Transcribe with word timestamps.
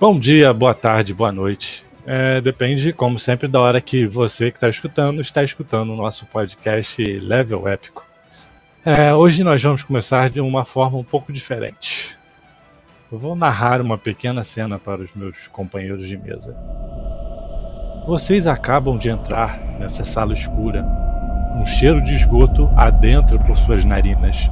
Bom 0.00 0.16
dia, 0.16 0.52
boa 0.54 0.74
tarde, 0.74 1.12
boa 1.12 1.32
noite. 1.32 1.84
É, 2.06 2.40
depende, 2.40 2.92
como 2.92 3.18
sempre, 3.18 3.48
da 3.48 3.60
hora 3.60 3.80
que 3.80 4.06
você 4.06 4.48
que 4.48 4.56
está 4.56 4.68
escutando 4.68 5.20
está 5.20 5.42
escutando 5.42 5.92
o 5.92 5.96
nosso 5.96 6.24
podcast 6.26 7.02
Level 7.02 7.66
Épico. 7.66 8.06
É, 8.84 9.12
hoje 9.12 9.42
nós 9.42 9.60
vamos 9.60 9.82
começar 9.82 10.30
de 10.30 10.40
uma 10.40 10.64
forma 10.64 10.96
um 10.96 11.02
pouco 11.02 11.32
diferente. 11.32 12.16
Eu 13.10 13.18
vou 13.18 13.34
narrar 13.34 13.80
uma 13.80 13.98
pequena 13.98 14.44
cena 14.44 14.78
para 14.78 15.02
os 15.02 15.12
meus 15.14 15.48
companheiros 15.48 16.06
de 16.06 16.16
mesa. 16.16 16.56
Vocês 18.06 18.46
acabam 18.46 18.96
de 18.96 19.10
entrar 19.10 19.58
nessa 19.80 20.04
sala 20.04 20.32
escura. 20.32 20.86
Um 21.56 21.66
cheiro 21.66 22.00
de 22.04 22.14
esgoto 22.14 22.70
adentra 22.76 23.36
por 23.36 23.56
suas 23.56 23.84
narinas 23.84 24.48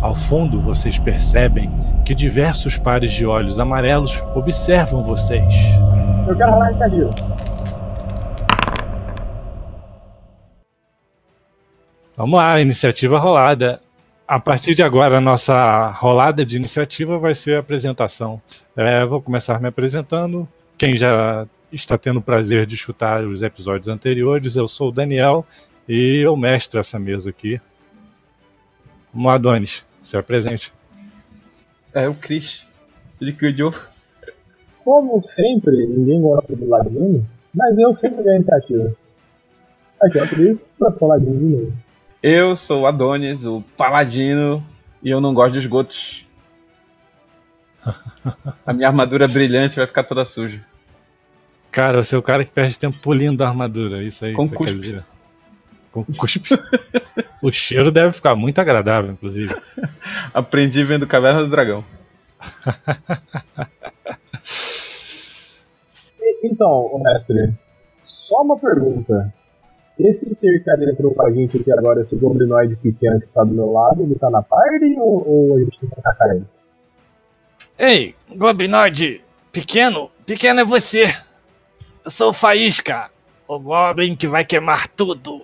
ao 0.00 0.14
fundo, 0.14 0.60
vocês 0.60 0.98
percebem 0.98 1.70
que 2.04 2.14
diversos 2.14 2.78
pares 2.78 3.12
de 3.12 3.26
olhos 3.26 3.58
amarelos 3.58 4.22
observam 4.34 5.02
vocês. 5.02 5.54
Eu 6.28 6.36
quero 6.36 6.52
rolar 6.52 6.68
iniciativa. 6.68 7.10
Vamos 12.16 12.38
lá, 12.38 12.60
iniciativa 12.60 13.18
rolada. 13.18 13.80
A 14.26 14.38
partir 14.38 14.74
de 14.74 14.82
agora, 14.82 15.18
a 15.18 15.20
nossa 15.20 15.88
rolada 15.90 16.44
de 16.44 16.56
iniciativa 16.56 17.18
vai 17.18 17.34
ser 17.34 17.56
a 17.56 17.60
apresentação. 17.60 18.40
É, 18.76 19.04
vou 19.04 19.22
começar 19.22 19.60
me 19.60 19.68
apresentando. 19.68 20.46
Quem 20.76 20.96
já 20.96 21.46
está 21.72 21.96
tendo 21.96 22.18
o 22.18 22.22
prazer 22.22 22.66
de 22.66 22.74
escutar 22.74 23.24
os 23.24 23.42
episódios 23.42 23.88
anteriores, 23.88 24.56
eu 24.56 24.68
sou 24.68 24.88
o 24.88 24.92
Daniel 24.92 25.46
e 25.88 26.20
eu 26.24 26.36
mestro 26.36 26.78
essa 26.78 26.98
mesa 26.98 27.30
aqui. 27.30 27.60
Vamos 29.12 29.28
lá, 29.28 29.34
Adonis. 29.34 29.87
Se 30.08 30.16
apresente. 30.16 30.72
É 31.92 32.08
o 32.08 32.14
Chris. 32.14 32.66
Ele 33.20 33.30
ganhou. 33.30 33.74
Como 34.82 35.20
sempre, 35.20 35.86
ninguém 35.86 36.22
gosta 36.22 36.56
do 36.56 36.66
Ladino, 36.66 37.28
mas 37.54 37.76
eu 37.76 37.92
sempre 37.92 38.22
ganho 38.22 38.32
a 38.32 38.36
iniciativa. 38.36 38.96
Aqui 40.00 40.18
é 40.18 40.22
o 40.22 40.28
Chris, 40.28 40.64
eu 40.80 40.90
sou 40.90 41.08
o 41.08 41.10
Ladino 41.10 41.36
de 41.36 41.44
novo. 41.44 41.72
Eu 42.22 42.56
sou 42.56 42.82
o 42.82 42.86
Adonis, 42.86 43.44
o 43.44 43.62
Paladino, 43.76 44.66
e 45.02 45.10
eu 45.10 45.20
não 45.20 45.34
gosto 45.34 45.52
de 45.52 45.58
esgotos. 45.58 46.26
A 48.64 48.72
minha 48.72 48.88
armadura 48.88 49.28
brilhante 49.28 49.76
vai 49.76 49.86
ficar 49.86 50.04
toda 50.04 50.24
suja. 50.24 50.64
Cara, 51.70 52.02
você 52.02 52.14
é 52.14 52.18
o 52.18 52.22
cara 52.22 52.46
que 52.46 52.50
perde 52.50 52.78
tempo 52.78 52.98
pulindo 53.02 53.44
a 53.44 53.48
armadura, 53.48 54.02
isso 54.02 54.24
aí. 54.24 54.32
Com 54.32 54.48
cuspe. 54.48 55.02
Com 55.92 56.02
cuspe. 56.02 56.48
o 57.42 57.52
cheiro 57.52 57.90
deve 57.90 58.12
ficar 58.12 58.34
muito 58.34 58.60
agradável, 58.60 59.12
inclusive. 59.12 59.54
Aprendi 60.34 60.84
vendo 60.84 61.06
Caverna 61.06 61.42
do 61.42 61.50
Dragão. 61.50 61.84
Então, 66.42 66.90
mestre, 67.02 67.52
só 68.02 68.42
uma 68.42 68.58
pergunta. 68.58 69.32
Esse 69.98 70.32
ser 70.34 70.62
que 70.62 70.70
adentrou 70.70 71.12
com 71.12 71.22
a 71.26 71.30
gente 71.32 71.56
aqui 71.56 71.72
agora, 71.72 72.00
esse 72.00 72.14
goblinoide 72.14 72.76
pequeno 72.76 73.20
que 73.20 73.26
tá 73.26 73.42
do 73.42 73.52
meu 73.52 73.72
lado, 73.72 74.02
ele 74.02 74.14
tá 74.14 74.30
na 74.30 74.42
party 74.42 74.96
ou, 74.98 75.28
ou 75.28 75.56
a 75.56 75.60
gente 75.60 75.80
tem 75.80 75.88
que 75.88 75.98
atacar 75.98 76.30
ele? 76.30 76.44
Ei, 77.76 78.14
Goblinoide, 78.28 79.20
pequeno, 79.50 80.10
pequeno 80.24 80.60
é 80.60 80.64
você. 80.64 81.14
Eu 82.04 82.10
sou 82.10 82.30
o 82.30 82.32
Faísca, 82.32 83.10
o 83.46 83.58
Goblin 83.58 84.14
que 84.14 84.28
vai 84.28 84.44
queimar 84.44 84.86
tudo. 84.88 85.42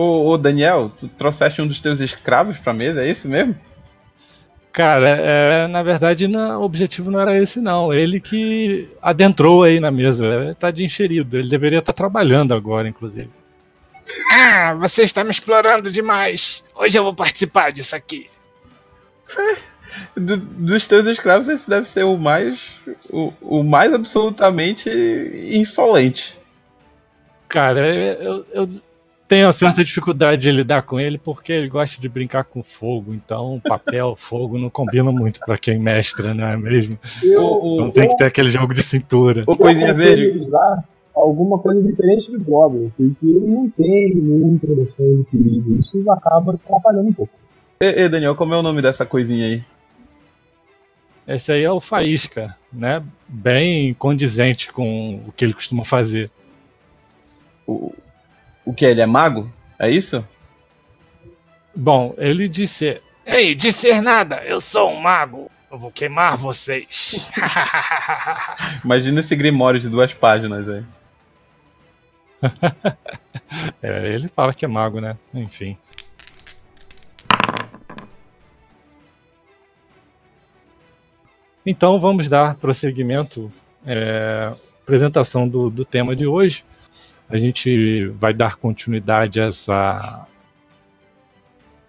Ô, 0.00 0.28
ô 0.30 0.38
Daniel, 0.38 0.90
tu 0.98 1.08
trouxeste 1.08 1.60
um 1.60 1.66
dos 1.66 1.78
teus 1.78 2.00
escravos 2.00 2.56
pra 2.58 2.72
mesa, 2.72 3.04
é 3.04 3.10
isso 3.10 3.28
mesmo? 3.28 3.54
Cara, 4.72 5.08
é, 5.08 5.66
na 5.66 5.82
verdade 5.82 6.26
não- 6.26 6.60
o 6.62 6.64
objetivo 6.64 7.10
não 7.10 7.20
era 7.20 7.36
esse 7.36 7.60
não. 7.60 7.92
Ele 7.92 8.18
que 8.18 8.88
adentrou 9.02 9.62
aí 9.64 9.78
na 9.78 9.90
mesa. 9.90 10.24
Ele 10.24 10.54
tá 10.54 10.70
de 10.70 10.84
enxerido. 10.84 11.36
Ele 11.36 11.50
deveria 11.50 11.80
estar 11.80 11.92
trabalhando 11.92 12.54
agora, 12.54 12.88
inclusive. 12.88 13.28
Ah, 14.32 14.72
você 14.74 15.02
está 15.02 15.22
me 15.22 15.30
explorando 15.30 15.90
demais. 15.90 16.64
Hoje 16.74 16.96
eu 16.98 17.02
vou 17.04 17.14
participar 17.14 17.70
disso 17.70 17.94
aqui. 17.94 18.30
Do- 20.16 20.36
dos 20.36 20.86
teus 20.86 21.04
escravos, 21.06 21.48
esse 21.48 21.68
deve 21.68 21.86
ser 21.86 22.04
o 22.04 22.16
mais. 22.16 22.76
o, 23.10 23.32
o 23.42 23.62
mais 23.64 23.92
absolutamente 23.92 24.88
insolente. 25.52 26.38
Cara, 27.48 27.80
eu, 27.94 28.46
eu 28.52 28.68
tenho 29.30 29.46
uma 29.46 29.52
certa 29.52 29.84
dificuldade 29.84 30.42
de 30.42 30.50
lidar 30.50 30.82
com 30.82 30.98
ele 30.98 31.16
porque 31.16 31.52
ele 31.52 31.68
gosta 31.68 32.00
de 32.00 32.08
brincar 32.08 32.42
com 32.44 32.62
fogo. 32.62 33.14
Então, 33.14 33.60
papel, 33.64 34.14
fogo 34.18 34.58
não 34.58 34.68
combinam 34.68 35.12
muito 35.12 35.38
pra 35.40 35.56
quem 35.56 35.78
mestra, 35.78 36.34
não 36.34 36.44
é 36.46 36.56
mesmo? 36.56 36.98
Eu, 37.22 37.42
o- 37.42 37.74
Então 37.76 37.90
tem 37.92 38.08
que 38.08 38.16
ter 38.16 38.24
aquele 38.24 38.50
jogo 38.50 38.74
de 38.74 38.82
cintura. 38.82 39.44
Eu 39.46 39.56
coisinha 39.56 39.94
verde. 39.94 40.22
ele 40.24 40.40
usar 40.40 40.84
alguma 41.14 41.58
coisa 41.58 41.80
diferente 41.82 42.30
de 42.30 42.36
Goblin, 42.38 42.90
porque 42.96 43.26
ele 43.26 43.46
não 43.46 43.70
tem 43.70 44.14
muita 44.16 44.66
noção 44.66 45.06
de 45.06 45.24
perigo. 45.30 45.78
Isso 45.78 46.10
acaba 46.10 46.54
atrapalhando 46.54 47.08
um 47.08 47.12
pouco. 47.12 47.32
Ê, 47.80 48.02
ê, 48.02 48.08
Daniel, 48.08 48.34
como 48.34 48.52
é 48.52 48.58
o 48.58 48.62
nome 48.62 48.82
dessa 48.82 49.06
coisinha 49.06 49.46
aí? 49.46 49.62
Esse 51.28 51.52
aí 51.52 51.62
é 51.62 51.70
o 51.70 51.80
Faísca, 51.80 52.56
né? 52.72 53.02
Bem 53.28 53.94
condizente 53.94 54.72
com 54.72 55.20
o 55.28 55.32
que 55.32 55.44
ele 55.44 55.54
costuma 55.54 55.84
fazer. 55.84 56.30
O, 57.66 57.92
o 58.64 58.72
que? 58.72 58.84
Ele 58.84 59.00
é 59.00 59.06
mago? 59.06 59.50
É 59.78 59.90
isso? 59.90 60.26
Bom, 61.74 62.14
ele 62.18 62.48
disse. 62.48 63.00
Ei, 63.24 63.54
dizer 63.54 64.00
nada, 64.00 64.42
eu 64.44 64.60
sou 64.60 64.90
um 64.90 65.00
mago. 65.00 65.50
Eu 65.70 65.78
vou 65.78 65.92
queimar 65.92 66.36
vocês. 66.36 67.28
Imagina 68.84 69.20
esse 69.20 69.36
grimório 69.36 69.78
de 69.78 69.88
duas 69.88 70.12
páginas 70.12 70.68
aí. 70.68 70.84
É, 73.82 74.14
ele 74.14 74.28
fala 74.28 74.54
que 74.54 74.64
é 74.64 74.68
mago, 74.68 75.00
né? 75.00 75.16
Enfim. 75.34 75.76
Então 81.66 81.98
vamos 81.98 82.28
dar 82.28 82.54
prosseguimento 82.54 83.52
é, 83.84 84.52
apresentação 84.82 85.48
do, 85.48 85.68
do 85.68 85.84
tema 85.84 86.14
de 86.14 86.26
hoje. 86.26 86.64
A 87.30 87.38
gente 87.38 88.06
vai 88.08 88.34
dar 88.34 88.56
continuidade 88.56 89.40
a 89.40 89.46
essa 89.46 90.26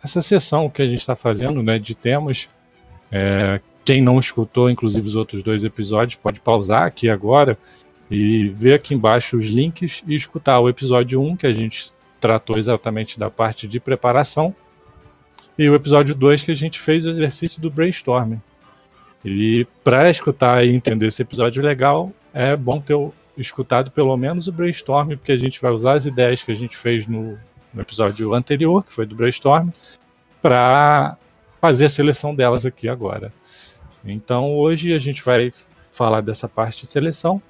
essa 0.04 0.22
sessão 0.22 0.70
que 0.70 0.82
a 0.82 0.88
gente 0.88 1.00
está 1.00 1.16
fazendo, 1.16 1.62
né, 1.62 1.78
de 1.78 1.94
temas. 1.94 2.50
É, 3.12 3.62
quem 3.86 4.02
não 4.02 4.20
escutou, 4.20 4.70
inclusive 4.70 5.08
os 5.08 5.16
outros 5.16 5.44
dois 5.44 5.64
episódios, 5.64 6.16
pode 6.16 6.40
pausar 6.40 6.84
aqui 6.84 7.08
agora 7.10 7.58
e 8.10 8.50
ver 8.50 8.74
aqui 8.74 8.94
embaixo 8.96 9.38
os 9.38 9.46
links 9.46 10.04
e 10.08 10.16
escutar 10.16 10.60
o 10.60 10.68
episódio 10.68 11.22
1, 11.22 11.36
que 11.38 11.46
a 11.46 11.54
gente 11.54 11.92
tratou 12.20 12.58
exatamente 12.58 13.20
da 13.20 13.30
parte 13.30 13.68
de 13.68 13.80
preparação, 13.80 14.56
e 15.58 15.70
o 15.70 15.76
episódio 15.76 16.16
2, 16.16 16.42
que 16.42 16.52
a 16.52 16.56
gente 16.56 16.80
fez 16.80 17.06
o 17.06 17.10
exercício 17.10 17.62
do 17.62 17.70
brainstorming. 17.70 18.42
E 19.24 19.68
para 19.84 20.10
escutar 20.10 20.66
e 20.66 20.74
entender 20.76 21.08
esse 21.08 21.22
episódio 21.22 21.62
legal, 21.62 22.12
é 22.34 22.56
bom 22.56 22.82
ter 22.82 22.96
o- 22.96 23.14
escutado 23.42 23.92
pelo 23.92 24.16
menos 24.16 24.48
o 24.48 24.52
brainstorming, 24.52 25.18
porque 25.18 25.32
a 25.32 25.38
gente 25.38 25.62
vai 25.62 25.72
usar 25.72 25.94
as 25.94 26.06
ideias 26.06 26.44
que 26.44 26.52
a 26.52 26.56
gente 26.56 26.78
fez 26.78 27.08
no, 27.08 27.38
no 27.74 27.82
episódio 27.82 28.34
anterior, 28.34 28.84
que 28.84 28.94
foi 28.94 29.06
do 29.06 29.16
brainstorming, 29.16 29.74
para 30.42 31.18
fazer 31.60 31.86
a 31.86 31.90
seleção 31.90 32.34
delas 32.34 32.66
aqui 32.66 32.88
agora. 32.88 33.32
Então 34.04 34.56
hoje 34.56 34.94
a 34.94 35.00
gente 35.00 35.24
vai 35.24 35.54
falar 35.92 36.22
dessa 36.22 36.48
parte 36.48 36.82
de 36.82 36.88
seleção. 36.88 37.42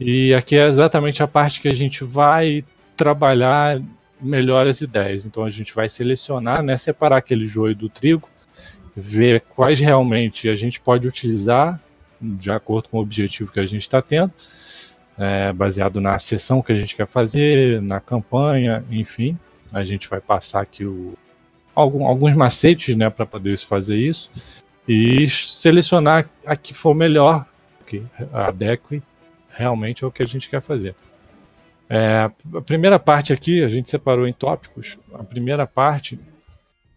E 0.00 0.32
aqui 0.32 0.56
é 0.56 0.66
exatamente 0.66 1.22
a 1.22 1.26
parte 1.26 1.60
que 1.60 1.68
a 1.68 1.74
gente 1.74 2.04
vai 2.04 2.64
trabalhar 2.96 3.80
melhor 4.20 4.66
as 4.66 4.80
ideias. 4.80 5.26
Então 5.26 5.44
a 5.44 5.50
gente 5.50 5.74
vai 5.74 5.88
selecionar, 5.88 6.62
né, 6.62 6.76
separar 6.76 7.18
aquele 7.18 7.46
joio 7.46 7.74
do 7.74 7.88
trigo, 7.88 8.28
ver 8.96 9.42
quais 9.54 9.80
realmente 9.80 10.48
a 10.48 10.56
gente 10.56 10.80
pode 10.80 11.06
utilizar 11.06 11.80
de 12.20 12.50
acordo 12.50 12.88
com 12.88 12.98
o 12.98 13.00
objetivo 13.00 13.52
que 13.52 13.60
a 13.60 13.66
gente 13.66 13.82
está 13.82 14.02
tendo, 14.02 14.32
é, 15.18 15.52
baseado 15.52 16.00
na 16.00 16.18
sessão 16.18 16.62
que 16.62 16.72
a 16.72 16.76
gente 16.76 16.94
quer 16.94 17.06
fazer, 17.06 17.82
na 17.82 18.00
campanha, 18.00 18.84
enfim. 18.90 19.38
A 19.72 19.84
gente 19.84 20.08
vai 20.08 20.20
passar 20.20 20.60
aqui 20.62 20.84
o, 20.84 21.14
algum- 21.74 22.06
alguns 22.06 22.34
macetes 22.34 22.96
né, 22.96 23.10
para 23.10 23.26
poder 23.26 23.56
fazer 23.58 23.96
isso 23.96 24.30
e 24.86 25.28
selecionar 25.28 26.28
a 26.46 26.56
que 26.56 26.72
for 26.72 26.94
melhor, 26.94 27.44
que 27.86 28.02
adeque 28.32 29.02
realmente 29.50 30.04
ao 30.04 30.10
que 30.10 30.22
a 30.22 30.26
gente 30.26 30.48
quer 30.48 30.62
fazer. 30.62 30.94
É, 31.90 32.30
a 32.54 32.60
primeira 32.60 32.98
parte 32.98 33.32
aqui, 33.32 33.62
a 33.62 33.68
gente 33.68 33.88
separou 33.90 34.26
em 34.26 34.32
tópicos. 34.32 34.98
A 35.14 35.24
primeira 35.24 35.66
parte, 35.66 36.18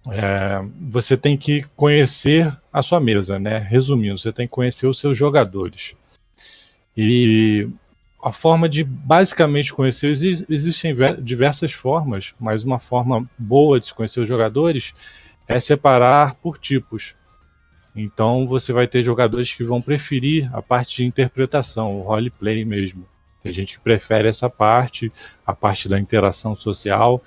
é, 0.09 0.62
você 0.89 1.18
tem 1.18 1.38
que 1.38 1.63
conhecer 1.75 2.56
a 2.71 2.81
sua 2.81 3.00
mesa, 3.00 3.39
né? 3.39 3.57
Resumindo, 3.57 4.18
você 4.18 4.31
tem 4.31 4.47
que 4.47 4.53
conhecer 4.53 4.88
os 4.88 5.00
seus 5.00 5.18
jogadores. 5.18 5.95
E 6.95 7.68
a 8.21 8.31
forma 8.31 8.69
de 8.69 8.83
basicamente 8.83 9.73
conhecer, 9.73 10.09
exi- 10.09 10.45
existem 10.50 10.94
ve- 10.94 11.18
diversas 11.21 11.71
formas, 11.71 12.33
mas 12.39 12.63
uma 12.63 12.79
forma 12.79 13.27
boa 13.38 13.79
de 13.79 13.88
se 13.88 13.94
conhecer 13.94 14.19
os 14.19 14.27
jogadores 14.29 14.94
é 15.47 15.59
separar 15.59 16.35
por 16.35 16.57
tipos. 16.57 17.15
Então 17.95 18.47
você 18.47 18.71
vai 18.71 18.88
ter 18.88 19.03
jogadores 19.03 19.53
que 19.53 19.63
vão 19.63 19.81
preferir 19.81 20.50
a 20.56 20.62
parte 20.62 20.97
de 20.97 21.06
interpretação, 21.06 22.00
o 22.00 22.03
roleplay 22.03 22.63
mesmo. 22.63 23.06
Tem 23.44 23.51
gente 23.51 23.77
que 23.77 23.83
prefere 23.83 24.27
essa 24.27 24.50
parte, 24.50 25.12
a 25.45 25.53
parte 25.53 25.89
da 25.89 26.00
interação 26.00 26.56
social. 26.56 27.21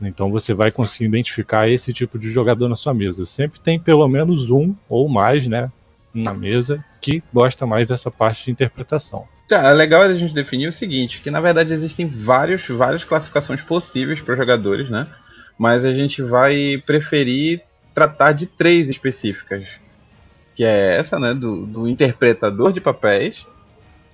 Então 0.00 0.30
você 0.30 0.54
vai 0.54 0.70
conseguir 0.70 1.06
identificar 1.06 1.68
esse 1.68 1.92
tipo 1.92 2.18
de 2.18 2.30
jogador 2.30 2.68
na 2.68 2.76
sua 2.76 2.94
mesa. 2.94 3.26
Sempre 3.26 3.60
tem 3.60 3.78
pelo 3.78 4.06
menos 4.08 4.50
um 4.50 4.74
ou 4.88 5.08
mais, 5.08 5.46
né, 5.46 5.70
na 6.14 6.32
mesa 6.32 6.82
que 7.00 7.22
gosta 7.32 7.66
mais 7.66 7.88
dessa 7.88 8.10
parte 8.10 8.44
de 8.44 8.50
interpretação. 8.52 9.26
Tá, 9.48 9.68
é 9.68 9.72
legal 9.72 10.02
a 10.02 10.14
gente 10.14 10.34
definir 10.34 10.66
o 10.66 10.72
seguinte, 10.72 11.20
que 11.20 11.30
na 11.30 11.40
verdade 11.40 11.72
existem 11.72 12.08
vários, 12.08 12.66
várias 12.68 13.04
classificações 13.04 13.62
possíveis 13.62 14.20
para 14.20 14.34
jogadores, 14.34 14.90
né? 14.90 15.06
Mas 15.56 15.84
a 15.84 15.92
gente 15.92 16.20
vai 16.20 16.82
preferir 16.84 17.62
tratar 17.94 18.32
de 18.32 18.46
três 18.46 18.88
específicas. 18.88 19.68
Que 20.54 20.64
é 20.64 20.96
essa, 20.96 21.18
né? 21.18 21.32
Do, 21.32 21.64
do 21.64 21.88
interpretador 21.88 22.72
de 22.72 22.80
papéis. 22.80 23.46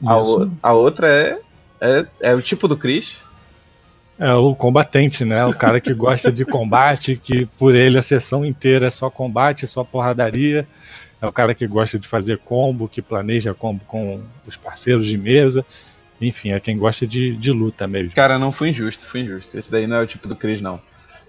A, 0.04 0.18
o, 0.18 0.50
a, 0.62 0.72
outra 0.72 1.08
é, 1.08 1.38
é, 1.80 2.06
é 2.20 2.34
o 2.34 2.42
tipo 2.42 2.68
do 2.68 2.76
Chris. 2.76 3.18
É 4.18 4.32
o 4.34 4.54
combatente, 4.54 5.24
né? 5.24 5.44
O 5.46 5.54
cara 5.54 5.80
que 5.80 5.94
gosta 5.94 6.30
de 6.30 6.44
combate, 6.44 7.16
que 7.16 7.46
por 7.58 7.74
ele 7.74 7.98
a 7.98 8.02
sessão 8.02 8.44
inteira 8.44 8.86
é 8.86 8.90
só 8.90 9.08
combate, 9.08 9.66
só 9.66 9.82
porradaria. 9.82 10.66
É 11.22 11.26
o 11.26 11.32
cara 11.32 11.54
que 11.54 11.64
gosta 11.68 12.00
de 12.00 12.08
fazer 12.08 12.38
combo, 12.38 12.88
que 12.88 13.00
planeja 13.00 13.54
combo 13.54 13.80
com 13.86 14.20
os 14.44 14.56
parceiros 14.56 15.06
de 15.06 15.16
mesa. 15.16 15.64
Enfim, 16.20 16.50
é 16.50 16.58
quem 16.58 16.76
gosta 16.76 17.06
de, 17.06 17.36
de 17.36 17.52
luta 17.52 17.86
mesmo. 17.86 18.12
Cara, 18.12 18.40
não 18.40 18.50
foi 18.50 18.70
injusto, 18.70 19.06
foi 19.06 19.20
injusto. 19.20 19.56
Esse 19.56 19.70
daí 19.70 19.86
não 19.86 19.98
é 19.98 20.02
o 20.02 20.06
tipo 20.06 20.26
do 20.26 20.34
Chris, 20.34 20.60
não. 20.60 20.80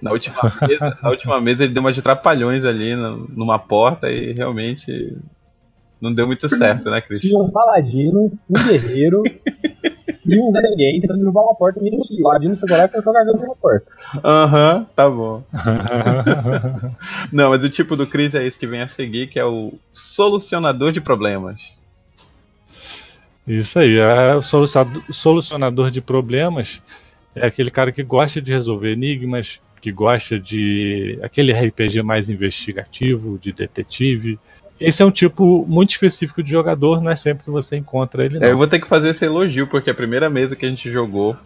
Na 0.02 0.12
última 0.12 0.42
mesa, 0.68 0.98
na 1.00 1.10
última 1.10 1.40
mesa 1.40 1.64
ele 1.64 1.74
deu 1.74 1.82
umas 1.82 1.94
de 1.94 2.02
trapalhões 2.02 2.66
ali 2.66 2.96
numa 2.96 3.60
porta 3.60 4.12
e 4.12 4.34
realmente 4.34 5.16
não 6.02 6.12
deu 6.12 6.26
muito 6.26 6.50
certo, 6.50 6.90
né, 6.90 7.00
Chris? 7.00 7.32
Um 7.32 7.52
paladino, 7.52 8.32
um 8.50 8.68
guerreiro 8.68 9.22
e 10.26 10.40
um 10.40 10.52
Zé 10.52 10.62
Ninguém 10.62 11.02
tentando 11.02 11.20
derrubar 11.20 11.44
uma 11.44 11.56
porta 11.56 11.80
e 11.82 11.90
o 11.90 12.24
paladino 12.24 12.56
chegou 12.58 12.78
lá 12.78 12.86
e 12.86 12.88
foi 12.88 13.02
garganta 13.02 13.46
uma 13.46 13.56
porta. 13.56 13.86
Aham, 14.24 14.78
uhum, 14.78 14.86
tá 14.96 15.10
bom. 15.10 15.44
não, 17.32 17.50
mas 17.50 17.64
o 17.64 17.70
tipo 17.70 17.96
do 17.96 18.08
Chris 18.08 18.34
é 18.34 18.46
esse 18.46 18.58
que 18.58 18.68
vem 18.68 18.82
a 18.82 18.88
seguir, 18.88 19.28
que 19.28 19.40
é 19.40 19.46
o 19.46 19.74
solucionador 19.92 20.92
de 20.92 21.02
problemas. 21.02 21.76
Isso 23.46 23.78
aí, 23.80 23.98
é 23.98 24.36
o 24.36 24.42
solucionador 25.12 25.92
de 25.92 26.00
problemas 26.00 26.82
é 27.36 27.48
aquele 27.48 27.72
cara 27.72 27.92
que 27.92 28.04
gosta 28.04 28.42
de 28.42 28.52
resolver 28.52 28.92
enigmas, 28.92 29.60
que 29.82 29.92
gosta 29.92 30.40
de 30.40 31.20
aquele 31.22 31.52
RPG 31.52 32.02
mais 32.04 32.30
investigativo, 32.30 33.38
de 33.40 33.52
detetive. 33.52 34.40
Esse 34.84 35.02
é 35.02 35.06
um 35.06 35.12
tipo 35.12 35.66
muito 35.66 35.92
específico 35.92 36.44
de 36.44 36.52
jogador, 36.52 37.02
não 37.02 37.10
é 37.10 37.16
sempre 37.16 37.46
que 37.46 37.50
você 37.50 37.78
encontra 37.78 38.26
ele. 38.26 38.38
Não. 38.38 38.46
É, 38.46 38.52
eu 38.52 38.58
vou 38.58 38.68
ter 38.68 38.80
que 38.80 38.88
fazer 38.88 39.10
esse 39.10 39.24
elogio, 39.24 39.66
porque 39.68 39.90
a 39.90 39.96
primeira 39.96 40.30
mesa 40.30 40.58
que 40.58 40.66
a 40.66 40.70
gente 40.70 40.92
jogou, 40.92 41.38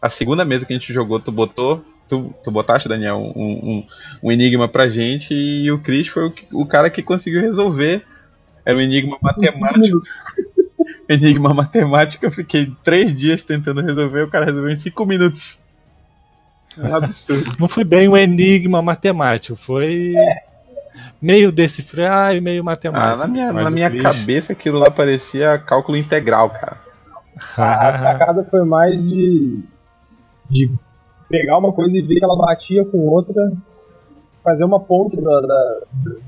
a 0.00 0.10
segunda 0.10 0.44
mesa 0.44 0.66
que 0.66 0.74
a 0.74 0.76
gente 0.76 0.92
jogou, 0.92 1.18
tu 1.18 1.32
botou, 1.32 1.82
tu, 2.06 2.34
tu 2.44 2.50
botaste, 2.50 2.90
Daniel, 2.90 3.16
um, 3.16 3.30
um, 3.40 3.86
um 4.24 4.30
enigma 4.30 4.68
pra 4.68 4.90
gente 4.90 5.32
e 5.32 5.70
o 5.72 5.78
Chris 5.78 6.08
foi 6.08 6.26
o, 6.26 6.34
o 6.52 6.66
cara 6.66 6.90
que 6.90 7.02
conseguiu 7.02 7.40
resolver. 7.40 8.04
Era 8.64 8.76
um 8.76 8.80
enigma 8.80 9.16
matemático. 9.22 10.02
enigma 11.08 11.54
matemático, 11.54 12.26
eu 12.26 12.30
fiquei 12.30 12.70
três 12.84 13.16
dias 13.16 13.42
tentando 13.42 13.80
resolver, 13.80 14.22
o 14.22 14.30
cara 14.30 14.44
resolveu 14.44 14.70
em 14.70 14.76
cinco 14.76 15.06
minutos. 15.06 15.58
É 16.76 16.88
um 16.88 16.96
absurdo. 16.96 17.56
Não 17.58 17.68
foi 17.68 17.84
bem 17.84 18.06
um 18.06 18.16
enigma 18.16 18.82
matemático, 18.82 19.56
foi 19.56 20.14
é. 20.14 20.51
Meio 21.22 21.52
decifrar 21.52 22.34
e 22.34 22.40
meio 22.40 22.64
matemático. 22.64 23.14
Ah, 23.14 23.16
na 23.16 23.28
minha, 23.28 23.52
na 23.52 23.70
minha 23.70 24.02
cabeça 24.02 24.52
aquilo 24.52 24.78
lá 24.78 24.90
parecia 24.90 25.56
cálculo 25.58 25.96
integral, 25.96 26.50
cara. 26.50 26.76
A, 27.56 27.94
sacada 27.94 28.44
foi 28.50 28.64
mais 28.64 29.00
de, 29.02 29.60
de 30.50 30.70
pegar 31.28 31.58
uma 31.58 31.72
coisa 31.72 31.96
e 31.96 32.02
ver 32.02 32.16
que 32.16 32.24
ela 32.24 32.36
batia 32.36 32.84
com 32.84 32.98
outra, 32.98 33.52
fazer 34.42 34.64
uma 34.64 34.80
ponte 34.80 35.16
da, 35.20 35.40
da, 35.40 35.76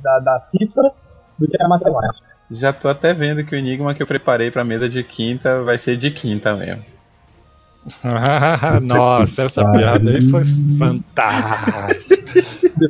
da, 0.02 0.19
da 0.20 0.38
cifra 0.38 0.93
do 1.38 1.49
que 1.49 1.61
a 1.61 1.69
matemática. 1.69 2.25
Já 2.50 2.73
tô 2.73 2.88
até 2.88 3.12
vendo 3.12 3.44
que 3.44 3.55
o 3.55 3.58
enigma 3.58 3.94
que 3.94 4.02
eu 4.02 4.06
preparei 4.06 4.50
pra 4.50 4.64
mesa 4.64 4.88
de 4.88 5.02
quinta 5.02 5.62
vai 5.62 5.79
ser 5.79 5.96
de 5.96 6.11
quinta 6.11 6.55
mesmo. 6.55 6.85
Nossa, 8.82 9.42
essa 9.42 9.70
piada 9.72 10.10
aí 10.10 10.31
foi 10.31 10.44
fantástica. 10.78 11.96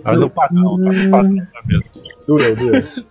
Tá 0.03 0.13
no 0.13 0.31
padrão, 0.31 0.83
tá 0.83 0.93
no 0.93 1.11
padrão 1.11 1.47
mesmo. 1.67 3.05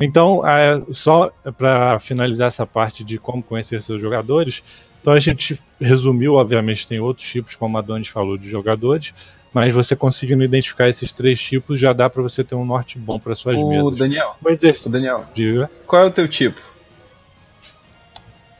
Então, 0.00 0.46
é, 0.46 0.80
só 0.92 1.30
para 1.56 1.98
finalizar 1.98 2.48
essa 2.48 2.66
parte 2.66 3.02
de 3.02 3.18
como 3.18 3.42
conhecer 3.42 3.82
seus 3.82 4.00
jogadores, 4.00 4.62
então 5.00 5.12
a 5.12 5.20
gente 5.20 5.60
resumiu, 5.80 6.34
obviamente 6.34 6.86
tem 6.86 7.00
outros 7.00 7.28
tipos, 7.28 7.56
como 7.56 7.78
a 7.78 7.80
Doni 7.80 8.04
falou, 8.04 8.36
de 8.36 8.48
jogadores, 8.48 9.12
mas 9.52 9.72
você 9.72 9.96
conseguindo 9.96 10.44
identificar 10.44 10.88
esses 10.88 11.12
três 11.12 11.40
tipos 11.40 11.80
já 11.80 11.92
dá 11.92 12.08
para 12.08 12.22
você 12.22 12.44
ter 12.44 12.54
um 12.54 12.64
norte 12.64 12.98
bom 12.98 13.18
para 13.18 13.34
suas 13.34 13.58
o 13.58 13.68
mesas. 13.68 13.98
Daniel, 13.98 14.36
o 14.40 14.88
Daniel, 14.88 15.24
diga. 15.34 15.70
Qual 15.86 16.02
é 16.02 16.06
o 16.06 16.10
teu 16.10 16.28
tipo? 16.28 16.60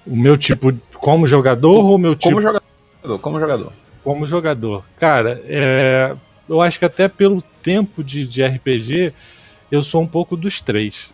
O 0.08 0.16
meu 0.16 0.37
tipo 0.37 0.72
como 0.94 1.26
jogador 1.26 1.84
ou 1.84 1.94
o 1.94 1.99
meu 1.99 2.16
tipo. 2.16 2.31
Como 2.31 2.43
jogador. 2.43 2.62
Como 3.20 3.40
jogador. 3.40 3.72
Como 4.02 4.26
jogador. 4.26 4.84
Cara, 4.99 5.40
é, 5.44 6.14
eu 6.49 6.60
acho 6.60 6.78
que 6.78 6.84
até 6.84 7.08
pelo 7.08 7.43
tempo 7.62 8.02
de, 8.02 8.26
de 8.26 8.44
RPG, 8.44 9.12
eu 9.70 9.82
sou 9.82 10.02
um 10.02 10.06
pouco 10.06 10.37
dos 10.37 10.60
três. 10.60 11.10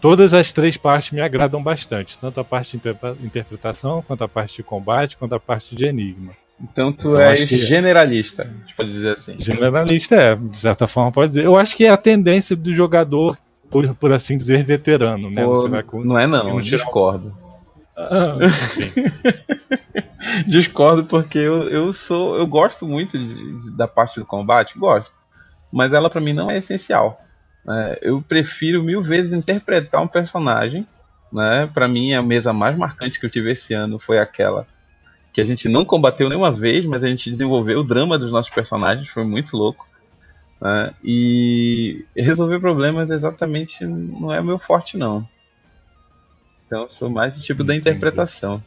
Todas 0.00 0.34
as 0.34 0.52
três 0.52 0.76
partes 0.76 1.12
me 1.12 1.20
agradam 1.20 1.62
bastante, 1.62 2.18
tanto 2.18 2.38
a 2.38 2.44
parte 2.44 2.76
de 2.76 2.90
interpretação, 3.24 4.02
quanto 4.02 4.22
a 4.22 4.28
parte 4.28 4.56
de 4.56 4.62
combate, 4.62 5.16
quanto 5.16 5.34
a 5.34 5.40
parte 5.40 5.74
de 5.74 5.86
enigma. 5.86 6.32
Então 6.60 6.92
tu 6.92 7.12
então, 7.12 7.20
és 7.20 7.48
generalista, 7.48 8.42
a 8.42 8.46
gente 8.46 8.74
pode 8.76 8.92
dizer 8.92 9.16
assim. 9.16 9.36
Generalista 9.38 10.14
é, 10.14 10.36
de 10.36 10.58
certa 10.58 10.86
forma 10.86 11.10
pode 11.10 11.30
dizer. 11.30 11.44
Eu 11.44 11.56
acho 11.56 11.74
que 11.76 11.84
é 11.84 11.90
a 11.90 11.96
tendência 11.96 12.54
do 12.54 12.72
jogador, 12.72 13.38
por, 13.70 13.94
por 13.94 14.12
assim 14.12 14.36
dizer, 14.36 14.62
veterano, 14.62 15.30
né? 15.30 15.42
Pô, 15.42 15.68
não 16.04 16.18
é 16.18 16.26
não, 16.26 16.60
discordo. 16.60 17.32
Ah, 17.96 18.36
Discordo 20.46 21.04
porque 21.04 21.38
eu, 21.38 21.68
eu 21.68 21.92
sou. 21.92 22.36
Eu 22.36 22.46
gosto 22.46 22.86
muito 22.86 23.18
de, 23.18 23.70
da 23.76 23.86
parte 23.86 24.18
do 24.18 24.26
combate, 24.26 24.78
gosto. 24.78 25.16
Mas 25.72 25.92
ela 25.92 26.10
para 26.10 26.20
mim 26.20 26.32
não 26.32 26.50
é 26.50 26.58
essencial. 26.58 27.20
É, 27.68 27.98
eu 28.02 28.22
prefiro 28.22 28.82
mil 28.82 29.00
vezes 29.00 29.32
interpretar 29.32 30.02
um 30.02 30.08
personagem. 30.08 30.86
Né? 31.32 31.68
Para 31.72 31.88
mim, 31.88 32.14
a 32.14 32.22
mesa 32.22 32.52
mais 32.52 32.78
marcante 32.78 33.18
que 33.18 33.26
eu 33.26 33.30
tive 33.30 33.52
esse 33.52 33.74
ano 33.74 33.98
foi 33.98 34.18
aquela 34.18 34.66
que 35.32 35.40
a 35.40 35.44
gente 35.44 35.68
não 35.68 35.84
combateu 35.84 36.28
nenhuma 36.28 36.52
vez, 36.52 36.86
mas 36.86 37.02
a 37.02 37.08
gente 37.08 37.28
desenvolveu 37.28 37.80
o 37.80 37.84
drama 37.84 38.16
dos 38.16 38.30
nossos 38.30 38.54
personagens, 38.54 39.08
foi 39.08 39.24
muito 39.24 39.56
louco. 39.56 39.88
Né? 40.60 40.94
E 41.02 42.04
resolver 42.16 42.60
problemas 42.60 43.10
exatamente 43.10 43.84
não 43.84 44.32
é 44.32 44.40
meu 44.40 44.60
forte, 44.60 44.96
não. 44.96 45.28
Então 46.74 46.88
sou 46.88 47.08
mais 47.08 47.38
do 47.38 47.40
tipo 47.40 47.62
da 47.62 47.76
interpretação. 47.76 48.60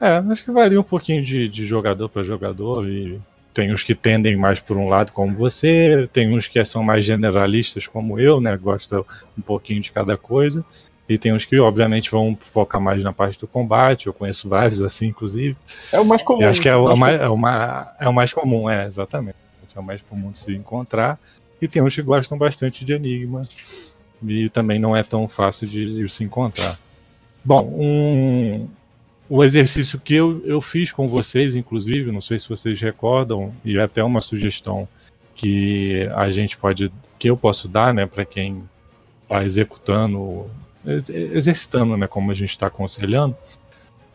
É, 0.00 0.16
acho 0.16 0.42
que 0.42 0.50
varia 0.50 0.80
um 0.80 0.84
pouquinho 0.84 1.22
de, 1.22 1.46
de 1.46 1.66
jogador 1.66 2.08
para 2.08 2.22
jogador 2.22 2.88
e 2.88 3.20
tem 3.52 3.70
uns 3.70 3.82
que 3.82 3.94
tendem 3.94 4.34
mais 4.34 4.58
por 4.58 4.78
um 4.78 4.88
lado 4.88 5.12
como 5.12 5.36
você, 5.36 6.08
tem 6.14 6.34
uns 6.34 6.48
que 6.48 6.64
são 6.64 6.82
mais 6.82 7.04
generalistas 7.04 7.86
como 7.86 8.18
eu, 8.18 8.40
né, 8.40 8.56
gosta 8.56 9.04
um 9.36 9.42
pouquinho 9.42 9.82
de 9.82 9.92
cada 9.92 10.16
coisa. 10.16 10.64
E 11.06 11.18
tem 11.18 11.34
uns 11.34 11.44
que, 11.44 11.58
obviamente, 11.60 12.10
vão 12.10 12.36
focar 12.40 12.80
mais 12.80 13.02
na 13.04 13.12
parte 13.12 13.38
do 13.38 13.46
combate. 13.46 14.06
Eu 14.06 14.12
conheço 14.12 14.48
vários 14.48 14.82
assim, 14.82 15.08
inclusive. 15.08 15.56
É 15.92 16.00
o 16.00 16.04
mais 16.04 16.22
comum. 16.22 16.44
acho 16.48 16.60
que 16.60 16.68
é 16.68 16.74
o, 16.74 16.96
mais, 16.96 17.20
é, 17.20 17.28
o 17.28 17.36
mais, 17.36 17.88
é 18.00 18.08
o 18.08 18.12
mais 18.12 18.32
comum, 18.32 18.68
é, 18.68 18.86
exatamente. 18.86 19.36
É 19.74 19.78
o 19.78 19.84
mais 19.84 20.02
comum 20.02 20.32
de 20.32 20.40
se 20.40 20.52
encontrar. 20.52 21.16
E 21.62 21.68
tem 21.68 21.80
uns 21.80 21.94
que 21.94 22.02
gostam 22.02 22.36
bastante 22.36 22.84
de 22.84 22.94
Enigma 22.94 23.42
e 24.26 24.48
também 24.48 24.78
não 24.78 24.96
é 24.96 25.02
tão 25.02 25.28
fácil 25.28 25.66
de, 25.66 25.94
de 25.94 26.08
se 26.08 26.24
encontrar. 26.24 26.78
Bom, 27.44 27.64
um, 27.78 28.68
o 29.28 29.44
exercício 29.44 29.98
que 29.98 30.14
eu, 30.14 30.42
eu 30.44 30.60
fiz 30.60 30.92
com 30.92 31.06
vocês, 31.06 31.56
inclusive, 31.56 32.12
não 32.12 32.20
sei 32.20 32.38
se 32.38 32.48
vocês 32.48 32.80
recordam, 32.80 33.52
e 33.64 33.76
é 33.76 33.82
até 33.82 34.02
uma 34.02 34.20
sugestão 34.20 34.88
que 35.34 36.08
a 36.14 36.30
gente 36.30 36.56
pode, 36.56 36.90
que 37.18 37.28
eu 37.28 37.36
posso 37.36 37.68
dar, 37.68 37.92
né, 37.92 38.06
para 38.06 38.24
quem 38.24 38.62
está 39.22 39.44
executando, 39.44 40.46
exercitando, 40.84 41.96
né, 41.96 42.06
como 42.06 42.30
a 42.30 42.34
gente 42.34 42.50
está 42.50 42.68
aconselhando. 42.68 43.36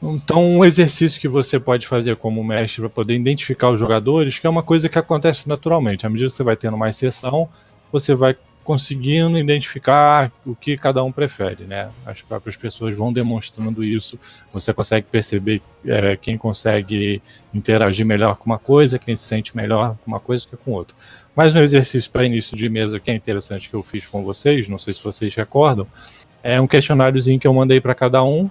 Então, 0.02 0.44
um 0.44 0.66
exercício 0.66 1.22
que 1.22 1.28
você 1.28 1.60
pode 1.60 1.86
fazer 1.86 2.16
como 2.16 2.44
mestre 2.44 2.82
para 2.82 2.90
poder 2.90 3.14
identificar 3.14 3.70
os 3.70 3.80
jogadores, 3.80 4.40
que 4.40 4.48
é 4.48 4.50
uma 4.50 4.64
coisa 4.64 4.90
que 4.90 4.98
acontece 4.98 5.48
naturalmente. 5.48 6.08
À 6.08 6.10
medida 6.10 6.30
que 6.30 6.36
você 6.36 6.44
vai 6.44 6.56
tendo 6.56 6.76
mais 6.76 6.96
sessão, 6.96 7.48
você 7.92 8.16
vai 8.16 8.36
conseguindo 8.64 9.38
identificar 9.38 10.32
o 10.46 10.56
que 10.56 10.78
cada 10.78 11.04
um 11.04 11.12
prefere, 11.12 11.64
né? 11.66 11.90
As 12.06 12.22
próprias 12.22 12.56
pessoas 12.56 12.96
vão 12.96 13.12
demonstrando 13.12 13.84
isso. 13.84 14.20
Você 14.54 14.74
consegue 14.74 15.08
perceber 15.10 15.62
é, 15.86 16.16
quem 16.16 16.38
consegue 16.38 17.22
interagir 17.54 18.06
melhor 18.06 18.36
com 18.36 18.46
uma 18.46 18.60
coisa, 18.60 19.00
quem 19.00 19.16
se 19.16 19.24
sente 19.24 19.56
melhor 19.56 19.98
com 20.04 20.12
uma 20.12 20.20
coisa 20.20 20.46
que 20.48 20.56
com 20.56 20.72
outra. 20.72 20.96
Mais 21.36 21.56
um 21.56 21.60
exercício 21.60 22.12
para 22.12 22.26
início 22.26 22.56
de 22.56 22.70
mesa 22.70 23.00
que 23.00 23.10
é 23.10 23.16
interessante 23.16 23.70
que 23.70 23.76
eu 23.76 23.82
fiz 23.82 24.06
com 24.06 24.24
vocês, 24.24 24.68
não 24.68 24.78
sei 24.78 24.94
se 24.94 25.04
vocês 25.04 25.34
recordam, 25.34 25.88
é 26.44 26.60
um 26.60 26.68
questionáriozinho 26.68 27.40
que 27.40 27.48
eu 27.48 27.54
mandei 27.54 27.82
para 27.82 27.96
cada 27.96 28.24
um. 28.24 28.50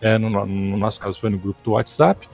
É, 0.00 0.18
no, 0.18 0.28
no 0.28 0.76
nosso 0.76 0.98
caso 0.98 1.20
foi 1.20 1.30
no 1.30 1.38
grupo 1.38 1.60
do 1.62 1.72
WhatsApp. 1.72 2.28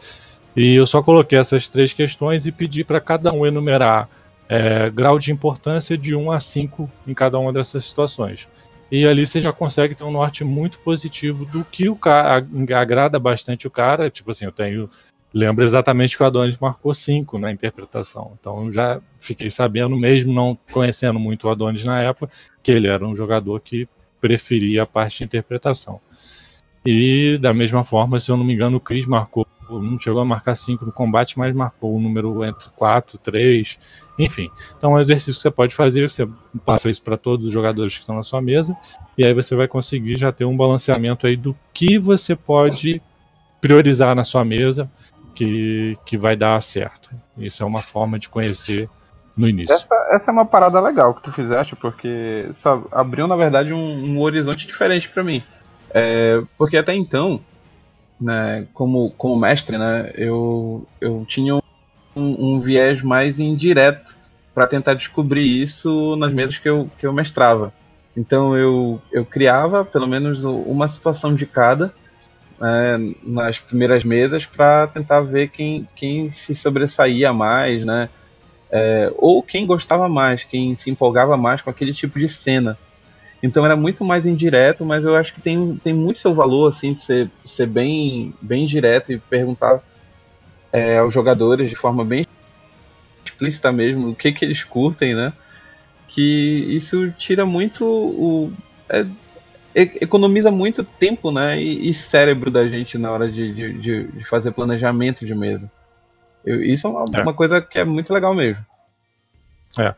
E 0.57 0.75
eu 0.75 0.87
só 0.87 1.03
coloquei 1.03 1.39
essas 1.39 1.69
três 1.69 1.93
questões 1.93 2.47
e 2.47 2.53
pedi 2.53 2.83
para 2.83 3.01
cada 3.01 3.33
um 3.33 3.47
enumerar 3.47 4.09
é, 4.49 4.89
grau 4.91 5.19
de 5.19 5.31
importância 5.31 5.97
de 5.97 6.15
1 6.15 6.31
a 6.33 6.41
5 6.41 6.91
em 7.07 7.15
cada 7.15 7.39
uma 7.39 7.53
dessas 7.53 7.85
situações. 7.85 8.49
E 8.91 9.07
ali 9.07 9.27
você 9.27 9.41
já 9.41 9.53
consegue 9.53 9.95
ter 9.95 10.05
um 10.05 10.11
norte 10.11 10.43
muito 10.43 10.79
positivo 10.79 11.45
do 11.45 11.63
que 11.65 11.89
o 11.89 11.97
cara 11.97 12.47
agrada 12.75 13.19
bastante 13.19 13.67
o 13.67 13.71
cara. 13.71 14.09
Tipo 14.09 14.31
assim, 14.31 14.47
eu 14.47 14.53
tenho. 14.53 14.89
Lembro 15.33 15.63
exatamente 15.63 16.17
que 16.17 16.23
o 16.23 16.27
Adonis 16.27 16.57
marcou 16.57 16.95
5 16.95 17.39
na 17.39 17.53
interpretação. 17.53 18.33
Então 18.41 18.73
já 18.73 18.99
fiquei 19.21 19.51
sabendo, 19.51 19.95
mesmo 19.95 20.33
não 20.33 20.59
conhecendo 20.73 21.19
muito 21.19 21.47
o 21.47 21.51
Adonis 21.51 21.85
na 21.85 22.01
época, 22.01 22.33
que 22.63 22.73
ele 22.73 22.89
era 22.89 23.07
um 23.07 23.15
jogador 23.15 23.61
que 23.61 23.87
preferia 24.23 24.85
a 24.85 24.87
parte 24.87 25.19
de 25.19 25.25
interpretação. 25.25 26.01
E 26.85 27.39
da 27.39 27.53
mesma 27.53 27.85
forma, 27.85 28.21
se 28.21 28.31
eu 28.31 28.37
não 28.37 28.45
me 28.45 28.55
engano, 28.55 28.77
o 28.77 28.81
Chris 28.81 29.07
marcou 29.07 29.47
não 29.71 29.99
chegou 29.99 30.23
a 30.23 30.25
marcar 30.25 30.55
5 30.55 30.87
no 30.87 30.93
combate, 30.93 31.39
mas 31.39 31.55
marcou 31.55 31.95
um 31.95 32.01
número 32.01 32.43
entre 32.45 32.71
4, 32.71 33.19
3, 33.19 33.79
enfim. 34.19 34.51
Então 34.77 34.93
é 34.93 34.95
um 34.95 35.01
exercício 35.01 35.35
que 35.35 35.43
você 35.43 35.51
pode 35.51 35.75
fazer, 35.75 36.09
você 36.09 36.27
passa 36.65 36.89
isso 36.89 37.03
para 37.03 37.19
todos 37.19 37.47
os 37.47 37.53
jogadores 37.53 37.95
que 37.95 38.01
estão 38.01 38.17
na 38.17 38.23
sua 38.23 38.41
mesa, 38.41 38.75
e 39.17 39.25
aí 39.25 39.35
você 39.35 39.55
vai 39.55 39.69
conseguir 39.69 40.17
já 40.17 40.33
ter 40.33 40.47
um 40.47 40.57
balanceamento 40.57 41.27
aí 41.27 41.37
do 41.37 41.55
que 41.75 41.99
você 41.99 42.35
pode 42.35 43.03
priorizar 43.61 44.15
na 44.15 44.25
sua 44.25 44.45
mesa 44.45 44.91
que, 45.35 45.99
que 46.07 46.17
vai 46.17 46.37
dar 46.37 46.63
certo. 46.63 47.11
Isso 47.37 47.63
é 47.63 47.67
uma 47.67 47.83
forma 47.83 48.19
de 48.19 48.29
conhecer 48.29 48.89
no 49.37 49.49
início. 49.49 49.73
Essa, 49.75 49.95
essa 50.11 50.31
é 50.31 50.33
uma 50.33 50.47
parada 50.47 50.81
legal 50.81 51.15
que 51.15 51.23
tu 51.23 51.33
fizeste, 51.33 51.77
porque 51.77 52.47
abriu 52.91 53.29
na 53.29 53.37
verdade 53.37 53.73
um, 53.73 53.79
um 53.79 54.21
horizonte 54.21 54.67
diferente 54.67 55.09
para 55.09 55.23
mim. 55.23 55.43
É, 55.91 56.43
porque 56.57 56.77
até 56.77 56.95
então 56.95 57.41
né, 58.21 58.67
como, 58.75 59.11
como 59.11 59.37
mestre, 59.37 59.79
né, 59.79 60.11
eu, 60.15 60.87
eu 61.01 61.25
tinha 61.27 61.55
um, 61.55 61.63
um 62.17 62.61
viés 62.61 63.03
mais 63.03 63.39
indireto 63.39 64.17
para 64.55 64.67
tentar 64.67 64.95
descobrir 64.95 65.63
isso 65.63 66.17
nas 66.17 66.33
mesas 66.33 66.59
que 66.59 66.69
eu, 66.69 66.91
que 66.99 67.07
eu 67.07 67.13
mestrava. 67.13 67.73
Então 68.17 68.57
eu, 68.57 69.01
eu 69.13 69.25
criava 69.25 69.85
pelo 69.85 70.07
menos 70.09 70.43
uma 70.45 70.89
situação 70.89 71.35
de 71.35 71.47
cada 71.47 71.95
né, 72.61 73.15
nas 73.23 73.61
primeiras 73.61 74.03
mesas 74.03 74.45
para 74.45 74.89
tentar 74.89 75.21
ver 75.21 75.49
quem, 75.49 75.89
quem 75.95 76.29
se 76.31 76.55
sobressaía 76.55 77.33
mais, 77.33 77.85
né? 77.85 78.09
É, 78.71 79.11
ou 79.17 79.43
quem 79.43 79.65
gostava 79.65 80.09
mais, 80.09 80.45
quem 80.45 80.75
se 80.77 80.91
empolgava 80.91 81.37
mais 81.37 81.63
com 81.63 81.71
aquele 81.71 81.95
tipo 81.95 82.19
de 82.19 82.29
cena. 82.29 82.77
Então 83.43 83.65
era 83.65 83.77
muito 83.77 84.05
mais 84.05 84.27
indireto, 84.27 84.85
mas 84.85 85.05
eu 85.05 85.15
acho 85.15 85.33
que 85.33 85.41
tem, 85.41 85.77
tem 85.77 85.95
muito 85.95 86.19
seu 86.19 86.35
valor, 86.35 86.69
assim, 86.69 86.93
de 86.93 87.03
ser, 87.03 87.31
ser 87.45 87.67
bem, 87.67 88.35
bem 88.43 88.67
direto 88.67 89.13
e 89.13 89.19
perguntar 89.19 89.81
é, 90.73 90.99
aos 90.99 91.15
jogadores 91.15 91.71
de 91.71 91.77
forma 91.77 92.05
bem 92.05 92.27
explícita 93.25 93.71
mesmo 93.71 94.11
o 94.11 94.15
que, 94.15 94.33
que 94.33 94.45
eles 94.45 94.65
curtem, 94.65 95.15
né? 95.15 95.33
Que 96.09 96.77
isso 96.77 97.11
tira 97.13 97.47
muito 97.47 97.85
o. 97.85 98.53
É, 98.89 99.07
economiza 99.75 100.51
muito 100.51 100.83
tempo 100.83 101.31
né, 101.31 101.61
e, 101.61 101.91
e, 101.91 101.95
cérebro 101.95 102.51
da 102.51 102.69
gente 102.69 102.99
na 102.99 103.13
hora 103.13 103.31
de, 103.31 103.53
de, 103.53 104.05
de 104.09 104.25
fazer 104.25 104.51
planejamento 104.51 105.25
de 105.25 105.35
mesa. 105.35 105.71
Eu, 106.45 106.63
isso 106.63 106.87
é 106.87 106.91
uma, 106.91 107.05
é 107.13 107.23
uma, 107.23 107.35
coisa 107.35 107.61
que 107.61 107.79
é 107.79 107.85
muito 107.85 108.13
legal 108.13 108.35
mesmo. 108.35 108.65
É. 109.79 109.95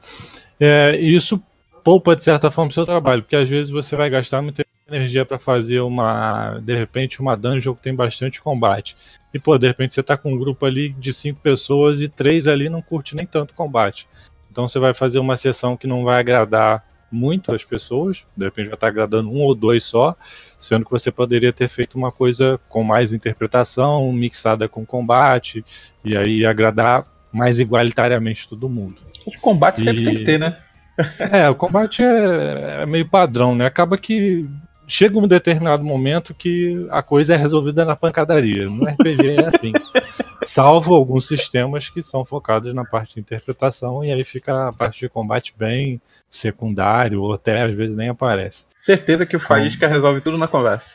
é 0.58 1.00
isso 1.00 1.42
poupa 1.82 2.14
de 2.14 2.22
certa 2.22 2.50
forma 2.50 2.70
o 2.70 2.74
seu 2.74 2.84
trabalho, 2.84 3.22
porque 3.22 3.36
às 3.36 3.48
vezes 3.48 3.70
você 3.70 3.96
vai 3.96 4.10
gastar 4.10 4.42
muita 4.42 4.64
energia 4.88 5.24
para 5.24 5.38
fazer 5.38 5.80
uma, 5.80 6.58
de 6.58 6.74
repente, 6.74 7.20
uma 7.20 7.36
dungeon 7.36 7.74
que 7.74 7.82
tem 7.82 7.94
bastante 7.94 8.40
combate. 8.40 8.96
E 9.32 9.38
pô, 9.38 9.56
de 9.56 9.66
repente 9.66 9.94
você 9.94 10.02
tá 10.02 10.16
com 10.16 10.32
um 10.32 10.38
grupo 10.38 10.66
ali 10.66 10.90
de 10.90 11.12
cinco 11.12 11.40
pessoas 11.40 12.00
e 12.00 12.08
três 12.08 12.46
ali 12.46 12.68
não 12.68 12.82
curte 12.82 13.14
nem 13.14 13.26
tanto 13.26 13.54
combate. 13.54 14.08
Então 14.50 14.68
você 14.68 14.78
vai 14.78 14.92
fazer 14.92 15.20
uma 15.20 15.36
sessão 15.36 15.76
que 15.76 15.86
não 15.86 16.04
vai 16.04 16.18
agradar 16.18 16.84
muito 17.10 17.52
as 17.52 17.64
pessoas, 17.64 18.24
de 18.36 18.44
repente 18.44 18.66
vai 18.66 18.74
estar 18.74 18.86
tá 18.86 18.88
agradando 18.88 19.30
um 19.30 19.40
ou 19.40 19.54
dois 19.54 19.82
só, 19.82 20.16
sendo 20.58 20.84
que 20.84 20.90
você 20.90 21.10
poderia 21.10 21.52
ter 21.52 21.68
feito 21.68 21.98
uma 21.98 22.12
coisa 22.12 22.60
com 22.68 22.84
mais 22.84 23.12
interpretação, 23.12 24.12
mixada 24.12 24.68
com 24.68 24.86
combate, 24.86 25.64
e 26.04 26.16
aí 26.16 26.46
agradar 26.46 27.04
mais 27.32 27.58
igualitariamente 27.58 28.48
todo 28.48 28.68
mundo. 28.68 29.00
O 29.26 29.32
combate 29.40 29.80
e... 29.80 29.84
sempre 29.84 30.04
tem 30.04 30.14
que 30.14 30.24
ter, 30.24 30.38
né? 30.38 30.56
É, 31.32 31.48
o 31.48 31.54
combate 31.54 32.02
é, 32.02 32.82
é, 32.82 32.86
meio 32.86 33.08
padrão, 33.08 33.54
né? 33.54 33.66
Acaba 33.66 33.96
que 33.96 34.48
chega 34.86 35.18
um 35.18 35.26
determinado 35.26 35.84
momento 35.84 36.34
que 36.34 36.86
a 36.90 37.02
coisa 37.02 37.34
é 37.34 37.36
resolvida 37.36 37.84
na 37.84 37.96
pancadaria. 37.96 38.64
No 38.64 38.86
RPG 38.86 39.36
é 39.36 39.46
assim. 39.46 39.72
Salvo 40.44 40.94
alguns 40.94 41.28
sistemas 41.28 41.90
que 41.90 42.02
são 42.02 42.24
focados 42.24 42.72
na 42.72 42.84
parte 42.84 43.14
de 43.14 43.20
interpretação 43.20 44.02
e 44.02 44.10
aí 44.10 44.24
fica 44.24 44.68
a 44.68 44.72
parte 44.72 45.00
de 45.00 45.08
combate 45.08 45.54
bem 45.56 46.00
secundário 46.30 47.22
ou 47.22 47.34
até 47.34 47.62
às 47.62 47.74
vezes 47.74 47.94
nem 47.94 48.08
aparece. 48.08 48.64
Certeza 48.74 49.26
que 49.26 49.36
o 49.36 49.40
Faísca 49.40 49.84
então, 49.84 49.90
resolve 49.90 50.22
tudo 50.22 50.38
na 50.38 50.48
conversa. 50.48 50.94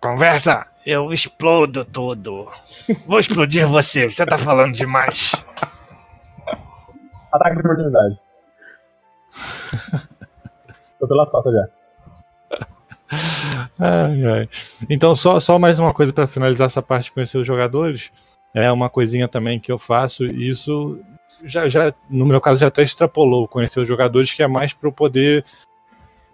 Conversa! 0.00 0.66
Eu 0.84 1.12
explodo 1.12 1.84
tudo. 1.84 2.48
Vou 3.06 3.18
explodir 3.18 3.66
você, 3.66 4.10
você 4.10 4.24
tá 4.24 4.38
falando 4.38 4.72
demais. 4.72 5.32
Ataque 7.32 7.56
de 7.56 7.60
oportunidade. 7.60 8.25
Tô 10.98 11.06
pelas 11.06 11.30
costas 11.30 11.52
já. 11.52 11.68
Ai, 13.78 14.24
ai. 14.24 14.48
Então, 14.90 15.14
só, 15.14 15.38
só 15.38 15.60
mais 15.60 15.78
uma 15.78 15.94
coisa 15.94 16.12
para 16.12 16.26
finalizar 16.26 16.66
essa 16.66 16.82
parte 16.82 17.04
de 17.04 17.12
conhecer 17.12 17.38
os 17.38 17.46
jogadores. 17.46 18.10
É 18.52 18.72
uma 18.72 18.90
coisinha 18.90 19.28
também 19.28 19.60
que 19.60 19.70
eu 19.70 19.78
faço, 19.78 20.24
e 20.24 20.48
isso 20.48 20.98
já, 21.44 21.68
já, 21.68 21.94
no 22.10 22.26
meu 22.26 22.40
caso, 22.40 22.60
já 22.60 22.68
até 22.68 22.82
extrapolou 22.82 23.46
conhecer 23.46 23.80
os 23.80 23.86
jogadores, 23.86 24.32
que 24.32 24.42
é 24.42 24.48
mais 24.48 24.72
para 24.72 24.88
eu 24.88 24.92
poder 24.92 25.44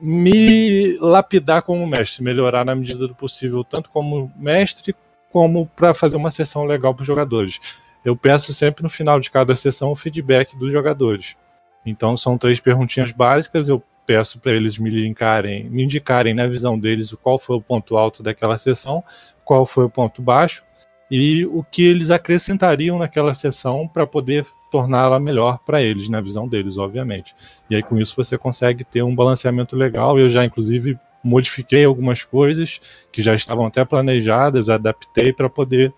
me 0.00 0.96
lapidar 0.98 1.62
como 1.62 1.86
mestre, 1.86 2.22
melhorar 2.22 2.64
na 2.64 2.74
medida 2.74 3.06
do 3.06 3.14
possível, 3.14 3.62
tanto 3.62 3.90
como 3.90 4.32
mestre, 4.36 4.94
como 5.30 5.66
para 5.66 5.94
fazer 5.94 6.16
uma 6.16 6.30
sessão 6.30 6.64
legal 6.64 6.94
para 6.94 7.02
os 7.02 7.06
jogadores. 7.06 7.60
Eu 8.04 8.16
peço 8.16 8.52
sempre 8.52 8.82
no 8.82 8.90
final 8.90 9.20
de 9.20 9.30
cada 9.30 9.54
sessão 9.54 9.92
o 9.92 9.96
feedback 9.96 10.56
dos 10.56 10.72
jogadores. 10.72 11.36
Então 11.84 12.16
são 12.16 12.38
três 12.38 12.60
perguntinhas 12.60 13.12
básicas, 13.12 13.68
eu 13.68 13.82
peço 14.06 14.38
para 14.38 14.52
eles 14.52 14.78
me 14.78 14.90
linkarem, 14.90 15.64
me 15.64 15.84
indicarem 15.84 16.34
na 16.34 16.46
visão 16.46 16.78
deles 16.78 17.14
qual 17.22 17.38
foi 17.38 17.56
o 17.56 17.60
ponto 17.60 17.96
alto 17.96 18.22
daquela 18.22 18.58
sessão, 18.58 19.02
qual 19.44 19.64
foi 19.64 19.84
o 19.84 19.90
ponto 19.90 20.20
baixo 20.20 20.64
e 21.10 21.44
o 21.46 21.62
que 21.62 21.84
eles 21.84 22.10
acrescentariam 22.10 22.98
naquela 22.98 23.34
sessão 23.34 23.86
para 23.86 24.06
poder 24.06 24.46
torná-la 24.70 25.20
melhor 25.20 25.58
para 25.58 25.82
eles, 25.82 26.08
na 26.08 26.20
visão 26.20 26.48
deles, 26.48 26.78
obviamente. 26.78 27.34
E 27.68 27.76
aí 27.76 27.82
com 27.82 27.98
isso 27.98 28.16
você 28.16 28.38
consegue 28.38 28.84
ter 28.84 29.02
um 29.02 29.14
balanceamento 29.14 29.76
legal. 29.76 30.18
Eu 30.18 30.30
já 30.30 30.44
inclusive 30.44 30.98
modifiquei 31.22 31.84
algumas 31.84 32.24
coisas 32.24 32.80
que 33.12 33.22
já 33.22 33.34
estavam 33.34 33.66
até 33.66 33.84
planejadas, 33.84 34.68
adaptei 34.68 35.32
para 35.32 35.48
poder 35.48 35.92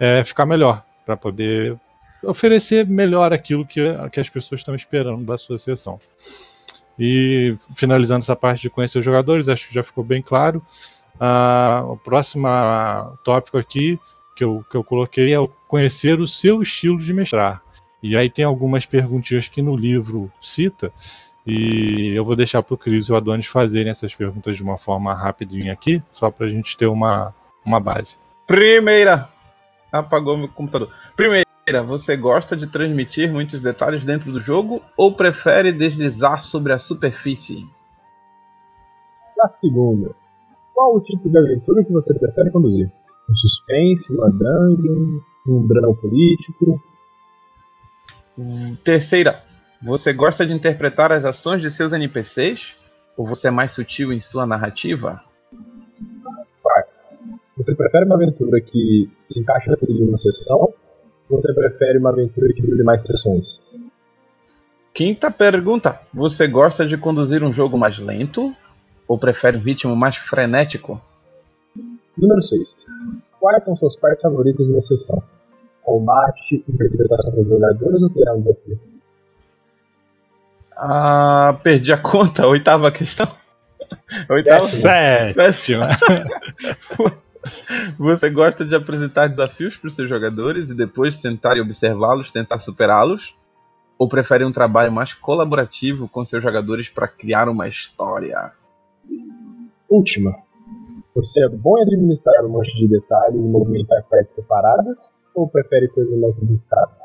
é, 0.00 0.24
ficar 0.24 0.46
melhor, 0.46 0.82
para 1.04 1.16
poder 1.16 1.78
oferecer 2.26 2.86
melhor 2.86 3.32
aquilo 3.32 3.66
que, 3.66 3.80
que 4.10 4.20
as 4.20 4.28
pessoas 4.28 4.60
estão 4.60 4.74
esperando 4.74 5.24
da 5.24 5.38
sua 5.38 5.58
sessão. 5.58 6.00
E 6.98 7.56
finalizando 7.74 8.22
essa 8.22 8.36
parte 8.36 8.62
de 8.62 8.70
conhecer 8.70 8.98
os 8.98 9.04
jogadores, 9.04 9.48
acho 9.48 9.68
que 9.68 9.74
já 9.74 9.82
ficou 9.82 10.04
bem 10.04 10.22
claro. 10.22 10.62
Uh, 11.16 11.92
o 11.92 11.96
próximo 11.96 12.48
tópico 13.24 13.58
aqui 13.58 13.98
que 14.36 14.44
eu, 14.44 14.64
que 14.68 14.76
eu 14.76 14.84
coloquei 14.84 15.34
é 15.34 15.48
conhecer 15.68 16.20
o 16.20 16.28
seu 16.28 16.62
estilo 16.62 16.98
de 16.98 17.12
mestrar. 17.12 17.62
E 18.02 18.16
aí 18.16 18.28
tem 18.28 18.44
algumas 18.44 18.84
perguntinhas 18.84 19.48
que 19.48 19.62
no 19.62 19.76
livro 19.76 20.30
cita, 20.40 20.92
e 21.46 22.12
eu 22.14 22.24
vou 22.24 22.36
deixar 22.36 22.62
para 22.62 22.74
o 22.74 22.78
Cris 22.78 23.06
e 23.06 23.12
o 23.12 23.16
Adonis 23.16 23.46
fazerem 23.46 23.90
essas 23.90 24.14
perguntas 24.14 24.56
de 24.56 24.62
uma 24.62 24.78
forma 24.78 25.14
rapidinha 25.14 25.72
aqui, 25.72 26.02
só 26.12 26.30
para 26.30 26.46
a 26.46 26.50
gente 26.50 26.76
ter 26.76 26.86
uma, 26.86 27.34
uma 27.64 27.80
base. 27.80 28.16
Primeira. 28.46 29.28
Apagou 29.90 30.36
meu 30.36 30.48
computador. 30.48 30.90
Primeira. 31.16 31.43
Você 31.86 32.14
gosta 32.16 32.54
de 32.54 32.66
transmitir 32.66 33.32
muitos 33.32 33.60
detalhes 33.60 34.04
dentro 34.04 34.30
do 34.30 34.38
jogo 34.38 34.82
ou 34.96 35.14
prefere 35.14 35.72
deslizar 35.72 36.42
sobre 36.42 36.72
a 36.72 36.78
superfície? 36.78 37.66
Segunda, 39.46 40.14
qual 40.74 40.96
o 40.96 41.00
tipo 41.00 41.28
de 41.28 41.36
aventura 41.38 41.84
que 41.84 41.92
você 41.92 42.18
prefere 42.18 42.50
conduzir? 42.50 42.90
Um 43.30 43.34
suspense, 43.34 44.14
uma 44.14 44.30
dungeon, 44.30 45.20
um 45.46 45.66
drama 45.66 45.94
político? 45.94 46.82
Terceira, 48.82 49.42
Você 49.82 50.14
gosta 50.14 50.46
de 50.46 50.52
interpretar 50.54 51.12
as 51.12 51.26
ações 51.26 51.60
de 51.60 51.70
seus 51.70 51.92
NPCs? 51.92 52.74
Ou 53.18 53.26
você 53.26 53.48
é 53.48 53.50
mais 53.50 53.72
sutil 53.72 54.14
em 54.14 54.20
sua 54.20 54.46
narrativa? 54.46 55.20
Você 57.56 57.74
prefere 57.74 58.06
uma 58.06 58.14
aventura 58.14 58.60
que 58.62 59.10
se 59.20 59.40
encaixa 59.40 59.76
tudo 59.76 59.92
em 59.92 60.08
uma 60.08 60.16
sessão? 60.16 60.72
Você 61.28 61.54
prefere 61.54 61.98
uma 61.98 62.10
aventura 62.10 62.52
que 62.52 62.62
dure 62.62 62.82
mais 62.82 63.02
sessões? 63.02 63.60
Quinta 64.92 65.30
pergunta: 65.30 66.00
Você 66.12 66.46
gosta 66.46 66.86
de 66.86 66.96
conduzir 66.96 67.42
um 67.42 67.52
jogo 67.52 67.78
mais 67.78 67.98
lento? 67.98 68.54
Ou 69.06 69.18
prefere 69.18 69.56
um 69.56 69.60
ritmo 69.60 69.94
mais 69.94 70.16
frenético? 70.16 71.00
Número 72.16 72.42
6. 72.42 72.76
Quais 73.40 73.64
são 73.64 73.76
suas 73.76 73.96
partes 73.96 74.22
favoritas 74.22 74.64
de 74.66 74.72
uma 74.72 74.80
sessão? 74.80 75.22
Combate, 75.82 76.64
interpretação 76.66 77.34
dos 77.34 77.46
jogadores 77.46 78.02
ou 78.02 78.10
criar 78.10 78.34
um 78.34 78.40
desafio? 78.40 78.80
Ah, 80.76 81.58
perdi 81.62 81.92
a 81.92 81.98
conta. 81.98 82.46
Oitava 82.46 82.90
questão. 82.90 83.28
Oitava. 84.30 84.62
Sétima. 84.62 85.88
Você 87.98 88.30
gosta 88.30 88.64
de 88.64 88.74
apresentar 88.74 89.28
desafios 89.28 89.76
para 89.76 89.88
os 89.88 89.94
seus 89.94 90.08
jogadores 90.08 90.70
e 90.70 90.74
depois 90.74 91.16
sentar 91.16 91.56
e 91.56 91.60
observá-los, 91.60 92.30
tentar 92.30 92.58
superá-los? 92.58 93.36
Ou 93.98 94.08
prefere 94.08 94.44
um 94.44 94.52
trabalho 94.52 94.90
mais 94.90 95.12
colaborativo 95.12 96.08
com 96.08 96.24
seus 96.24 96.42
jogadores 96.42 96.88
para 96.88 97.06
criar 97.06 97.48
uma 97.48 97.68
história? 97.68 98.52
Última. 99.88 100.34
Você 101.14 101.44
é 101.44 101.48
bom 101.48 101.78
em 101.78 101.82
administrar 101.82 102.44
um 102.44 102.48
monte 102.48 102.74
de 102.74 102.88
detalhes 102.88 103.36
e 103.36 103.38
movimentar 103.38 104.02
partes 104.10 104.34
separadas? 104.34 104.98
Ou 105.34 105.48
prefere 105.48 105.88
coisas 105.88 106.18
mais 106.20 106.36
simplificadas? 106.36 106.96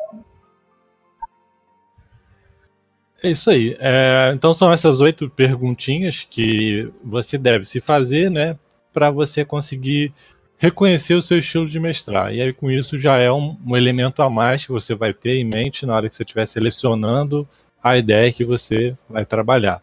É 3.21 3.31
isso 3.31 3.49
aí. 3.49 3.75
É, 3.79 4.31
então 4.33 4.53
são 4.53 4.71
essas 4.71 5.01
oito 5.01 5.29
perguntinhas 5.29 6.25
que 6.29 6.91
você 7.03 7.37
deve 7.37 7.65
se 7.65 7.81
fazer, 7.81 8.31
né, 8.31 8.57
para 8.99 9.09
você 9.09 9.45
conseguir 9.45 10.11
reconhecer 10.57 11.13
o 11.13 11.21
seu 11.21 11.39
estilo 11.39 11.69
de 11.69 11.79
mestrar. 11.79 12.35
E 12.35 12.41
aí 12.41 12.51
com 12.51 12.69
isso 12.69 12.97
já 12.97 13.15
é 13.15 13.31
um, 13.31 13.57
um, 13.65 13.77
elemento 13.77 14.21
a 14.21 14.29
mais 14.29 14.65
que 14.65 14.73
você 14.73 14.93
vai 14.93 15.13
ter 15.13 15.37
em 15.37 15.45
mente 15.45 15.85
na 15.85 15.95
hora 15.95 16.09
que 16.09 16.15
você 16.15 16.23
estiver 16.23 16.45
selecionando 16.45 17.47
a 17.81 17.97
ideia 17.97 18.33
que 18.33 18.43
você 18.43 18.93
vai 19.09 19.25
trabalhar. 19.25 19.81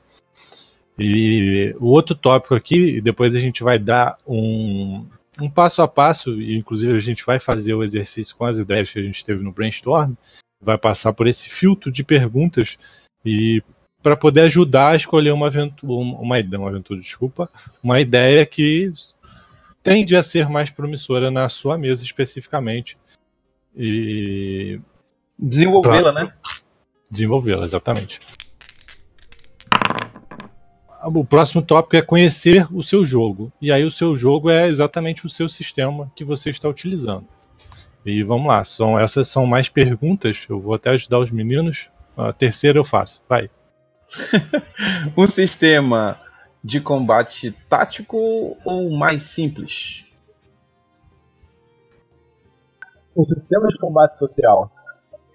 E 0.99 1.75
o 1.81 1.87
outro 1.87 2.15
tópico 2.15 2.55
aqui, 2.55 3.01
depois 3.01 3.35
a 3.35 3.41
gente 3.41 3.63
vai 3.63 3.79
dar 3.79 4.19
um, 4.27 5.07
um 5.41 5.49
passo 5.49 5.81
a 5.81 5.89
passo, 5.89 6.39
e 6.39 6.55
inclusive 6.55 6.95
a 6.95 7.01
gente 7.01 7.25
vai 7.25 7.41
fazer 7.41 7.73
o 7.73 7.83
exercício 7.83 8.37
com 8.37 8.45
as 8.45 8.59
ideias 8.59 8.91
que 8.91 8.99
a 8.99 9.03
gente 9.03 9.25
teve 9.25 9.43
no 9.43 9.51
brainstorm, 9.51 10.13
vai 10.61 10.77
passar 10.77 11.15
por 11.15 11.27
esse 11.27 11.49
filtro 11.49 11.91
de 11.91 12.05
perguntas 12.05 12.77
e 13.25 13.63
para 14.07 14.17
poder 14.17 14.43
ajudar 14.43 14.93
a 14.93 14.97
escolher 14.97 15.33
uma 15.33 15.49
aventura, 15.49 15.93
uma, 15.93 16.39
uma 16.39 16.69
aventura, 16.69 17.01
desculpa, 17.01 17.51
uma 17.83 18.01
ideia 18.01 18.47
que 18.47 18.93
tende 19.83 20.15
a 20.15 20.23
ser 20.23 20.49
mais 20.49 20.71
promissora 20.71 21.29
na 21.29 21.49
sua 21.49 21.77
mesa 21.77 22.05
especificamente 22.05 22.97
e 23.77 24.79
desenvolvê-la, 25.37 26.13
né? 26.13 26.33
Desenvolvê-la, 27.11 27.65
exatamente. 27.65 28.21
O 31.03 31.25
próximo 31.25 31.61
tópico 31.61 31.97
é 31.97 32.01
conhecer 32.01 32.65
o 32.73 32.85
seu 32.85 33.05
jogo. 33.05 33.53
E 33.61 33.73
aí 33.73 33.85
o 33.85 33.91
seu 33.91 34.17
jogo 34.17 34.49
é 34.49 34.69
exatamente 34.69 35.27
o 35.27 35.29
seu 35.29 35.49
sistema 35.49 36.13
que 36.15 36.25
você 36.25 36.51
está 36.51 36.69
utilizando. 36.69 37.27
E 38.05 38.23
vamos 38.23 38.47
lá, 38.47 38.65
são, 38.65 38.97
essas 38.97 39.27
são 39.27 39.45
mais 39.47 39.69
perguntas. 39.69 40.47
Eu 40.49 40.61
vou 40.61 40.75
até 40.75 40.91
ajudar 40.91 41.19
os 41.19 41.33
meninos. 41.33 41.91
A 42.17 42.33
terceira 42.33 42.79
eu 42.79 42.85
faço. 42.85 43.21
Vai. 43.29 43.51
um 45.17 45.27
sistema 45.27 46.21
de 46.63 46.81
combate 46.81 47.53
tático 47.69 48.57
ou 48.65 48.91
mais 48.97 49.25
simples? 49.25 50.05
Um 53.17 53.25
sistema 53.25 53.67
de 53.69 53.79
combate 53.79 54.17
social. 54.17 54.71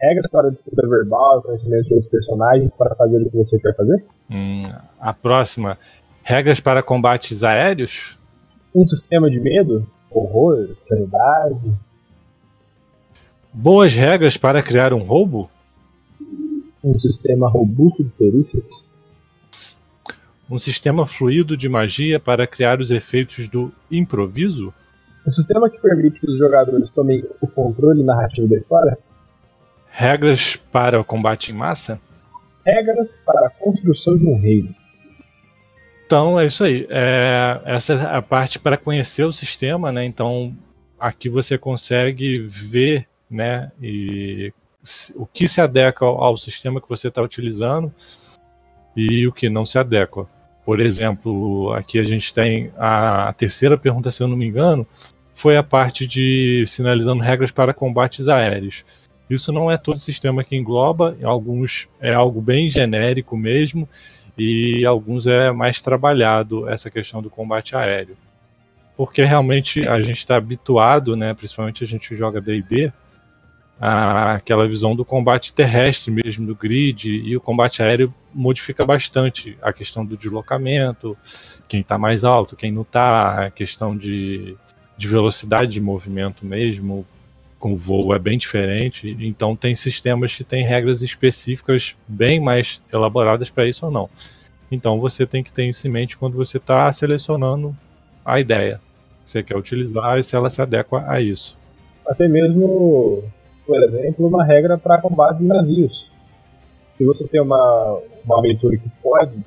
Regras 0.01 0.31
para 0.31 0.49
disputa 0.49 0.87
verbal, 0.87 1.41
conhecimento 1.43 1.89
dos 1.89 2.07
personagens 2.07 2.75
para 2.75 2.95
fazer 2.95 3.21
o 3.21 3.29
que 3.29 3.37
você 3.37 3.59
quer 3.59 3.75
fazer? 3.75 4.03
Hum, 4.29 4.71
a 4.99 5.13
próxima. 5.13 5.77
Regras 6.23 6.59
para 6.59 6.81
combates 6.81 7.43
aéreos? 7.43 8.17
Um 8.73 8.85
sistema 8.85 9.29
de 9.29 9.39
medo, 9.39 9.87
horror, 10.09 10.73
sanidade. 10.77 11.71
Boas 13.53 13.93
regras 13.93 14.37
para 14.37 14.63
criar 14.63 14.93
um 14.93 15.03
roubo? 15.03 15.50
Um 16.83 16.97
sistema 16.97 17.49
robusto 17.49 18.03
de 18.03 18.09
perícias? 18.11 18.89
Um 20.49 20.59
sistema 20.59 21.05
fluido 21.05 21.55
de 21.55 21.69
magia 21.69 22.19
para 22.19 22.47
criar 22.47 22.81
os 22.81 22.91
efeitos 22.91 23.47
do 23.47 23.71
improviso? 23.89 24.73
Um 25.25 25.31
sistema 25.31 25.69
que 25.69 25.79
permite 25.79 26.19
que 26.19 26.29
os 26.29 26.37
jogadores 26.37 26.89
tomem 26.89 27.23
o 27.39 27.47
controle 27.47 28.03
narrativo 28.03 28.47
da 28.47 28.55
história? 28.55 28.97
Regras 29.89 30.55
para 30.55 30.99
o 30.99 31.05
combate 31.05 31.51
em 31.51 31.55
massa? 31.55 31.99
Regras 32.65 33.21
para 33.25 33.47
a 33.47 33.49
construção 33.49 34.17
de 34.17 34.25
um 34.25 34.37
reino. 34.37 34.75
Então 36.05 36.39
é 36.39 36.45
isso 36.45 36.63
aí. 36.63 36.87
É, 36.89 37.61
essa 37.63 37.93
é 37.93 38.15
a 38.17 38.21
parte 38.21 38.59
para 38.59 38.75
conhecer 38.75 39.23
o 39.23 39.31
sistema, 39.31 39.91
né? 39.91 40.03
Então 40.03 40.53
aqui 40.99 41.29
você 41.29 41.57
consegue 41.57 42.39
ver, 42.39 43.07
né? 43.29 43.71
E 43.81 44.51
o 45.15 45.25
que 45.25 45.47
se 45.47 45.61
adequa 45.61 46.05
ao 46.05 46.37
sistema 46.37 46.81
que 46.81 46.89
você 46.89 47.07
está 47.07 47.21
utilizando 47.21 47.93
e 48.95 49.27
o 49.27 49.31
que 49.31 49.49
não 49.49 49.65
se 49.65 49.77
adequa. 49.77 50.27
Por 50.65 50.79
exemplo, 50.79 51.73
aqui 51.73 51.99
a 51.99 52.03
gente 52.03 52.33
tem 52.33 52.71
a 52.77 53.33
terceira 53.33 53.77
pergunta, 53.77 54.11
se 54.11 54.21
eu 54.21 54.27
não 54.27 54.37
me 54.37 54.45
engano, 54.45 54.85
foi 55.33 55.57
a 55.57 55.63
parte 55.63 56.05
de 56.05 56.63
sinalizando 56.67 57.23
regras 57.23 57.51
para 57.51 57.73
combates 57.73 58.27
aéreos. 58.27 58.85
Isso 59.29 59.51
não 59.51 59.71
é 59.71 59.77
todo 59.77 59.97
sistema 59.97 60.43
que 60.43 60.55
engloba, 60.55 61.17
alguns 61.23 61.87
é 61.99 62.13
algo 62.13 62.41
bem 62.41 62.69
genérico 62.69 63.37
mesmo, 63.37 63.87
e 64.37 64.85
alguns 64.85 65.27
é 65.27 65.51
mais 65.51 65.81
trabalhado 65.81 66.67
essa 66.69 66.89
questão 66.89 67.21
do 67.21 67.29
combate 67.29 67.75
aéreo. 67.75 68.17
Porque 68.97 69.23
realmente 69.23 69.87
a 69.87 70.01
gente 70.01 70.17
está 70.17 70.35
habituado, 70.35 71.15
né, 71.15 71.33
principalmente 71.33 71.83
a 71.83 71.87
gente 71.87 72.15
joga 72.15 72.41
DD, 72.41 72.91
aquela 73.81 74.67
visão 74.67 74.95
do 74.95 75.03
combate 75.03 75.51
terrestre 75.51 76.11
mesmo, 76.11 76.45
do 76.45 76.55
grid, 76.55 77.09
e 77.09 77.35
o 77.35 77.41
combate 77.41 77.81
aéreo 77.81 78.13
modifica 78.31 78.85
bastante 78.85 79.57
a 79.59 79.73
questão 79.73 80.05
do 80.05 80.15
deslocamento, 80.15 81.17
quem 81.67 81.81
está 81.81 81.97
mais 81.97 82.23
alto, 82.23 82.55
quem 82.55 82.71
não 82.71 82.83
está, 82.83 83.45
a 83.45 83.49
questão 83.49 83.97
de, 83.97 84.55
de 84.95 85.07
velocidade 85.07 85.73
de 85.73 85.81
movimento 85.81 86.45
mesmo, 86.45 87.05
com 87.57 87.75
voo 87.75 88.13
é 88.13 88.19
bem 88.19 88.37
diferente, 88.37 89.17
então 89.19 89.55
tem 89.55 89.75
sistemas 89.75 90.35
que 90.35 90.43
têm 90.43 90.63
regras 90.63 91.01
específicas 91.01 91.95
bem 92.07 92.39
mais 92.39 92.81
elaboradas 92.93 93.49
para 93.49 93.67
isso 93.67 93.85
ou 93.85 93.91
não. 93.91 94.09
Então 94.71 94.99
você 94.99 95.25
tem 95.25 95.43
que 95.43 95.51
ter 95.51 95.65
isso 95.65 95.87
em 95.87 95.91
mente 95.91 96.17
quando 96.17 96.37
você 96.37 96.57
está 96.57 96.91
selecionando 96.93 97.75
a 98.23 98.39
ideia 98.39 98.79
que 99.23 99.31
você 99.31 99.43
quer 99.43 99.57
utilizar 99.57 100.19
e 100.19 100.23
se 100.23 100.35
ela 100.35 100.49
se 100.49 100.61
adequa 100.61 101.03
a 101.07 101.19
isso. 101.19 101.57
Até 102.07 102.27
mesmo 102.27 103.23
por 103.65 103.81
exemplo, 103.83 104.27
uma 104.27 104.43
regra 104.43 104.77
para 104.77 105.01
combate 105.01 105.39
de 105.39 105.45
navios. 105.45 106.09
Se 106.95 107.05
você 107.05 107.27
tem 107.27 107.41
uma, 107.41 107.99
uma 108.25 108.39
aventura 108.39 108.77
que 108.77 108.89
pode 109.01 109.39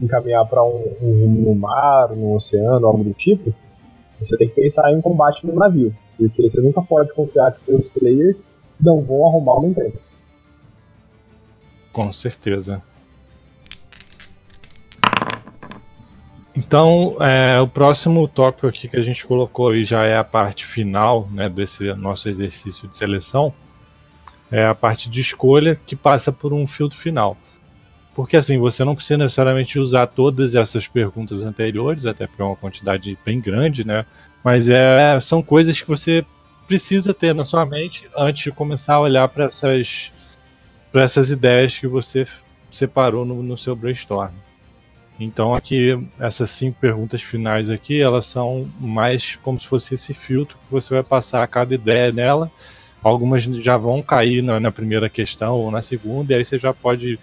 encaminhar 0.00 0.46
para 0.46 0.62
um, 0.62 0.96
um 1.00 1.28
no 1.44 1.54
mar, 1.54 2.10
no 2.10 2.34
oceano, 2.34 2.86
algo 2.86 3.04
do 3.04 3.12
tipo, 3.12 3.54
você 4.18 4.36
tem 4.36 4.48
que 4.48 4.54
pensar 4.54 4.90
em 4.92 4.96
um 4.96 5.02
combate 5.02 5.46
no 5.46 5.54
navio, 5.54 5.94
porque 6.16 6.42
você 6.42 6.60
nunca 6.60 6.82
pode 6.82 7.12
confiar 7.12 7.52
que 7.52 7.64
seus 7.64 7.88
players 7.88 8.44
não 8.80 9.00
vão 9.00 9.28
arrumar 9.28 9.54
uma 9.54 9.68
empresa. 9.68 9.98
Com 11.92 12.12
certeza. 12.12 12.82
Então, 16.72 17.18
é, 17.20 17.60
o 17.60 17.68
próximo 17.68 18.26
tópico 18.26 18.66
aqui 18.66 18.88
que 18.88 18.98
a 18.98 19.02
gente 19.02 19.26
colocou 19.26 19.74
e 19.74 19.84
já 19.84 20.06
é 20.06 20.16
a 20.16 20.24
parte 20.24 20.64
final 20.64 21.28
né, 21.30 21.46
desse 21.46 21.92
nosso 21.92 22.30
exercício 22.30 22.88
de 22.88 22.96
seleção, 22.96 23.52
é 24.50 24.64
a 24.64 24.74
parte 24.74 25.10
de 25.10 25.20
escolha 25.20 25.78
que 25.86 25.94
passa 25.94 26.32
por 26.32 26.50
um 26.54 26.66
filtro 26.66 26.98
final. 26.98 27.36
Porque 28.14 28.38
assim, 28.38 28.56
você 28.56 28.86
não 28.86 28.94
precisa 28.94 29.18
necessariamente 29.18 29.78
usar 29.78 30.06
todas 30.06 30.54
essas 30.54 30.88
perguntas 30.88 31.44
anteriores, 31.44 32.06
até 32.06 32.26
porque 32.26 32.40
é 32.40 32.44
uma 32.46 32.56
quantidade 32.56 33.18
bem 33.22 33.38
grande, 33.38 33.86
né? 33.86 34.06
Mas 34.42 34.66
é, 34.66 35.20
são 35.20 35.42
coisas 35.42 35.78
que 35.78 35.86
você 35.86 36.24
precisa 36.66 37.12
ter 37.12 37.34
na 37.34 37.44
sua 37.44 37.66
mente 37.66 38.08
antes 38.16 38.44
de 38.44 38.50
começar 38.50 38.94
a 38.94 39.00
olhar 39.00 39.28
para 39.28 39.44
essas, 39.44 40.10
essas 40.94 41.30
ideias 41.30 41.78
que 41.78 41.86
você 41.86 42.26
separou 42.70 43.26
no, 43.26 43.42
no 43.42 43.58
seu 43.58 43.76
brainstorm. 43.76 44.32
Então 45.20 45.54
aqui 45.54 46.08
essas 46.18 46.50
cinco 46.50 46.78
perguntas 46.80 47.22
finais 47.22 47.70
aqui, 47.70 48.00
elas 48.00 48.26
são 48.26 48.68
mais 48.80 49.36
como 49.36 49.60
se 49.60 49.66
fosse 49.66 49.94
esse 49.94 50.14
filtro 50.14 50.56
que 50.56 50.72
você 50.72 50.94
vai 50.94 51.02
passar 51.02 51.42
a 51.42 51.46
cada 51.46 51.74
ideia 51.74 52.10
nela 52.10 52.50
algumas 53.02 53.42
já 53.42 53.76
vão 53.76 54.00
cair 54.00 54.42
na, 54.42 54.60
na, 54.60 54.70
primeira 54.70 55.08
questão 55.08 55.54
ou 55.54 55.70
na 55.70 55.82
segunda, 55.82 56.32
e 56.32 56.36
aí 56.36 56.44
você 56.44 56.56
já 56.56 56.72
pode, 56.72 57.18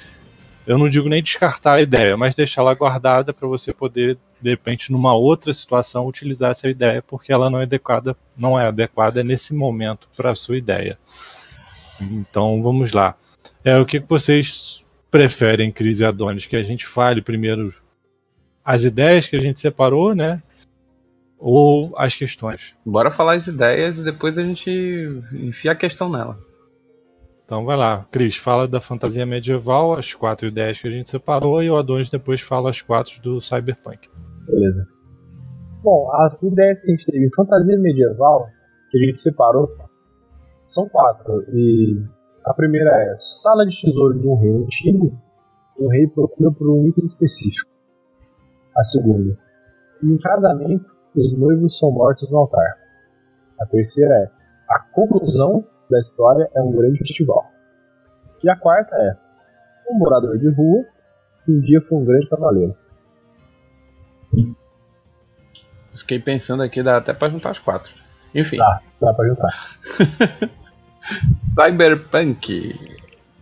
eu 0.67 0.77
não 0.77 0.89
digo 0.89 1.07
nem 1.07 1.23
descartar 1.23 1.75
a 1.75 1.81
ideia, 1.81 2.17
mas 2.17 2.35
deixá-la 2.35 2.73
guardada 2.73 3.33
para 3.33 3.47
você 3.47 3.73
poder, 3.73 4.17
de 4.41 4.49
repente, 4.49 4.91
numa 4.91 5.13
outra 5.13 5.53
situação, 5.53 6.07
utilizar 6.07 6.51
essa 6.51 6.67
ideia, 6.67 7.01
porque 7.01 7.31
ela 7.31 7.49
não 7.49 7.59
é 7.59 7.63
adequada, 7.63 8.15
não 8.37 8.59
é 8.59 8.67
adequada 8.67 9.23
nesse 9.23 9.53
momento 9.53 10.09
para 10.15 10.31
a 10.31 10.35
sua 10.35 10.57
ideia. 10.57 10.97
Então 12.01 12.61
vamos 12.61 12.91
lá. 12.91 13.15
É, 13.63 13.77
o 13.77 13.85
que 13.85 13.99
vocês 13.99 14.83
preferem, 15.09 15.71
Cris 15.71 15.99
e 15.99 16.05
Adonis? 16.05 16.45
Que 16.45 16.55
a 16.55 16.63
gente 16.63 16.85
fale 16.85 17.21
primeiro 17.21 17.73
as 18.63 18.83
ideias 18.83 19.27
que 19.27 19.35
a 19.35 19.39
gente 19.39 19.59
separou, 19.59 20.13
né? 20.13 20.41
Ou 21.37 21.97
as 21.97 22.15
questões? 22.15 22.75
Bora 22.85 23.09
falar 23.09 23.33
as 23.33 23.47
ideias 23.47 23.99
e 23.99 24.03
depois 24.03 24.37
a 24.37 24.43
gente 24.43 24.69
enfia 25.33 25.71
a 25.71 25.75
questão 25.75 26.09
nela. 26.09 26.37
Então 27.45 27.65
vai 27.65 27.75
lá, 27.75 28.05
Cris, 28.11 28.37
fala 28.37 28.67
da 28.67 28.79
fantasia 28.79 29.25
medieval, 29.25 29.93
as 29.93 30.13
quatro 30.13 30.47
ideias 30.47 30.79
que 30.79 30.87
a 30.87 30.91
gente 30.91 31.09
separou, 31.09 31.63
e 31.63 31.69
o 31.69 31.77
Adonis 31.77 32.09
depois 32.11 32.41
fala 32.41 32.69
as 32.69 32.79
quatro 32.79 33.19
do 33.23 33.41
Cyberpunk. 33.41 34.07
Beleza. 34.45 34.87
Bom, 35.81 36.11
as 36.13 36.43
ideias 36.43 36.79
que 36.79 36.87
a 36.87 36.91
gente 36.91 37.05
teve 37.05 37.25
em 37.25 37.33
fantasia 37.33 37.75
medieval, 37.79 38.47
que 38.91 38.99
a 38.99 39.05
gente 39.05 39.17
separou, 39.17 39.65
são 40.63 40.87
quatro. 40.89 41.43
E 41.51 42.03
a 42.45 42.53
primeira 42.53 42.89
é 42.89 43.15
sala 43.17 43.65
de 43.65 43.79
tesouro 43.79 44.17
de 44.17 44.27
um 44.27 44.35
rei 44.35 44.51
antigo. 44.51 45.19
O 45.77 45.87
rei 45.87 46.07
procura 46.07 46.51
por 46.51 46.69
um 46.69 46.87
item 46.87 47.05
específico. 47.05 47.69
A 48.75 48.83
segunda, 48.83 49.37
em 50.03 50.17
casamento, 50.17 50.85
os 51.15 51.37
noivos 51.37 51.77
são 51.77 51.91
mortos 51.91 52.29
no 52.29 52.37
altar. 52.37 52.77
A 53.59 53.65
terceira 53.65 54.13
é 54.13 54.31
a 54.69 54.79
conclusão 54.79 55.65
da 55.89 55.99
história 55.99 56.49
é 56.55 56.61
um 56.61 56.71
grande 56.71 56.99
festival. 56.99 57.45
E 58.43 58.49
a 58.49 58.55
quarta 58.55 58.95
é 58.95 59.17
um 59.89 59.97
morador 59.97 60.37
de 60.37 60.49
rua 60.49 60.85
que 61.43 61.51
um 61.51 61.59
dia 61.59 61.81
foi 61.81 61.97
um 61.97 62.05
grande 62.05 62.29
cavaleiro. 62.29 62.75
Fiquei 65.95 66.19
pensando 66.19 66.63
aqui, 66.63 66.81
dá 66.81 66.97
até 66.97 67.13
pra 67.13 67.29
juntar 67.29 67.51
as 67.51 67.59
quatro. 67.59 67.93
Enfim. 68.33 68.57
Dá, 68.57 68.81
dá 69.01 69.13
pra 69.13 69.27
juntar. 69.27 69.49
Cyberpunk. 71.55 72.75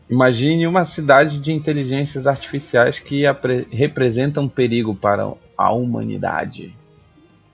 Imagine 0.09 0.67
uma 0.67 0.85
cidade 0.85 1.37
de 1.37 1.51
inteligências 1.51 2.25
artificiais 2.25 2.99
que 2.99 3.23
representam 3.69 4.47
perigo 4.47 4.95
para 4.95 5.33
a 5.57 5.71
humanidade. 5.71 6.73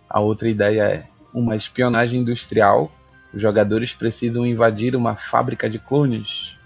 A 0.07 0.19
outra 0.19 0.47
ideia 0.47 0.83
é 0.83 1.03
uma 1.33 1.55
espionagem 1.55 2.21
industrial. 2.21 2.91
Os 3.33 3.41
jogadores 3.41 3.93
precisam 3.93 4.45
invadir 4.45 4.95
uma 4.95 5.15
fábrica 5.15 5.67
de 5.69 5.79
clones. 5.79 6.57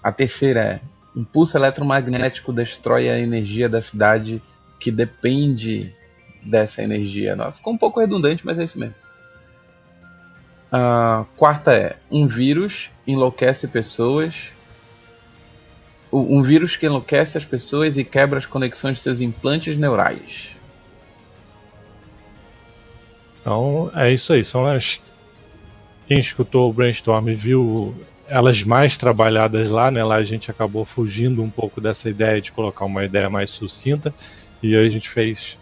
A 0.00 0.12
terceira 0.12 0.60
é 0.60 0.80
um 1.16 1.24
pulso 1.24 1.56
eletromagnético 1.56 2.52
destrói 2.52 3.08
a 3.08 3.18
energia 3.18 3.68
da 3.68 3.82
cidade 3.82 4.40
que 4.78 4.92
depende 4.92 5.92
dessa 6.44 6.82
energia. 6.82 7.34
Nossa, 7.34 7.56
ficou 7.56 7.72
um 7.72 7.78
pouco 7.78 7.98
redundante, 7.98 8.44
mas 8.46 8.58
é 8.58 8.64
isso 8.64 8.78
mesmo. 8.78 8.94
A 10.78 11.24
quarta 11.38 11.72
é: 11.72 11.96
um 12.10 12.26
vírus 12.26 12.90
enlouquece 13.06 13.66
pessoas. 13.66 14.52
Um 16.12 16.42
vírus 16.42 16.76
que 16.76 16.84
enlouquece 16.84 17.38
as 17.38 17.46
pessoas 17.46 17.96
e 17.96 18.04
quebra 18.04 18.38
as 18.38 18.44
conexões 18.44 18.98
de 18.98 19.02
seus 19.02 19.22
implantes 19.22 19.74
neurais. 19.74 20.54
Então 23.40 23.90
é 23.94 24.12
isso 24.12 24.34
aí. 24.34 24.44
São 24.44 24.66
as. 24.66 25.00
Quem 26.06 26.20
escutou 26.20 26.68
o 26.68 26.72
brainstorm 26.74 27.32
viu 27.34 27.94
elas 28.28 28.62
mais 28.62 28.98
trabalhadas 28.98 29.68
lá, 29.68 29.90
né? 29.90 30.04
Lá 30.04 30.16
a 30.16 30.24
gente 30.24 30.50
acabou 30.50 30.84
fugindo 30.84 31.42
um 31.42 31.48
pouco 31.48 31.80
dessa 31.80 32.10
ideia 32.10 32.38
de 32.38 32.52
colocar 32.52 32.84
uma 32.84 33.02
ideia 33.02 33.30
mais 33.30 33.48
sucinta. 33.48 34.14
E 34.62 34.76
aí 34.76 34.86
a 34.86 34.90
gente 34.90 35.08
fez 35.08 35.56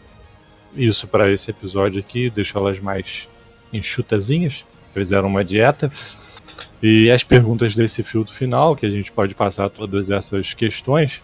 isso 0.75 1.07
para 1.07 1.31
esse 1.31 1.53
episódio 1.53 2.01
aqui, 2.01 2.29
deixou 2.31 2.67
elas 2.67 2.81
mais 2.81 3.29
enxutazinhas 3.73 4.65
fizeram 4.95 5.29
uma 5.29 5.45
dieta. 5.45 5.91
E 6.83 7.11
as 7.11 7.23
perguntas 7.23 7.75
desse 7.75 8.03
filtro 8.03 8.33
final, 8.33 8.77
que 8.77 8.87
a 8.87 8.91
gente 8.91 9.11
pode 9.11 9.35
passar 9.35 9.69
todas 9.69 10.11
essas 10.11 10.55
questões, 10.55 11.21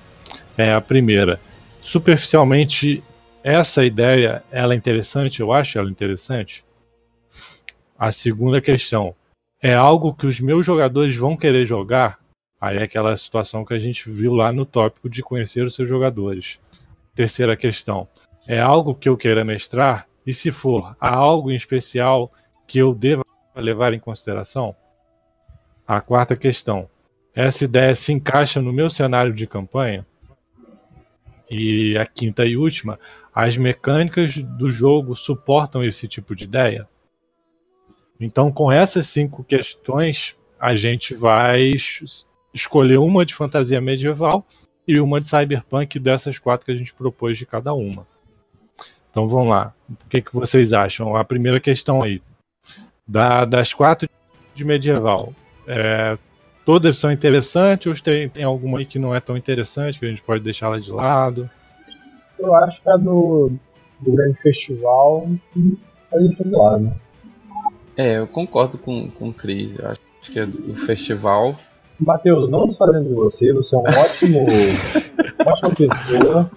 é 0.57 0.73
a 0.73 0.81
primeira. 0.81 1.41
Superficialmente, 1.81 3.03
essa 3.43 3.85
ideia, 3.85 4.43
ela 4.51 4.75
é 4.75 4.77
interessante? 4.77 5.41
Eu 5.41 5.53
acho 5.53 5.79
ela 5.79 5.91
interessante. 5.91 6.65
A 7.99 8.11
segunda 8.11 8.61
questão, 8.61 9.15
é 9.63 9.75
algo 9.75 10.15
que 10.15 10.27
os 10.27 10.41
meus 10.41 10.65
jogadores 10.65 11.15
vão 11.17 11.37
querer 11.37 11.67
jogar? 11.67 12.19
Aí 12.59 12.79
é 12.79 12.83
aquela 12.83 13.17
situação 13.17 13.65
que 13.65 13.75
a 13.75 13.79
gente 13.79 14.11
viu 14.11 14.35
lá 14.35 14.53
no 14.53 14.67
tópico 14.67 15.09
de 15.09 15.23
conhecer 15.23 15.65
os 15.65 15.75
seus 15.75 15.89
jogadores. 15.89 16.59
Terceira 17.15 17.57
questão, 17.57 18.09
é 18.47 18.59
algo 18.59 18.95
que 18.95 19.09
eu 19.09 19.17
queira 19.17 19.45
mestrar? 19.45 20.07
E 20.27 20.33
se 20.33 20.51
for, 20.51 20.97
há 21.01 21.15
algo 21.15 21.51
em 21.51 21.57
especial 21.57 22.33
que 22.67 22.79
eu 22.79 22.95
deva 22.95 23.25
a 23.55 23.61
levar 23.61 23.93
em 23.93 23.99
consideração? 23.99 24.75
A 25.87 26.01
quarta 26.01 26.37
questão: 26.37 26.89
essa 27.35 27.65
ideia 27.65 27.95
se 27.95 28.13
encaixa 28.13 28.61
no 28.61 28.73
meu 28.73 28.91
cenário 28.91 29.33
de 29.33 29.47
campanha? 29.47 30.07
E 31.51 31.97
a 31.99 32.07
quinta 32.07 32.45
e 32.45 32.57
última: 32.57 32.99
as 33.35 33.57
mecânicas 33.57 34.37
do 34.37 34.71
jogo 34.71 35.17
suportam 35.17 35.85
esse 35.85 36.07
tipo 36.07 36.35
de 36.35 36.45
ideia? 36.45 36.89
Então, 38.21 38.53
com 38.53 38.71
essas 38.71 39.07
cinco 39.09 39.43
questões, 39.43 40.37
a 40.59 40.77
gente 40.77 41.15
vai 41.15 41.73
escolher 42.53 42.99
uma 42.99 43.25
de 43.25 43.35
fantasia 43.35 43.81
medieval 43.81 44.47
e 44.87 45.01
uma 45.01 45.21
de 45.21 45.29
cyberpunk 45.29 45.99
dessas 45.99 46.39
quatro 46.39 46.67
que 46.67 46.73
a 46.73 46.77
gente 46.77 46.93
propôs 46.93 47.39
de 47.39 47.47
cada 47.47 47.73
uma. 47.73 48.07
Então 49.11 49.27
vamos 49.29 49.49
lá. 49.49 49.75
O 49.89 50.09
que, 50.09 50.21
que 50.21 50.35
vocês 50.35 50.73
acham? 50.73 51.17
A 51.17 51.25
primeira 51.25 51.59
questão 51.59 52.03
aí. 52.03 52.23
Da, 53.11 53.45
das 53.45 53.75
quatro 53.75 54.09
de 54.55 54.65
medieval, 54.65 55.33
é, 55.67 56.17
todas 56.65 56.97
são 56.97 57.11
interessantes 57.11 57.89
ou 57.89 58.05
tem, 58.05 58.29
tem 58.29 58.45
alguma 58.45 58.79
aí 58.79 58.87
que 58.87 59.01
não 59.01 59.13
é 59.13 59.19
tão 59.19 59.37
interessante, 59.37 59.99
que 59.99 60.07
a 60.07 60.09
gente 60.09 60.23
pode 60.23 60.45
deixar 60.45 60.67
ela 60.67 60.81
de 60.81 60.93
lado? 60.93 61.51
Eu 62.39 62.55
acho 62.55 62.81
que 62.81 62.89
a 62.89 62.97
do, 62.97 63.51
do 63.99 64.13
grande 64.13 64.41
festival 64.41 65.29
a 66.15 66.21
gente 66.21 66.45
de 66.45 66.51
lado. 66.51 66.93
É, 67.97 68.19
eu 68.19 68.29
concordo 68.29 68.79
com, 68.79 69.11
com 69.11 69.31
o 69.31 69.35
Cris. 69.35 69.77
Eu 69.77 69.89
acho 69.89 70.01
que 70.33 70.39
é 70.39 70.47
do 70.47 70.77
festival. 70.77 71.59
Matheus, 71.99 72.49
não 72.49 72.69
tô 72.69 72.75
fazendo 72.75 73.09
de 73.09 73.15
você, 73.15 73.53
você 73.53 73.75
é 73.75 73.79
um 73.79 73.83
ótimo, 73.83 74.47
ótima 75.45 75.71
pessoa, 75.75 76.51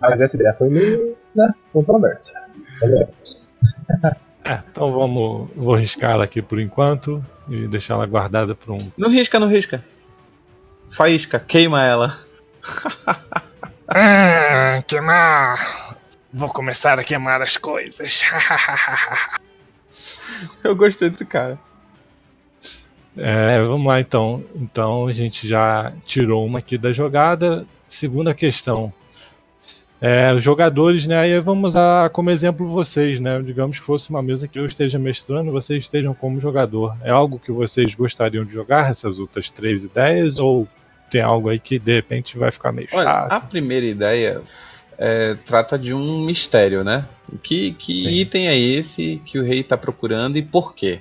mas 0.00 0.18
essa 0.18 0.34
ideia 0.34 0.54
foi 0.54 0.70
meio 0.70 1.14
né, 1.34 1.54
controversa. 1.74 2.32
Tá 4.00 4.16
é, 4.50 4.62
então 4.68 4.92
vamos. 4.92 5.48
Vou 5.54 5.76
riscar 5.76 6.10
ela 6.10 6.24
aqui 6.24 6.42
por 6.42 6.58
enquanto 6.58 7.24
e 7.48 7.68
deixar 7.68 7.94
ela 7.94 8.06
guardada 8.06 8.52
para 8.52 8.72
um. 8.72 8.90
Não 8.96 9.08
risca, 9.08 9.38
não 9.38 9.48
risca. 9.48 9.84
Faísca, 10.90 11.38
queima 11.38 11.84
ela. 11.84 12.18
ah, 13.86 14.82
queimar. 14.88 15.96
Vou 16.32 16.48
começar 16.48 16.98
a 16.98 17.04
queimar 17.04 17.40
as 17.40 17.56
coisas. 17.56 18.22
Eu 20.64 20.74
gostei 20.74 21.10
desse 21.10 21.24
cara. 21.24 21.56
É, 23.16 23.62
vamos 23.62 23.86
lá 23.86 24.00
então. 24.00 24.44
Então 24.56 25.06
a 25.06 25.12
gente 25.12 25.46
já 25.46 25.92
tirou 26.04 26.44
uma 26.44 26.58
aqui 26.58 26.76
da 26.76 26.90
jogada. 26.90 27.64
Segunda 27.86 28.34
questão. 28.34 28.92
É, 30.00 30.32
os 30.32 30.42
jogadores, 30.42 31.06
né? 31.06 31.18
Aí 31.18 31.38
vamos 31.40 31.70
usar 31.70 32.08
como 32.10 32.30
exemplo 32.30 32.66
vocês, 32.66 33.20
né? 33.20 33.40
Digamos 33.42 33.78
que 33.78 33.84
fosse 33.84 34.08
uma 34.08 34.22
mesa 34.22 34.48
que 34.48 34.58
eu 34.58 34.64
esteja 34.64 34.98
mestrando, 34.98 35.52
vocês 35.52 35.84
estejam 35.84 36.14
como 36.14 36.40
jogador. 36.40 36.96
É 37.02 37.10
algo 37.10 37.38
que 37.38 37.52
vocês 37.52 37.94
gostariam 37.94 38.44
de 38.44 38.52
jogar, 38.52 38.90
essas 38.90 39.18
outras 39.18 39.50
três 39.50 39.84
ideias? 39.84 40.38
Ou 40.38 40.66
tem 41.10 41.20
algo 41.20 41.50
aí 41.50 41.58
que 41.58 41.78
de 41.78 41.94
repente 41.94 42.38
vai 42.38 42.50
ficar 42.50 42.72
meio 42.72 42.88
Olha, 42.92 43.04
chato? 43.04 43.32
A 43.32 43.40
primeira 43.40 43.84
ideia 43.84 44.40
é, 44.96 45.36
trata 45.44 45.78
de 45.78 45.92
um 45.92 46.24
mistério, 46.24 46.82
né? 46.82 47.04
Que, 47.42 47.72
que 47.72 48.08
item 48.08 48.48
é 48.48 48.58
esse 48.58 49.20
que 49.26 49.38
o 49.38 49.44
rei 49.44 49.60
está 49.60 49.76
procurando 49.76 50.38
e 50.38 50.42
por 50.42 50.74
quê? 50.74 51.00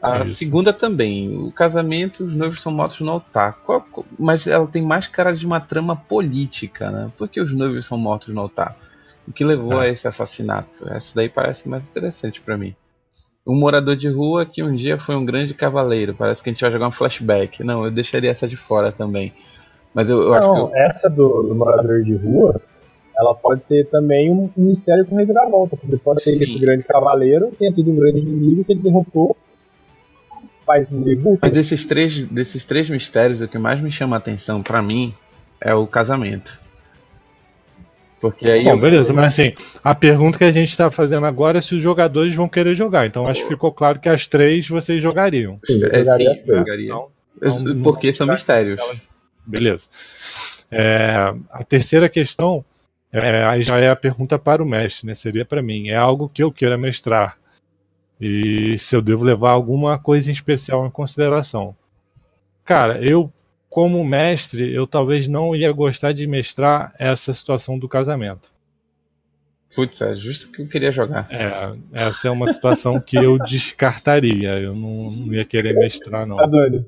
A 0.00 0.18
é 0.18 0.26
segunda 0.26 0.72
também. 0.72 1.36
O 1.36 1.50
casamento, 1.50 2.24
os 2.24 2.34
noivos 2.34 2.62
são 2.62 2.72
mortos 2.72 3.00
no 3.00 3.10
altar. 3.10 3.58
Qual, 3.64 3.84
mas 4.18 4.46
ela 4.46 4.66
tem 4.66 4.82
mais 4.82 5.08
cara 5.08 5.34
de 5.34 5.44
uma 5.44 5.60
trama 5.60 5.96
política, 5.96 6.90
né? 6.90 7.12
Por 7.16 7.28
que 7.28 7.40
os 7.40 7.52
noivos 7.52 7.86
são 7.86 7.98
mortos 7.98 8.32
no 8.32 8.40
altar? 8.40 8.76
O 9.26 9.32
que 9.32 9.44
levou 9.44 9.82
é. 9.82 9.86
a 9.86 9.92
esse 9.92 10.06
assassinato? 10.06 10.88
Essa 10.88 11.14
daí 11.16 11.28
parece 11.28 11.68
mais 11.68 11.88
interessante 11.88 12.40
para 12.40 12.56
mim. 12.56 12.74
Um 13.46 13.58
morador 13.58 13.96
de 13.96 14.08
rua 14.08 14.46
que 14.46 14.62
um 14.62 14.74
dia 14.74 14.98
foi 14.98 15.16
um 15.16 15.24
grande 15.24 15.52
cavaleiro. 15.52 16.14
Parece 16.14 16.42
que 16.42 16.48
a 16.48 16.52
gente 16.52 16.60
vai 16.60 16.70
jogar 16.70 16.88
um 16.88 16.92
flashback. 16.92 17.64
Não, 17.64 17.84
eu 17.84 17.90
deixaria 17.90 18.30
essa 18.30 18.46
de 18.46 18.56
fora 18.56 18.92
também. 18.92 19.32
Mas 19.92 20.08
eu, 20.08 20.20
eu 20.20 20.28
Não, 20.28 20.34
acho 20.34 20.52
que. 20.52 20.60
Eu... 20.60 20.76
Essa 20.76 21.10
do, 21.10 21.42
do, 21.42 21.54
morador 21.54 22.02
de 22.02 22.14
rua, 22.14 22.60
ela 23.18 23.34
pode 23.34 23.64
ser 23.64 23.86
também 23.86 24.30
um, 24.30 24.48
um 24.56 24.64
mistério 24.66 25.04
com 25.06 25.16
reviravolta. 25.16 25.76
Porque 25.76 25.96
pode 25.96 26.22
ser 26.22 26.32
Sim. 26.32 26.38
que 26.38 26.44
esse 26.44 26.58
grande 26.58 26.84
cavaleiro 26.84 27.50
tenha 27.58 27.72
tido 27.72 27.90
um 27.90 27.96
grande 27.96 28.18
inimigo 28.18 28.64
que 28.64 28.72
ele 28.72 28.82
derrotou 28.82 29.36
mais 30.68 30.92
meio 30.92 31.38
Mas 31.42 31.50
desses 31.52 31.84
três, 31.86 32.18
desses 32.28 32.64
três 32.64 32.88
mistérios, 32.90 33.40
o 33.40 33.48
que 33.48 33.58
mais 33.58 33.80
me 33.80 33.90
chama 33.90 34.14
a 34.16 34.18
atenção 34.18 34.62
pra 34.62 34.80
mim 34.82 35.14
é 35.60 35.74
o 35.74 35.86
casamento. 35.86 36.60
Porque 38.20 38.50
aí. 38.50 38.64
Bom, 38.64 38.70
eu- 38.70 38.78
beleza, 38.80 39.12
mas 39.12 39.26
assim, 39.26 39.54
a 39.82 39.94
pergunta 39.94 40.38
que 40.38 40.44
a 40.44 40.50
gente 40.52 40.76
tá 40.76 40.90
fazendo 40.90 41.24
agora 41.26 41.58
é 41.58 41.62
se 41.62 41.74
os 41.74 41.82
jogadores 41.82 42.34
vão 42.34 42.48
querer 42.48 42.74
jogar. 42.74 43.06
Então 43.06 43.26
acho 43.26 43.42
que 43.42 43.48
ficou 43.48 43.72
claro 43.72 43.98
que 44.00 44.08
as 44.08 44.26
três 44.26 44.68
vocês 44.68 45.02
jogariam. 45.02 45.58
Sim, 45.64 45.80
eu 45.82 45.88
É, 45.92 45.98
jogaria 46.00 46.26
sim, 46.26 46.32
as 46.32 46.40
três. 46.40 46.58
jogaria. 46.58 46.86
Então, 46.86 47.08
não- 47.60 47.82
porque 47.82 48.12
são 48.12 48.26
mistérios. 48.26 48.80
Beleza. 49.46 49.86
É, 50.70 51.32
a 51.50 51.64
terceira 51.64 52.08
questão 52.08 52.64
é, 53.12 53.44
aí 53.48 53.62
já 53.62 53.78
é 53.78 53.88
a 53.88 53.96
pergunta 53.96 54.38
para 54.38 54.62
o 54.62 54.66
mestre, 54.66 55.06
né? 55.06 55.14
Seria 55.14 55.44
para 55.44 55.62
mim. 55.62 55.88
É 55.88 55.96
algo 55.96 56.28
que 56.28 56.42
eu 56.42 56.52
queira 56.52 56.76
mestrar. 56.76 57.38
E 58.20 58.76
se 58.78 58.96
eu 58.96 59.02
devo 59.02 59.24
levar 59.24 59.52
alguma 59.52 59.98
coisa 59.98 60.30
em 60.30 60.32
especial 60.32 60.86
em 60.86 60.90
consideração. 60.90 61.74
Cara, 62.64 63.02
eu, 63.02 63.32
como 63.70 64.04
mestre, 64.04 64.72
eu 64.72 64.86
talvez 64.86 65.28
não 65.28 65.54
ia 65.54 65.72
gostar 65.72 66.12
de 66.12 66.26
mestrar 66.26 66.92
essa 66.98 67.32
situação 67.32 67.78
do 67.78 67.88
casamento. 67.88 68.50
Putz, 69.74 70.00
é 70.00 70.16
justo 70.16 70.50
que 70.50 70.62
eu 70.62 70.68
queria 70.68 70.90
jogar. 70.90 71.28
É, 71.30 71.74
essa 71.92 72.28
é 72.28 72.30
uma 72.30 72.52
situação 72.52 73.00
que 73.00 73.16
eu 73.16 73.38
descartaria. 73.38 74.58
Eu 74.58 74.74
não, 74.74 75.10
não 75.10 75.34
ia 75.34 75.44
querer 75.44 75.74
mestrar, 75.74 76.26
não. 76.26 76.36
Tá 76.36 76.46
doido? 76.46 76.86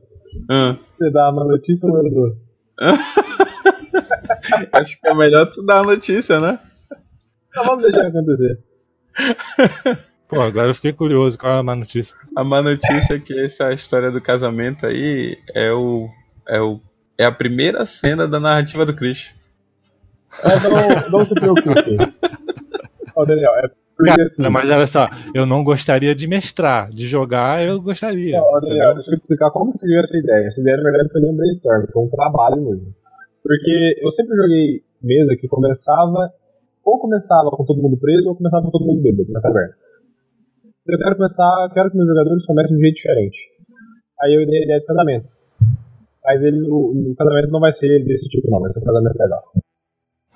Ah, 0.48 0.78
Você 0.98 1.10
dá 1.10 1.30
uma 1.30 1.44
notícia 1.44 1.88
ou 1.88 1.96
eu 1.98 2.10
dou? 2.10 2.36
acho 4.72 5.00
que 5.00 5.08
é 5.08 5.14
melhor 5.14 5.50
tu 5.50 5.62
dar 5.62 5.80
a 5.80 5.84
notícia, 5.84 6.40
né? 6.40 6.58
Então 7.48 7.64
vamos 7.64 7.82
deixar 7.82 8.06
acontecer. 8.06 8.58
Pô, 10.30 10.40
agora 10.40 10.68
eu 10.68 10.74
fiquei 10.76 10.92
curioso. 10.92 11.36
Qual 11.36 11.52
é 11.52 11.58
a 11.58 11.62
má 11.62 11.74
notícia? 11.74 12.14
A 12.36 12.44
má 12.44 12.62
notícia 12.62 13.14
é 13.14 13.18
que 13.18 13.36
essa 13.36 13.72
história 13.72 14.12
do 14.12 14.20
casamento 14.20 14.86
aí 14.86 15.36
é 15.52 15.72
o. 15.72 16.08
É 16.48 16.60
o. 16.60 16.80
É 17.18 17.24
a 17.24 17.32
primeira 17.32 17.84
cena 17.84 18.28
da 18.28 18.38
narrativa 18.38 18.86
do 18.86 18.94
Chris. 18.94 19.34
Mas 20.44 20.62
não, 20.62 21.10
não 21.18 21.24
se 21.24 21.34
preocupe. 21.34 21.98
Ó, 23.16 23.24
Daniel, 23.24 23.50
é 23.56 23.70
porque 23.96 24.22
assim. 24.22 24.48
mas 24.48 24.70
olha 24.70 24.86
só, 24.86 25.10
eu 25.34 25.44
não 25.44 25.62
gostaria 25.64 26.14
de 26.14 26.26
mestrar. 26.26 26.90
De 26.90 27.08
jogar, 27.08 27.62
eu 27.66 27.82
gostaria. 27.82 28.40
Daniel, 28.40 28.58
entendeu? 28.62 28.94
deixa 28.94 29.10
eu 29.10 29.14
explicar 29.14 29.50
como 29.50 29.76
surgiu 29.76 29.98
essa 29.98 30.16
ideia. 30.16 30.46
Essa 30.46 30.60
ideia, 30.60 30.76
na 30.76 30.84
verdade, 30.84 31.10
foi 31.10 31.22
um 31.22 31.36
brainstorm, 31.36 31.86
foi 31.92 32.02
um 32.04 32.08
trabalho 32.08 32.56
mesmo. 32.62 32.94
Porque 33.42 34.00
eu 34.00 34.10
sempre 34.10 34.36
joguei 34.36 34.82
mesa 35.02 35.36
que 35.36 35.48
começava, 35.48 36.32
ou 36.84 36.98
começava 36.98 37.50
com 37.50 37.64
todo 37.64 37.82
mundo 37.82 37.98
preso, 37.98 38.28
ou 38.28 38.36
começava 38.36 38.64
com 38.64 38.70
todo 38.70 38.86
mundo 38.86 39.02
bêbado 39.02 39.30
na 39.32 39.40
taverna. 39.40 39.74
Eu 40.92 40.98
quero 40.98 41.16
começar, 41.16 41.70
quero 41.74 41.90
que 41.90 41.96
meus 41.96 42.08
jogadores 42.08 42.46
comecem 42.46 42.76
de 42.76 42.80
um 42.80 42.84
jeito 42.84 42.96
diferente. 42.96 43.38
Aí 44.22 44.34
eu 44.34 44.46
dei 44.46 44.60
a 44.60 44.64
ideia 44.64 44.80
de 44.80 44.86
casamento. 44.86 45.28
Mas 46.24 46.42
eles, 46.42 46.64
o, 46.66 47.10
o 47.12 47.14
casamento 47.16 47.50
não 47.50 47.60
vai 47.60 47.72
ser 47.72 48.04
desse 48.04 48.28
tipo, 48.28 48.50
não, 48.50 48.60
vai 48.60 48.70
ser 48.70 48.80
um 48.80 48.84
casamento 48.84 49.16
legal. 49.18 49.42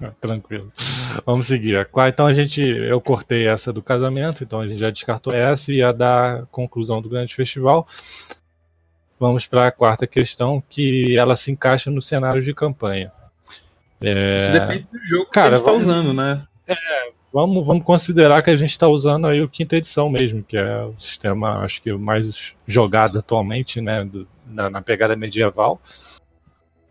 Ah, 0.00 0.12
Tranquilo. 0.20 0.72
Vamos 1.24 1.46
seguir. 1.46 1.86
Então 2.08 2.26
a 2.26 2.32
gente, 2.32 2.60
eu 2.62 3.00
cortei 3.00 3.46
essa 3.46 3.72
do 3.72 3.82
casamento, 3.82 4.42
então 4.42 4.60
a 4.60 4.66
gente 4.66 4.78
já 4.80 4.90
descartou 4.90 5.32
essa 5.32 5.72
e 5.72 5.82
a 5.82 5.92
da 5.92 6.46
conclusão 6.50 7.00
do 7.00 7.08
grande 7.08 7.34
festival. 7.34 7.86
Vamos 9.20 9.46
para 9.46 9.68
a 9.68 9.72
quarta 9.72 10.06
questão, 10.06 10.62
que 10.68 11.16
ela 11.16 11.36
se 11.36 11.52
encaixa 11.52 11.90
no 11.90 12.02
cenário 12.02 12.42
de 12.42 12.52
campanha. 12.52 13.12
É, 14.00 14.36
Isso 14.38 14.52
depende 14.52 14.86
do 14.92 14.98
jogo 15.04 15.30
Cara, 15.30 15.50
que 15.50 15.54
a 15.54 15.58
gente 15.58 15.64
tá 15.64 15.70
vamos- 15.70 15.86
usando, 15.86 16.12
né? 16.12 16.46
Vamos, 17.34 17.66
vamos 17.66 17.82
considerar 17.84 18.42
que 18.44 18.50
a 18.50 18.56
gente 18.56 18.70
está 18.70 18.86
usando 18.86 19.26
aí 19.26 19.42
o 19.42 19.48
quinta 19.48 19.74
edição 19.76 20.08
mesmo, 20.08 20.40
que 20.44 20.56
é 20.56 20.84
o 20.84 20.94
sistema, 21.00 21.58
acho 21.64 21.82
que 21.82 21.92
mais 21.92 22.54
jogado 22.64 23.18
atualmente, 23.18 23.80
né, 23.80 24.04
do- 24.04 24.24
na, 24.46 24.70
na 24.70 24.80
pegada 24.80 25.16
medieval. 25.16 25.80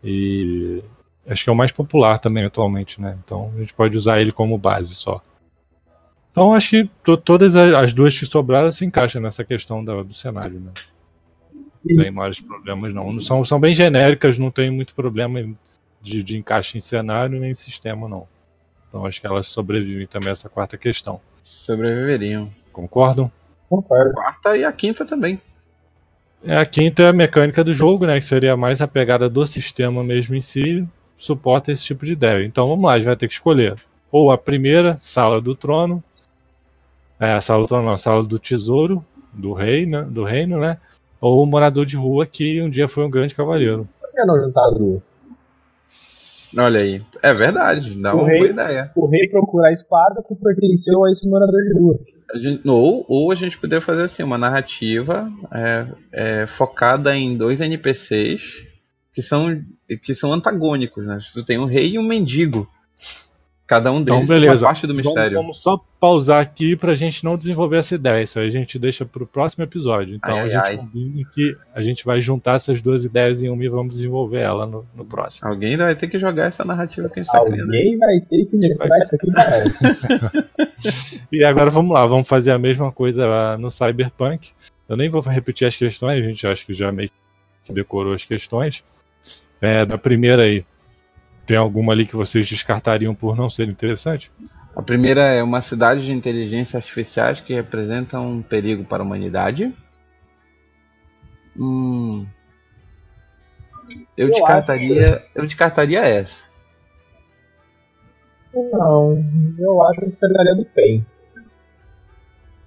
E 0.02 0.82
acho 1.26 1.44
que 1.44 1.48
é 1.50 1.52
o 1.52 1.56
mais 1.56 1.72
popular 1.72 2.18
também 2.18 2.44
atualmente, 2.44 3.00
né? 3.00 3.18
Então 3.24 3.50
a 3.56 3.60
gente 3.60 3.72
pode 3.72 3.96
usar 3.96 4.20
ele 4.20 4.32
como 4.32 4.58
base 4.58 4.94
só. 4.94 5.22
Então 6.30 6.52
acho 6.54 6.70
que 6.70 6.90
to- 7.02 7.16
todas 7.16 7.56
as 7.56 7.94
duas 7.94 8.18
que 8.18 8.26
sobraram 8.26 8.70
se 8.70 8.84
encaixam 8.84 9.22
nessa 9.22 9.44
questão 9.44 9.82
da- 9.84 10.02
do 10.02 10.12
cenário, 10.12 10.60
né? 10.60 10.72
Não 11.84 11.96
tem 11.96 12.12
maiores 12.14 12.40
problemas 12.40 12.94
não. 12.94 13.20
São, 13.20 13.44
são 13.44 13.60
bem 13.60 13.74
genéricas, 13.74 14.38
não 14.38 14.50
tem 14.50 14.70
muito 14.70 14.94
problema 14.94 15.40
de, 16.02 16.22
de 16.22 16.36
encaixe 16.36 16.76
em 16.76 16.80
cenário 16.80 17.40
nem 17.40 17.52
em 17.52 17.54
sistema 17.54 18.08
não. 18.08 18.26
Então 18.94 19.04
acho 19.04 19.20
que 19.20 19.26
elas 19.26 19.48
sobrevivem 19.48 20.06
também 20.06 20.28
a 20.28 20.32
essa 20.32 20.48
quarta 20.48 20.78
questão. 20.78 21.20
Sobreviveriam. 21.42 22.48
Concordam? 22.72 23.28
Concordo. 23.68 24.10
A 24.10 24.14
quarta 24.14 24.56
e 24.56 24.64
a 24.64 24.70
quinta 24.70 25.04
também. 25.04 25.42
É, 26.44 26.58
a 26.58 26.64
quinta 26.64 27.02
é 27.02 27.08
a 27.08 27.12
mecânica 27.12 27.64
do 27.64 27.74
jogo, 27.74 28.06
né? 28.06 28.20
Que 28.20 28.24
seria 28.24 28.56
mais 28.56 28.80
a 28.80 28.86
pegada 28.86 29.28
do 29.28 29.44
sistema 29.48 30.04
mesmo 30.04 30.36
em 30.36 30.40
si, 30.40 30.86
suporta 31.18 31.72
esse 31.72 31.82
tipo 31.82 32.06
de 32.06 32.12
ideia. 32.12 32.46
Então 32.46 32.68
vamos 32.68 32.84
lá, 32.84 32.92
a 32.92 32.98
gente 32.98 33.06
vai 33.06 33.16
ter 33.16 33.26
que 33.26 33.34
escolher. 33.34 33.74
Ou 34.12 34.30
a 34.30 34.38
primeira, 34.38 34.96
Sala 35.00 35.40
do 35.40 35.56
Trono. 35.56 36.00
É, 37.18 37.32
a 37.32 37.40
Sala 37.40 37.62
do 37.62 37.66
Trono, 37.66 37.86
não, 37.86 37.94
a 37.94 37.98
Sala 37.98 38.22
do 38.22 38.38
Tesouro, 38.38 39.04
do 39.32 39.52
rei, 39.54 39.86
né? 39.86 40.02
Do 40.02 40.22
reino, 40.22 40.60
né? 40.60 40.78
Ou 41.20 41.42
o 41.42 41.46
Morador 41.46 41.84
de 41.84 41.96
Rua, 41.96 42.26
que 42.26 42.62
um 42.62 42.70
dia 42.70 42.88
foi 42.88 43.04
um 43.04 43.10
grande 43.10 43.34
cavaleiro. 43.34 43.88
Por 44.00 44.12
que 44.12 44.24
não 44.24 44.38
juntar 44.38 44.68
as 44.68 44.78
duas? 44.78 45.13
Olha 46.56 46.80
aí. 46.80 47.02
É 47.22 47.32
verdade, 47.34 48.00
dá 48.00 48.14
O 48.14 48.18
uma 48.20 48.28
rei- 48.28 48.38
boa 48.38 48.50
ideia. 48.50 48.92
O 48.94 49.06
rei 49.06 49.28
procura 49.28 49.68
a 49.68 49.72
espada 49.72 50.22
que 50.26 50.34
pertenceu 50.34 51.04
a 51.04 51.10
esse 51.10 51.28
morador 51.28 51.60
de 51.62 51.78
rua. 51.78 51.98
A 52.32 52.38
gente- 52.38 52.66
ou, 52.68 53.04
ou 53.08 53.30
a 53.30 53.34
gente 53.34 53.58
poderia 53.58 53.80
fazer 53.80 54.02
assim, 54.04 54.22
uma 54.22 54.38
narrativa 54.38 55.30
é, 55.52 55.86
é, 56.12 56.46
focada 56.46 57.14
em 57.16 57.36
dois 57.36 57.60
NPCs 57.60 58.66
que 59.12 59.22
são, 59.22 59.62
que 60.02 60.14
são 60.14 60.32
antagônicos, 60.32 61.06
né? 61.06 61.18
Tu 61.32 61.44
tem 61.44 61.58
um 61.58 61.66
rei 61.66 61.92
e 61.92 61.98
um 61.98 62.02
mendigo. 62.02 62.68
Cada 63.66 63.90
um 63.90 64.00
Então, 64.00 64.16
deles 64.16 64.28
tem 64.28 64.40
beleza. 64.40 64.64
uma 64.64 64.68
parte 64.68 64.86
do 64.86 64.92
Vamos, 64.94 65.06
mistério. 65.06 65.36
vamos 65.38 65.58
só 65.62 65.82
pausar 65.98 66.38
aqui 66.42 66.76
pra 66.76 66.94
gente 66.94 67.24
não 67.24 67.34
desenvolver 67.34 67.78
essa 67.78 67.94
ideia. 67.94 68.22
Isso 68.22 68.38
aí 68.38 68.46
a 68.46 68.50
gente 68.50 68.78
deixa 68.78 69.06
pro 69.06 69.26
próximo 69.26 69.64
episódio. 69.64 70.14
Então 70.14 70.36
Ai, 70.36 70.42
a 70.42 70.48
gente 70.48 70.66
ai. 70.68 70.76
combina 70.76 71.22
que 71.34 71.56
a 71.74 71.82
gente 71.82 72.04
vai 72.04 72.20
juntar 72.20 72.56
essas 72.56 72.82
duas 72.82 73.06
ideias 73.06 73.42
em 73.42 73.48
uma 73.48 73.64
e 73.64 73.68
vamos 73.68 73.94
desenvolver 73.94 74.40
ela 74.40 74.66
no, 74.66 74.84
no 74.94 75.02
próximo. 75.06 75.48
Alguém 75.48 75.78
vai 75.78 75.94
ter 75.96 76.08
que 76.08 76.18
jogar 76.18 76.44
essa 76.48 76.62
narrativa 76.62 77.08
que 77.08 77.20
a 77.20 77.22
gente 77.22 77.32
tá 77.32 77.42
criando. 77.42 77.62
Alguém 77.62 77.96
vai 77.98 78.20
ter 78.20 78.44
que 78.44 78.56
mestrar 78.56 79.00
isso 79.00 79.14
aqui, 79.14 79.30
galera. 79.30 79.64
E 81.32 81.42
agora 81.44 81.70
vamos 81.70 81.94
lá, 81.94 82.06
vamos 82.06 82.28
fazer 82.28 82.50
a 82.50 82.58
mesma 82.58 82.92
coisa 82.92 83.26
lá 83.26 83.56
no 83.58 83.70
Cyberpunk. 83.70 84.50
Eu 84.86 84.96
nem 84.98 85.08
vou 85.08 85.22
repetir 85.22 85.66
as 85.66 85.74
questões, 85.76 86.22
a 86.22 86.28
gente 86.28 86.46
acho 86.46 86.66
que 86.66 86.74
já 86.74 86.92
meio 86.92 87.10
que 87.64 87.72
decorou 87.72 88.12
as 88.12 88.24
questões. 88.24 88.84
É, 89.60 89.86
da 89.86 89.96
primeira 89.96 90.42
aí, 90.42 90.62
tem 91.46 91.56
alguma 91.56 91.92
ali 91.92 92.06
que 92.06 92.16
vocês 92.16 92.48
descartariam 92.48 93.14
por 93.14 93.36
não 93.36 93.50
ser 93.50 93.68
interessante? 93.68 94.30
A 94.74 94.82
primeira 94.82 95.20
é 95.20 95.42
uma 95.42 95.60
cidade 95.60 96.04
de 96.04 96.12
inteligência 96.12 96.76
artificiais 96.76 97.40
que 97.40 97.54
representa 97.54 98.18
um 98.18 98.42
perigo 98.42 98.84
para 98.84 99.02
a 99.02 99.06
humanidade. 99.06 99.72
Hum, 101.56 102.26
eu, 104.16 104.28
Eu 104.28 104.30
descartaria, 104.30 105.24
eu 105.34 105.44
descartaria 105.44 106.00
essa. 106.00 106.42
Não, 108.52 109.24
eu 109.58 109.82
acho 109.82 109.98
que 109.98 110.04
eu 110.04 110.08
descartaria 110.08 110.54
do 110.54 110.64
PEN. 110.64 111.04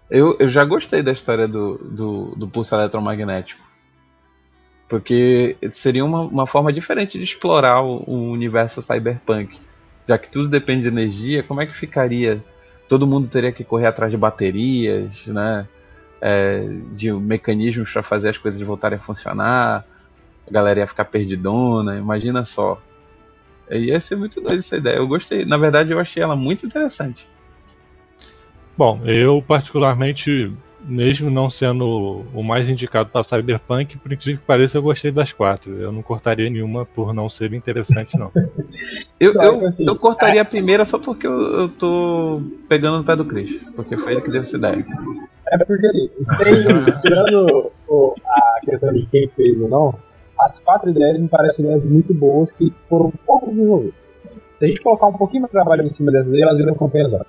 Eu, 0.09 0.37
eu 0.39 0.47
já 0.47 0.63
gostei 0.63 1.01
da 1.01 1.11
história 1.11 1.47
do, 1.47 1.77
do, 1.77 2.35
do 2.35 2.47
pulso 2.47 2.75
eletromagnético. 2.75 3.61
Porque 4.87 5.57
seria 5.71 6.05
uma, 6.05 6.21
uma 6.21 6.47
forma 6.47 6.71
diferente 6.71 7.17
de 7.17 7.23
explorar 7.23 7.81
o, 7.81 8.03
o 8.07 8.31
universo 8.31 8.81
cyberpunk. 8.81 9.59
Já 10.07 10.17
que 10.17 10.31
tudo 10.31 10.47
depende 10.47 10.83
de 10.83 10.87
energia, 10.87 11.43
como 11.43 11.61
é 11.61 11.65
que 11.65 11.75
ficaria? 11.75 12.43
Todo 12.87 13.05
mundo 13.05 13.27
teria 13.27 13.51
que 13.51 13.63
correr 13.63 13.87
atrás 13.87 14.11
de 14.11 14.17
baterias, 14.17 15.27
né? 15.27 15.67
É, 16.21 16.65
de 16.91 17.11
mecanismos 17.11 17.91
para 17.91 18.01
fazer 18.01 18.29
as 18.29 18.37
coisas 18.37 18.61
voltarem 18.61 18.97
a 18.97 19.01
funcionar. 19.01 19.85
A 20.47 20.51
galera 20.51 20.79
ia 20.79 20.87
ficar 20.87 21.05
perdidona, 21.05 21.97
imagina 21.97 22.45
só. 22.45 22.81
Ia 23.69 23.99
ser 23.99 24.15
muito 24.15 24.39
doido 24.39 24.59
essa 24.59 24.77
ideia. 24.77 24.95
Eu 24.95 25.07
gostei. 25.07 25.43
Na 25.43 25.57
verdade, 25.57 25.91
eu 25.91 25.99
achei 25.99 26.23
ela 26.23 26.37
muito 26.37 26.65
interessante. 26.65 27.27
Bom, 28.77 29.01
eu 29.05 29.43
particularmente, 29.45 30.53
mesmo 30.85 31.29
não 31.29 31.49
sendo 31.49 32.23
o 32.33 32.43
mais 32.43 32.69
indicado 32.69 33.09
para 33.09 33.23
Cyberpunk, 33.23 33.97
por 33.97 34.11
incrível 34.13 34.39
que 34.39 34.45
pareça, 34.47 34.77
eu 34.77 34.81
gostei 34.81 35.11
das 35.11 35.31
quatro. 35.33 35.73
Eu 35.73 35.91
não 35.91 36.01
cortaria 36.01 36.49
nenhuma 36.49 36.85
por 36.85 37.13
não 37.13 37.29
ser 37.29 37.53
interessante, 37.53 38.17
não. 38.17 38.31
Eu, 39.19 39.33
eu, 39.33 39.65
assim, 39.65 39.83
eu 39.87 39.95
cortaria 39.95 40.39
a 40.39 40.45
primeira 40.45 40.85
só 40.85 40.99
porque 40.99 41.25
eu, 41.25 41.31
eu 41.61 41.69
tô 41.69 42.39
pegando 42.69 42.99
no 42.99 43.03
pé 43.03 43.15
do 43.15 43.25
Chris. 43.25 43.57
Porque 43.75 43.97
foi 43.97 44.11
ele 44.11 44.21
que 44.21 44.29
deu 44.29 44.41
essa 44.41 44.55
ideia. 44.55 44.85
É 45.51 45.57
porque 45.65 45.87
assim, 45.87 46.07
sem, 46.35 46.53
tirando 47.01 47.71
o- 47.87 48.13
a 48.27 48.59
questão 48.63 48.93
de 48.93 49.07
quem 49.07 49.27
fez 49.29 49.59
ou 49.59 49.67
não, 49.67 49.95
as 50.39 50.59
quatro 50.59 50.91
ideias 50.91 51.19
me 51.19 51.27
parecem 51.27 51.65
ideias 51.65 51.83
muito 51.83 52.13
boas 52.13 52.51
que 52.51 52.71
foram 52.87 53.11
pouco 53.25 53.49
desenvolvidas. 53.49 53.95
Se 54.53 54.65
a 54.65 54.67
gente 54.67 54.81
colocar 54.81 55.07
um 55.07 55.13
pouquinho 55.13 55.41
mais 55.41 55.49
de 55.51 55.53
trabalho 55.53 55.83
em 55.83 55.89
cima 55.89 56.11
dessas 56.11 56.27
ideias, 56.27 56.47
elas 56.47 56.59
viram 56.59 56.75
compensadas. 56.75 57.27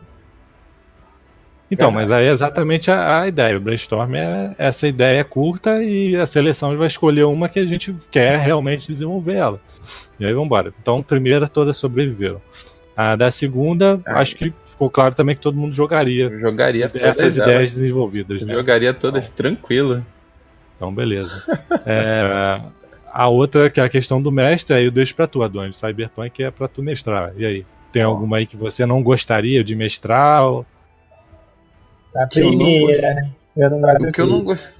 Então, 1.70 1.90
mas 1.90 2.10
aí 2.10 2.26
é 2.26 2.32
exatamente 2.32 2.90
a, 2.90 3.20
a, 3.20 3.28
ideia. 3.28 3.56
O 3.56 3.60
brainstorm 3.60 4.14
é 4.14 4.54
essa 4.56 4.88
ideia 4.88 5.22
curta 5.22 5.82
e 5.82 6.16
a 6.16 6.24
seleção 6.24 6.76
vai 6.76 6.86
escolher 6.86 7.24
uma 7.24 7.48
que 7.48 7.58
a 7.58 7.64
gente 7.64 7.94
quer 8.10 8.38
realmente 8.38 8.90
desenvolver 8.90 9.34
ela. 9.34 9.60
E 10.18 10.24
aí 10.24 10.32
vamos 10.32 10.46
embora. 10.46 10.72
Então, 10.80 10.98
a 10.98 11.02
primeira 11.02 11.46
todas 11.46 11.76
sobreviveram. 11.76 12.40
A 12.96 13.16
da 13.16 13.30
segunda, 13.30 14.00
ah, 14.06 14.20
acho 14.20 14.34
que 14.34 14.52
ficou 14.64 14.88
claro 14.88 15.14
também 15.14 15.36
que 15.36 15.42
todo 15.42 15.56
mundo 15.56 15.74
jogaria. 15.74 16.30
Jogaria 16.38 16.90
essas 16.94 17.36
ideias 17.36 17.74
desenvolvidas. 17.74 18.42
Né? 18.42 18.54
Jogaria 18.54 18.94
todas 18.94 19.24
então, 19.24 19.36
tranquilo. 19.36 20.04
Então, 20.76 20.92
beleza. 20.92 21.44
é, 21.84 22.60
a 23.12 23.28
outra, 23.28 23.68
que 23.68 23.78
é 23.78 23.84
a 23.84 23.88
questão 23.88 24.22
do 24.22 24.32
mestre, 24.32 24.74
aí 24.74 24.86
eu 24.86 24.90
deixo 24.90 25.14
pra 25.14 25.26
tu, 25.26 25.42
Adonis. 25.42 25.76
Cyberpunk 25.76 26.42
é 26.42 26.50
pra 26.50 26.66
tu 26.66 26.82
mestrar. 26.82 27.32
E 27.36 27.44
aí? 27.44 27.66
Tem 27.92 28.02
alguma 28.02 28.36
aí 28.36 28.46
que 28.46 28.56
você 28.56 28.86
não 28.86 29.02
gostaria 29.02 29.62
de 29.64 29.74
mestrar? 29.74 30.44
Ou... 30.44 30.66
A 32.18 32.26
primeira. 32.26 33.30
Eu 33.56 33.70
não 33.70 33.80
gosto. 33.80 34.04
O 34.04 34.12
que 34.12 34.20
eu 34.20 34.26
não 34.26 34.44
gosto. 34.44 34.78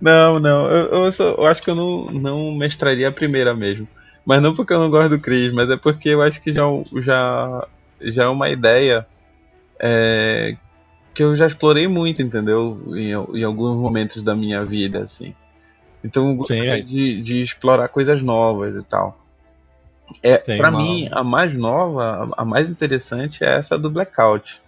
não, 0.00 0.40
não. 0.40 0.70
Eu, 0.70 1.04
eu, 1.04 1.12
só, 1.12 1.34
eu, 1.34 1.46
acho 1.46 1.62
que 1.62 1.70
eu 1.70 1.74
não, 1.74 2.06
não 2.06 2.54
mestraria 2.54 3.08
a 3.08 3.12
primeira 3.12 3.54
mesmo. 3.54 3.86
Mas 4.24 4.42
não 4.42 4.54
porque 4.54 4.72
eu 4.72 4.78
não 4.78 4.90
gosto 4.90 5.10
do 5.10 5.20
Chris, 5.20 5.52
mas 5.52 5.70
é 5.70 5.76
porque 5.76 6.08
eu 6.10 6.22
acho 6.22 6.40
que 6.40 6.50
já, 6.50 6.64
já, 6.96 7.68
já 8.00 8.24
é 8.24 8.28
uma 8.28 8.48
ideia 8.48 9.06
é, 9.78 10.56
que 11.14 11.22
eu 11.22 11.36
já 11.36 11.46
explorei 11.46 11.86
muito, 11.86 12.22
entendeu? 12.22 12.82
Em, 12.94 13.10
em, 13.38 13.44
alguns 13.44 13.76
momentos 13.76 14.22
da 14.22 14.34
minha 14.34 14.64
vida, 14.64 15.00
assim. 15.00 15.34
Então 16.02 16.28
eu 16.28 16.36
gostaria 16.36 16.78
é. 16.78 16.80
de, 16.80 17.22
de 17.22 17.40
explorar 17.40 17.88
coisas 17.88 18.20
novas 18.22 18.76
e 18.76 18.84
tal. 18.84 19.25
É, 20.22 20.38
para 20.56 20.70
mim, 20.70 21.08
a 21.10 21.24
mais 21.24 21.56
nova, 21.56 22.30
a 22.36 22.44
mais 22.44 22.68
interessante 22.68 23.44
é 23.44 23.56
essa 23.56 23.78
do 23.78 23.90
Blackout. 23.90 24.60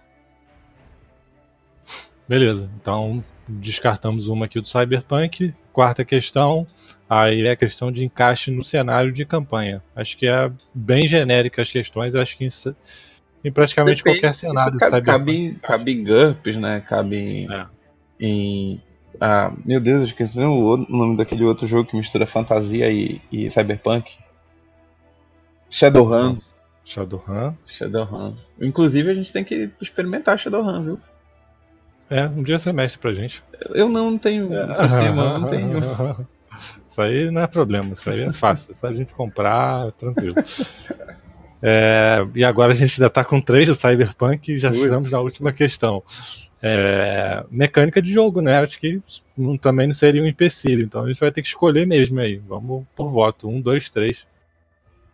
Beleza, 2.27 2.69
então 2.79 3.23
descartamos 3.47 4.27
uma 4.27 4.45
aqui 4.45 4.61
do 4.61 4.67
Cyberpunk. 4.67 5.53
Quarta 5.73 6.05
questão, 6.05 6.67
aí 7.09 7.41
é 7.45 7.51
a 7.51 7.55
questão 7.55 7.91
de 7.91 8.05
encaixe 8.05 8.51
no 8.51 8.63
cenário 8.63 9.11
de 9.11 9.25
campanha. 9.25 9.81
Acho 9.95 10.17
que 10.17 10.27
é 10.27 10.51
bem 10.73 11.07
genérica 11.07 11.61
as 11.61 11.71
questões, 11.71 12.13
acho 12.13 12.37
que 12.37 12.45
em, 12.45 12.49
em 13.43 13.51
praticamente 13.51 14.03
Depende, 14.03 14.21
qualquer 14.21 14.35
cenário 14.35 14.77
cabe, 14.77 14.95
Cyberpunk. 14.95 15.09
Cabe, 15.11 15.59
cabe 15.61 15.91
em 15.93 16.03
GURPS, 16.03 16.55
né? 16.57 16.81
Cabe 16.81 17.47
é. 17.49 17.65
em. 18.19 18.81
Ah, 19.19 19.51
meu 19.65 19.79
Deus, 19.79 20.03
esqueci 20.03 20.39
o 20.39 20.77
nome 20.77 21.17
daquele 21.17 21.43
outro 21.43 21.67
jogo 21.67 21.89
que 21.89 21.97
mistura 21.97 22.25
fantasia 22.25 22.89
e, 22.91 23.19
e 23.31 23.49
Cyberpunk. 23.49 24.17
Shadowrun. 25.69 26.39
Shadowrun. 26.83 27.55
Shadowrun. 27.65 28.35
Inclusive 28.59 29.11
a 29.11 29.13
gente 29.13 29.31
tem 29.31 29.43
que 29.43 29.69
experimentar 29.81 30.37
Shadowrun, 30.37 30.81
viu? 30.81 30.99
É, 32.09 32.25
um 32.25 32.41
dia 32.41 32.57
você 32.57 32.73
mexe 32.73 32.97
pra 32.97 33.13
gente. 33.13 33.43
Eu 33.69 33.87
não 33.87 34.17
tenho 34.17 34.51
é. 34.53 34.87
sistema, 34.87 35.37
não 35.37 35.47
tenho. 35.47 35.79
Isso 36.89 37.01
aí 37.01 37.31
não 37.31 37.41
é 37.41 37.47
problema, 37.47 37.93
isso 37.93 38.09
aí 38.09 38.23
é 38.23 38.33
fácil. 38.33 38.73
É 38.73 38.75
só 38.75 38.87
a 38.87 38.93
gente 38.93 39.13
comprar, 39.13 39.91
tranquilo. 39.93 40.35
É, 41.61 42.25
e 42.35 42.43
agora 42.43 42.71
a 42.71 42.75
gente 42.75 43.01
ainda 43.01 43.09
tá 43.09 43.21
com 43.21 43.41
três 43.41 43.67
do 43.67 43.75
Cyberpunk 43.75 44.49
e 44.49 44.57
já 44.57 44.71
estamos 44.71 45.11
na 45.11 45.19
última 45.19 45.51
questão. 45.51 46.01
É, 46.61 47.43
mecânica 47.51 48.01
de 48.01 48.13
jogo, 48.13 48.41
né? 48.41 48.59
Acho 48.59 48.79
que 48.79 49.01
não, 49.37 49.57
também 49.57 49.87
não 49.87 49.93
seria 49.93 50.23
um 50.23 50.25
empecilho. 50.25 50.83
Então 50.83 51.03
a 51.03 51.07
gente 51.09 51.19
vai 51.19 51.31
ter 51.31 51.41
que 51.41 51.49
escolher 51.49 51.85
mesmo 51.85 52.19
aí. 52.19 52.37
Vamos 52.37 52.85
por 52.95 53.09
voto. 53.09 53.49
Um, 53.49 53.59
dois, 53.59 53.89
três. 53.89 54.25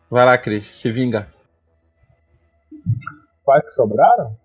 Vai 0.09 0.25
lá, 0.25 0.37
Cris, 0.37 0.65
se 0.65 0.91
vinga. 0.91 1.27
Quais 3.43 3.63
que 3.63 3.71
sobraram? 3.71 4.35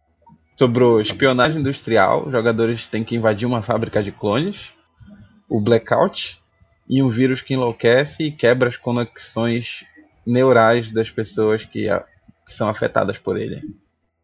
Sobrou 0.58 1.00
espionagem 1.00 1.60
industrial, 1.60 2.30
jogadores 2.30 2.86
têm 2.86 3.04
que 3.04 3.16
invadir 3.16 3.46
uma 3.46 3.62
fábrica 3.62 4.02
de 4.02 4.12
clones, 4.12 4.72
o 5.48 5.60
blackout 5.60 6.40
e 6.88 7.02
um 7.02 7.08
vírus 7.08 7.40
que 7.40 7.54
enlouquece 7.54 8.24
e 8.24 8.32
quebra 8.32 8.68
as 8.68 8.76
conexões 8.76 9.84
neurais 10.26 10.92
das 10.92 11.10
pessoas 11.10 11.64
que, 11.64 11.88
que 12.46 12.52
são 12.52 12.68
afetadas 12.68 13.18
por 13.18 13.38
ele. 13.38 13.62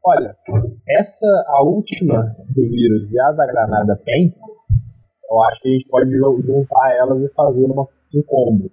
Olha, 0.05 0.37
essa, 0.88 1.27
a 1.49 1.62
última 1.62 2.37
do 2.49 2.62
vírus 2.62 3.12
e 3.12 3.20
a 3.20 3.33
da 3.33 3.46
granada 3.46 4.01
tem, 4.05 4.35
eu 5.31 5.42
acho 5.44 5.61
que 5.62 5.68
a 5.68 5.72
gente 5.72 5.88
pode 5.88 6.11
juntar 6.11 6.94
elas 6.96 7.22
e 7.22 7.29
fazer 7.35 7.64
uma, 7.64 7.88
um 8.14 8.22
combo. 8.22 8.70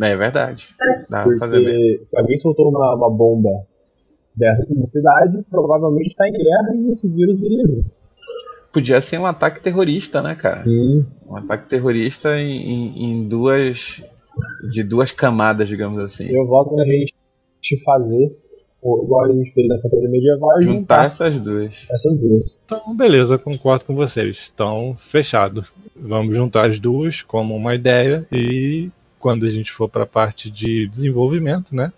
É 0.00 0.16
verdade. 0.16 0.68
Dá 1.08 1.24
Porque 1.24 1.38
fazer 1.38 2.00
se 2.02 2.20
alguém 2.20 2.38
soltou 2.38 2.68
uma, 2.68 2.94
uma 2.94 3.10
bomba 3.10 3.50
dessa 4.34 4.66
cidade, 4.84 5.44
provavelmente 5.50 6.08
está 6.08 6.28
em 6.28 6.32
guerra 6.32 6.74
e 6.74 6.90
esse 6.90 7.08
vírus 7.08 7.38
viria 7.40 7.84
Podia 8.72 9.00
ser 9.00 9.18
um 9.18 9.26
ataque 9.26 9.60
terrorista, 9.60 10.22
né, 10.22 10.36
cara? 10.36 10.56
Sim. 10.56 11.04
Um 11.28 11.36
ataque 11.36 11.68
terrorista 11.68 12.38
em, 12.38 13.04
em 13.04 13.28
duas. 13.28 14.02
de 14.70 14.82
duas 14.84 15.10
camadas, 15.10 15.68
digamos 15.68 15.98
assim. 15.98 16.28
Eu 16.28 16.46
voto 16.46 16.76
na 16.76 16.84
gente 16.84 17.14
fazer 17.84 18.36
igual 18.82 19.26
a 19.26 19.32
gente 19.32 19.52
fez 19.52 19.68
na 19.68 19.78
fantasia 19.80 20.08
medieval. 20.08 20.62
Juntar, 20.62 20.72
juntar 20.72 21.06
essas 21.06 21.40
duas. 21.40 21.86
Essas 21.90 22.18
duas. 22.18 22.60
Então, 22.64 22.96
beleza, 22.96 23.38
concordo 23.38 23.84
com 23.84 23.94
vocês. 23.94 24.50
Então, 24.54 24.94
fechado. 24.96 25.64
Vamos 25.94 26.34
juntar 26.34 26.70
as 26.70 26.78
duas 26.78 27.22
como 27.22 27.54
uma 27.54 27.74
ideia 27.74 28.26
e 28.32 28.90
quando 29.20 29.46
a 29.46 29.50
gente 29.50 29.70
for 29.70 29.88
para 29.88 30.04
a 30.04 30.06
parte 30.06 30.50
de 30.50 30.88
desenvolvimento, 30.88 31.74
né? 31.74 31.92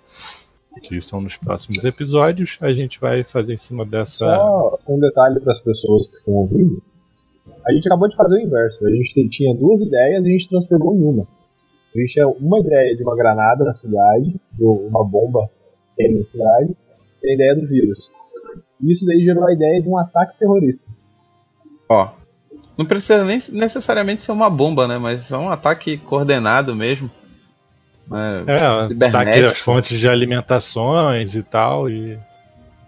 Que 0.82 1.00
são 1.00 1.20
nos 1.20 1.36
próximos 1.36 1.84
episódios, 1.84 2.58
a 2.60 2.72
gente 2.72 3.00
vai 3.00 3.22
fazer 3.22 3.54
em 3.54 3.58
cima 3.58 3.84
dessa. 3.84 4.26
Só 4.26 4.78
um 4.88 4.98
detalhe 4.98 5.38
para 5.40 5.52
as 5.52 5.60
pessoas 5.60 6.06
que 6.08 6.16
estão 6.16 6.34
ouvindo. 6.34 6.82
A 7.66 7.72
gente 7.72 7.86
acabou 7.86 8.08
de 8.08 8.16
fazer 8.16 8.36
o 8.36 8.40
inverso. 8.40 8.86
A 8.86 8.90
gente 8.90 9.28
tinha 9.28 9.54
duas 9.54 9.80
ideias 9.80 10.24
e 10.24 10.28
a 10.28 10.32
gente 10.32 10.48
transformou 10.48 10.94
em 10.94 11.04
uma. 11.04 11.26
A 11.94 11.98
gente 11.98 12.12
tinha 12.12 12.26
uma 12.26 12.58
ideia 12.58 12.96
de 12.96 13.02
uma 13.02 13.14
granada 13.14 13.64
na 13.64 13.72
cidade, 13.72 14.34
de 14.52 14.64
uma 14.64 15.04
bomba 15.04 15.48
na 15.98 16.24
cidade, 16.24 16.76
e 17.22 17.30
a 17.30 17.34
ideia 17.34 17.54
do 17.54 17.66
vírus. 17.66 17.98
Isso 18.80 19.04
daí 19.04 19.22
gerou 19.22 19.46
a 19.46 19.52
ideia 19.52 19.80
de 19.80 19.88
um 19.88 19.98
ataque 19.98 20.38
terrorista. 20.38 20.90
Ó, 21.88 22.08
não 22.76 22.86
precisa 22.86 23.24
nem 23.24 23.40
necessariamente 23.52 24.22
ser 24.22 24.32
uma 24.32 24.48
bomba, 24.48 24.88
né? 24.88 24.98
Mas 24.98 25.30
é 25.30 25.36
um 25.36 25.50
ataque 25.50 25.98
coordenado 25.98 26.74
mesmo. 26.74 27.10
Né? 28.08 28.44
É, 28.46 29.06
ataque 29.06 29.44
as 29.44 29.58
fontes 29.58 29.98
de 29.98 30.08
alimentações 30.08 31.34
e 31.34 31.42
tal, 31.42 31.88
e 31.88 32.18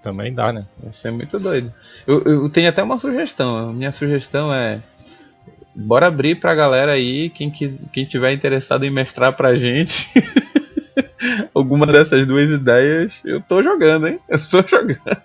também 0.02 0.34
dá, 0.34 0.52
né? 0.52 0.66
Vai 0.82 0.92
ser 0.92 1.10
muito 1.10 1.38
doido. 1.38 1.72
Eu, 2.06 2.22
eu 2.24 2.48
tenho 2.48 2.68
até 2.68 2.82
uma 2.82 2.98
sugestão. 2.98 3.72
Minha 3.72 3.92
sugestão 3.92 4.52
é. 4.52 4.80
Bora 5.76 6.06
abrir 6.06 6.36
pra 6.36 6.54
galera 6.54 6.92
aí, 6.92 7.28
quem, 7.30 7.50
quis, 7.50 7.84
quem 7.92 8.04
tiver 8.04 8.32
interessado 8.32 8.84
em 8.84 8.90
mestrar 8.90 9.32
pra 9.32 9.56
gente. 9.56 10.08
alguma 11.54 11.86
dessas 11.86 12.26
duas 12.26 12.50
ideias, 12.50 13.20
eu 13.24 13.40
tô 13.40 13.62
jogando, 13.62 14.08
hein? 14.08 14.20
Eu 14.28 14.38
tô 14.38 14.62
jogando. 14.66 15.22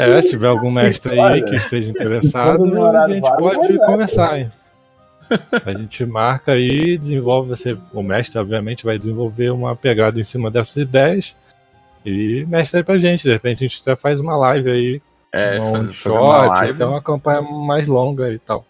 É, 0.00 0.22
se 0.22 0.30
tiver 0.30 0.48
algum 0.48 0.70
mestre 0.70 1.20
aí 1.20 1.42
que 1.42 1.56
esteja 1.56 1.90
interessado, 1.90 2.64
a 2.96 3.08
gente 3.08 3.36
pode 3.36 3.78
começar. 3.78 4.38
Hein? 4.38 4.52
A 5.64 5.72
gente 5.72 6.04
marca 6.04 6.52
aí, 6.52 6.98
desenvolve, 6.98 7.50
você, 7.50 7.76
o 7.92 8.02
mestre 8.02 8.38
obviamente 8.38 8.84
vai 8.84 8.98
desenvolver 8.98 9.50
uma 9.50 9.76
pegada 9.76 10.20
em 10.20 10.24
cima 10.24 10.50
dessas 10.50 10.76
ideias 10.76 11.36
e 12.04 12.44
mestre 12.48 12.78
aí 12.78 12.84
pra 12.84 12.98
gente. 12.98 13.22
De 13.22 13.32
repente 13.32 13.64
a 13.64 13.68
gente 13.68 13.80
até 13.82 13.94
faz 13.94 14.18
uma 14.18 14.36
live 14.36 14.70
aí, 14.70 15.02
é, 15.32 15.60
um 15.60 15.92
short, 15.92 16.70
então 16.70 16.90
uma 16.90 17.02
campanha 17.02 17.42
mais 17.42 17.86
longa 17.86 18.32
e 18.32 18.38
tal. 18.38 18.66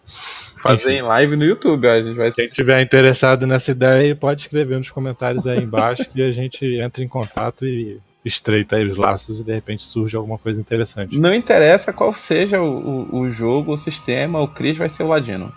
Fazer 0.61 0.91
em 0.91 1.01
live 1.01 1.35
no 1.35 1.43
YouTube, 1.43 1.87
a 1.87 1.99
gente 1.99 2.15
vai. 2.15 2.31
Quem 2.31 2.47
tiver 2.49 2.81
interessado 2.81 3.47
nessa 3.47 3.71
ideia 3.71 4.15
pode 4.15 4.41
escrever 4.41 4.77
nos 4.77 4.91
comentários 4.91 5.47
aí 5.47 5.57
embaixo 5.57 6.07
que 6.07 6.21
a 6.21 6.31
gente 6.31 6.63
entra 6.79 7.03
em 7.03 7.07
contato 7.07 7.65
e 7.65 7.99
estreita 8.23 8.75
aí 8.75 8.87
os 8.87 8.97
laços 8.97 9.39
e 9.39 9.43
de 9.43 9.53
repente 9.53 9.81
surge 9.81 10.15
alguma 10.15 10.37
coisa 10.37 10.61
interessante. 10.61 11.17
Não 11.17 11.33
interessa 11.33 11.91
qual 11.91 12.13
seja 12.13 12.61
o, 12.61 13.07
o, 13.11 13.19
o 13.21 13.29
jogo, 13.29 13.73
o 13.73 13.77
sistema, 13.77 14.39
o 14.39 14.47
Chris 14.47 14.77
vai 14.77 14.89
ser 14.89 15.03
o 15.03 15.07
ladino. 15.07 15.51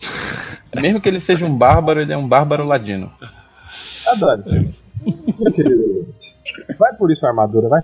Mesmo 0.74 1.00
que 1.00 1.08
ele 1.08 1.20
seja 1.20 1.46
um 1.46 1.56
bárbaro, 1.56 2.00
ele 2.00 2.12
é 2.12 2.16
um 2.16 2.28
bárbaro 2.28 2.64
ladino. 2.64 3.12
Adoro. 4.06 4.44
vai 6.78 6.94
por 6.94 7.10
isso 7.10 7.26
a 7.26 7.30
armadura, 7.30 7.68
vai. 7.68 7.82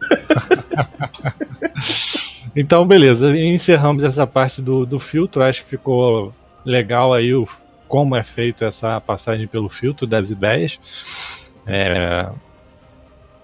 então, 2.56 2.86
beleza. 2.86 3.36
Encerramos 3.38 4.04
essa 4.04 4.26
parte 4.26 4.62
do, 4.62 4.86
do 4.86 4.98
filtro. 4.98 5.42
Acho 5.42 5.64
que 5.64 5.70
ficou 5.70 6.32
legal 6.64 7.12
aí 7.12 7.34
o, 7.34 7.46
como 7.86 8.16
é 8.16 8.22
feito 8.22 8.64
essa 8.64 9.00
passagem 9.00 9.46
pelo 9.46 9.68
filtro 9.68 10.06
das 10.06 10.30
ideias. 10.30 10.80
É, 11.66 12.30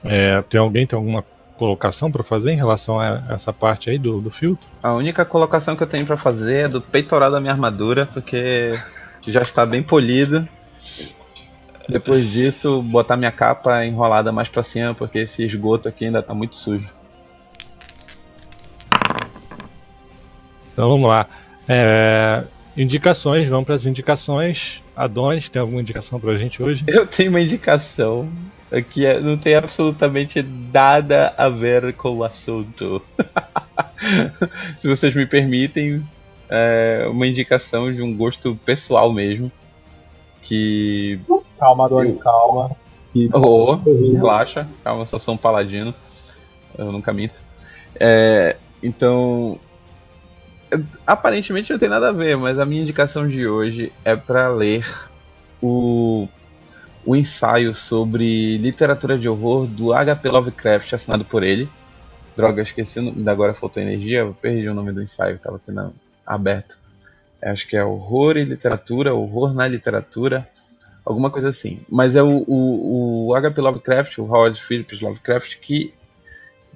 é, 0.04 0.42
tem 0.42 0.60
alguém 0.60 0.86
tem 0.86 0.96
alguma 0.96 1.24
colocação 1.56 2.10
para 2.10 2.22
fazer 2.22 2.52
em 2.52 2.56
relação 2.56 3.00
a 3.00 3.22
essa 3.30 3.52
parte 3.52 3.88
aí 3.88 3.98
do, 3.98 4.20
do 4.20 4.30
filtro? 4.30 4.66
A 4.82 4.92
única 4.92 5.24
colocação 5.24 5.74
que 5.76 5.82
eu 5.82 5.86
tenho 5.86 6.04
para 6.04 6.16
fazer 6.16 6.64
é 6.64 6.68
do 6.68 6.80
peitoral 6.80 7.30
da 7.30 7.40
minha 7.40 7.52
armadura, 7.52 8.06
porque 8.06 8.78
já 9.22 9.40
está 9.40 9.64
bem 9.64 9.82
polido. 9.82 10.46
Depois 11.88 12.30
disso, 12.30 12.82
botar 12.82 13.16
minha 13.16 13.32
capa 13.32 13.84
enrolada 13.84 14.32
mais 14.32 14.48
pra 14.48 14.62
cima, 14.62 14.94
porque 14.94 15.20
esse 15.20 15.44
esgoto 15.44 15.88
aqui 15.88 16.06
ainda 16.06 16.22
tá 16.22 16.34
muito 16.34 16.56
sujo. 16.56 16.88
Então 20.72 20.88
vamos 20.88 21.08
lá. 21.08 21.26
É, 21.68 22.42
indicações, 22.76 23.48
vamos 23.48 23.64
para 23.64 23.74
as 23.74 23.86
indicações. 23.86 24.82
Adonis, 24.96 25.48
tem 25.48 25.60
alguma 25.60 25.80
indicação 25.80 26.18
pra 26.18 26.36
gente 26.36 26.62
hoje? 26.62 26.84
Eu 26.86 27.06
tenho 27.06 27.30
uma 27.30 27.40
indicação 27.40 28.28
que 28.82 29.06
é, 29.06 29.20
não 29.20 29.36
tem 29.36 29.54
absolutamente 29.54 30.42
nada 30.42 31.32
a 31.36 31.48
ver 31.48 31.92
com 31.94 32.16
o 32.16 32.24
assunto. 32.24 33.02
Se 34.80 34.88
vocês 34.88 35.14
me 35.14 35.26
permitem, 35.26 36.04
é 36.48 37.06
uma 37.10 37.26
indicação 37.26 37.92
de 37.92 38.02
um 38.02 38.16
gosto 38.16 38.58
pessoal 38.64 39.12
mesmo. 39.12 39.50
Que. 40.42 41.20
Calma, 41.58 41.86
Adonis, 41.86 42.18
eu... 42.18 42.24
calma. 42.24 42.70
Que... 43.12 43.30
Oh, 43.32 43.76
relaxa, 43.76 44.66
calma, 44.82 45.06
só 45.06 45.18
sou 45.18 45.34
um 45.34 45.38
paladino. 45.38 45.94
Eu 46.76 46.90
nunca 46.90 47.12
minto. 47.12 47.40
É, 47.98 48.56
então, 48.82 49.58
aparentemente 51.06 51.72
não 51.72 51.78
tem 51.78 51.88
nada 51.88 52.08
a 52.08 52.12
ver, 52.12 52.36
mas 52.36 52.58
a 52.58 52.66
minha 52.66 52.82
indicação 52.82 53.28
de 53.28 53.46
hoje 53.46 53.92
é 54.04 54.16
para 54.16 54.48
ler 54.48 54.84
o, 55.62 56.28
o 57.04 57.14
ensaio 57.14 57.74
sobre 57.74 58.56
literatura 58.58 59.18
de 59.18 59.28
horror 59.28 59.66
do 59.66 59.92
H.P. 59.92 60.28
Lovecraft, 60.28 60.92
assinado 60.94 61.24
por 61.24 61.42
ele. 61.42 61.68
Droga, 62.36 62.62
esqueci, 62.62 62.98
ainda 62.98 63.30
agora 63.30 63.54
faltou 63.54 63.82
energia, 63.82 64.20
eu 64.20 64.34
perdi 64.34 64.68
o 64.68 64.74
nome 64.74 64.92
do 64.92 65.02
ensaio, 65.02 65.36
estava 65.36 65.56
aqui 65.56 65.70
na, 65.70 65.90
aberto. 66.26 66.78
Acho 67.42 67.68
que 67.68 67.76
é 67.76 67.84
Horror 67.84 68.36
e 68.38 68.44
Literatura, 68.44 69.14
Horror 69.14 69.52
na 69.52 69.68
Literatura, 69.68 70.48
alguma 71.04 71.30
coisa 71.30 71.50
assim. 71.50 71.80
Mas 71.88 72.16
é 72.16 72.22
o, 72.22 72.44
o, 72.46 73.26
o 73.28 73.34
H.P. 73.34 73.60
Lovecraft, 73.60 74.18
o 74.18 74.24
Howard 74.24 74.60
Phillips 74.62 75.00
Lovecraft, 75.00 75.58
que, 75.60 75.92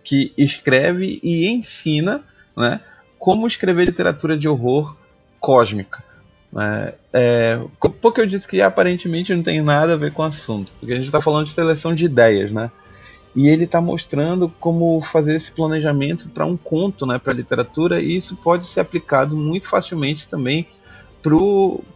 que 0.05 0.33
escreve 0.37 1.19
e 1.23 1.49
ensina 1.49 2.23
né, 2.55 2.81
como 3.19 3.47
escrever 3.47 3.87
literatura 3.87 4.37
de 4.37 4.47
horror 4.47 4.95
cósmica. 5.41 6.05
É, 6.57 6.95
é, 7.13 7.61
porque 8.01 8.21
eu 8.21 8.27
disse 8.27 8.49
que 8.49 8.63
aparentemente 8.63 9.35
não 9.35 9.43
tem 9.43 9.61
nada 9.61 9.95
a 9.95 9.97
ver 9.97 10.13
com 10.13 10.23
o 10.23 10.27
assunto, 10.27 10.73
porque 10.79 10.93
a 10.93 10.97
gente 10.97 11.07
está 11.07 11.21
falando 11.21 11.47
de 11.47 11.53
seleção 11.53 11.95
de 11.95 12.05
ideias, 12.05 12.51
né? 12.51 12.71
E 13.37 13.49
ele 13.49 13.65
está 13.65 13.81
mostrando 13.81 14.49
como 14.59 15.01
fazer 15.01 15.37
esse 15.37 15.53
planejamento 15.53 16.29
para 16.31 16.47
um 16.47 16.57
conto, 16.57 17.07
né, 17.07 17.19
para 17.19 17.33
literatura, 17.35 18.01
e 18.01 18.17
isso 18.17 18.35
pode 18.37 18.67
ser 18.67 18.81
aplicado 18.81 19.37
muito 19.37 19.69
facilmente 19.69 20.27
também 20.27 20.67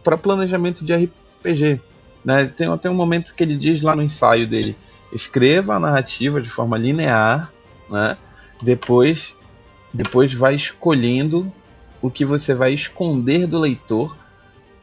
para 0.03 0.17
planejamento 0.17 0.85
de 0.85 0.93
RPG. 0.93 1.81
Né? 2.23 2.45
Tem 2.45 2.67
até 2.67 2.89
um 2.89 2.93
momento 2.93 3.33
que 3.33 3.43
ele 3.43 3.57
diz 3.57 3.81
lá 3.81 3.95
no 3.95 4.03
ensaio 4.03 4.47
dele: 4.47 4.77
escreva 5.11 5.75
a 5.75 5.79
narrativa 5.79 6.39
de 6.39 6.49
forma 6.49 6.77
linear, 6.77 7.51
né? 7.89 8.15
depois 8.61 9.35
depois 9.93 10.33
vai 10.33 10.55
escolhendo 10.55 11.51
o 12.01 12.09
que 12.09 12.25
você 12.25 12.55
vai 12.55 12.73
esconder 12.73 13.45
do 13.45 13.59
leitor 13.59 14.17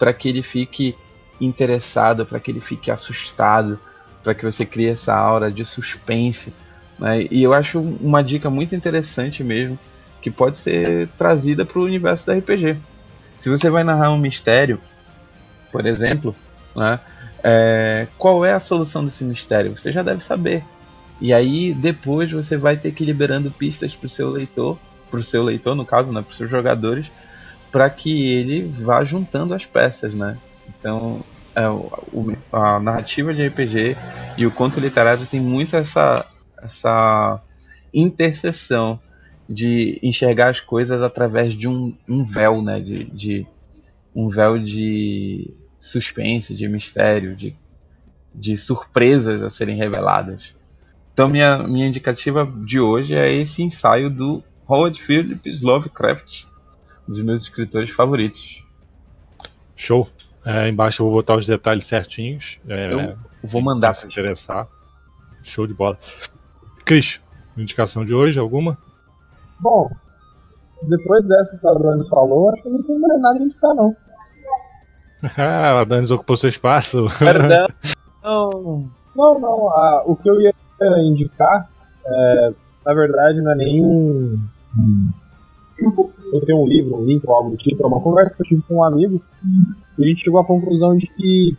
para 0.00 0.12
que 0.12 0.28
ele 0.28 0.42
fique 0.42 0.96
interessado, 1.40 2.26
para 2.26 2.40
que 2.40 2.50
ele 2.50 2.60
fique 2.60 2.90
assustado, 2.90 3.78
para 4.24 4.34
que 4.34 4.44
você 4.44 4.66
crie 4.66 4.88
essa 4.88 5.14
aura 5.14 5.52
de 5.52 5.64
suspense. 5.64 6.52
Né? 6.98 7.28
E 7.30 7.42
eu 7.42 7.52
acho 7.52 7.78
uma 7.78 8.24
dica 8.24 8.50
muito 8.50 8.74
interessante 8.74 9.44
mesmo, 9.44 9.78
que 10.20 10.30
pode 10.30 10.56
ser 10.56 11.06
trazida 11.16 11.64
para 11.64 11.78
o 11.78 11.84
universo 11.84 12.26
do 12.26 12.32
RPG. 12.32 12.78
Se 13.38 13.48
você 13.48 13.70
vai 13.70 13.84
narrar 13.84 14.10
um 14.10 14.18
mistério, 14.18 14.80
por 15.70 15.86
exemplo, 15.86 16.34
né? 16.74 16.98
É, 17.42 18.06
qual 18.18 18.44
é 18.44 18.52
a 18.52 18.60
solução 18.60 19.04
desse 19.04 19.24
mistério? 19.24 19.74
Você 19.74 19.92
já 19.92 20.02
deve 20.02 20.22
saber. 20.22 20.62
E 21.20 21.32
aí 21.32 21.72
depois 21.72 22.30
você 22.30 22.56
vai 22.56 22.76
ter 22.76 22.92
que 22.92 23.02
ir 23.04 23.06
liberando 23.06 23.50
pistas 23.50 23.94
para 23.94 24.06
o 24.06 24.10
seu 24.10 24.28
leitor 24.28 24.78
para 25.10 25.20
o 25.20 25.24
seu 25.24 25.42
leitor, 25.42 25.74
no 25.74 25.84
caso, 25.84 26.12
né, 26.12 26.22
para 26.22 26.30
os 26.30 26.36
seus 26.36 26.50
jogadores, 26.50 27.10
para 27.70 27.88
que 27.88 28.32
ele 28.32 28.62
vá 28.62 29.04
juntando 29.04 29.54
as 29.54 29.66
peças, 29.66 30.14
né? 30.14 30.36
Então, 30.68 31.22
é, 31.54 31.68
o, 31.68 32.36
a 32.52 32.80
narrativa 32.80 33.34
de 33.34 33.46
RPG 33.46 33.96
e 34.36 34.46
o 34.46 34.50
conto 34.50 34.80
literário 34.80 35.26
tem 35.26 35.40
muito 35.40 35.76
essa, 35.76 36.26
essa 36.62 37.40
interseção 37.92 38.98
de 39.48 39.98
enxergar 40.02 40.50
as 40.50 40.60
coisas 40.60 41.02
através 41.02 41.54
de 41.54 41.68
um, 41.68 41.96
um 42.08 42.24
véu, 42.24 42.62
né? 42.62 42.80
De, 42.80 43.04
de, 43.04 43.46
um 44.14 44.28
véu 44.28 44.58
de 44.58 45.52
suspense, 45.78 46.54
de 46.54 46.68
mistério, 46.68 47.34
de, 47.34 47.56
de 48.34 48.56
surpresas 48.56 49.42
a 49.42 49.50
serem 49.50 49.76
reveladas. 49.76 50.54
Então 51.12 51.28
minha, 51.28 51.58
minha 51.58 51.86
indicativa 51.86 52.50
de 52.64 52.80
hoje 52.80 53.14
é 53.14 53.32
esse 53.32 53.62
ensaio 53.62 54.10
do 54.10 54.42
Howard 54.66 55.00
Phillips 55.00 55.60
Lovecraft, 55.60 56.44
dos 57.10 57.22
meus 57.22 57.42
escritores 57.42 57.90
favoritos. 57.90 58.64
Show. 59.74 60.08
É, 60.44 60.68
embaixo 60.68 61.02
eu 61.02 61.06
vou 61.06 61.16
botar 61.16 61.36
os 61.36 61.44
detalhes 61.44 61.84
certinhos. 61.84 62.58
É, 62.68 62.92
eu 62.92 63.18
vou 63.42 63.60
mandar 63.60 63.94
se 63.94 64.06
interessar. 64.06 64.68
Show 65.42 65.66
de 65.66 65.74
bola. 65.74 65.98
Cris, 66.84 67.20
indicação 67.56 68.04
de 68.04 68.14
hoje, 68.14 68.38
alguma? 68.38 68.78
Bom, 69.58 69.90
depois 70.82 71.26
dessa 71.26 71.58
que 71.58 71.66
o 71.66 71.70
Adonis 71.70 72.08
falou, 72.08 72.50
acho 72.50 72.62
que 72.62 72.68
não 72.68 72.82
tem 72.82 72.98
mais 72.98 73.20
nada 73.20 73.38
a 73.38 73.42
indicar, 73.42 73.74
não. 73.74 73.96
ah, 75.36 75.74
o 75.74 75.78
Adonis 75.78 76.10
ocupou 76.10 76.36
seu 76.36 76.48
espaço. 76.48 77.06
Perdão. 77.18 77.66
não, 78.22 79.40
não. 79.40 79.68
Ah, 79.68 80.02
o 80.06 80.16
que 80.16 80.30
eu 80.30 80.40
ia 80.40 80.54
indicar, 81.02 81.68
é, 82.06 82.52
na 82.86 82.94
verdade, 82.94 83.42
não 83.42 83.52
é 83.52 83.56
nenhum 83.56 84.38
eu 86.32 86.44
tenho 86.44 86.60
um 86.60 86.66
livro, 86.66 86.96
um 86.96 87.04
link 87.04 87.26
ou 87.26 87.34
algo 87.34 87.50
do 87.50 87.56
tipo, 87.56 87.82
é 87.82 87.86
uma 87.86 88.00
conversa 88.00 88.36
que 88.36 88.42
eu 88.42 88.46
tive 88.46 88.62
com 88.62 88.76
um 88.76 88.84
amigo 88.84 89.20
e 89.98 90.04
a 90.04 90.08
gente 90.08 90.24
chegou 90.24 90.40
à 90.40 90.44
conclusão 90.44 90.96
de 90.96 91.06
que 91.06 91.56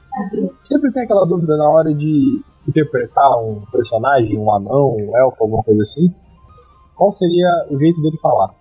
sempre 0.62 0.92
tem 0.92 1.04
aquela 1.04 1.26
dúvida 1.26 1.58
na 1.58 1.70
hora 1.70 1.94
de 1.94 2.42
interpretar 2.68 3.44
um 3.44 3.62
personagem, 3.72 4.38
um 4.38 4.52
anão, 4.54 4.96
um 4.96 5.18
elfo, 5.18 5.38
alguma 5.40 5.64
coisa 5.64 5.82
assim, 5.82 6.14
qual 6.96 7.12
seria 7.12 7.68
o 7.70 7.80
jeito 7.80 8.02
dele 8.02 8.18
falar. 8.22 8.54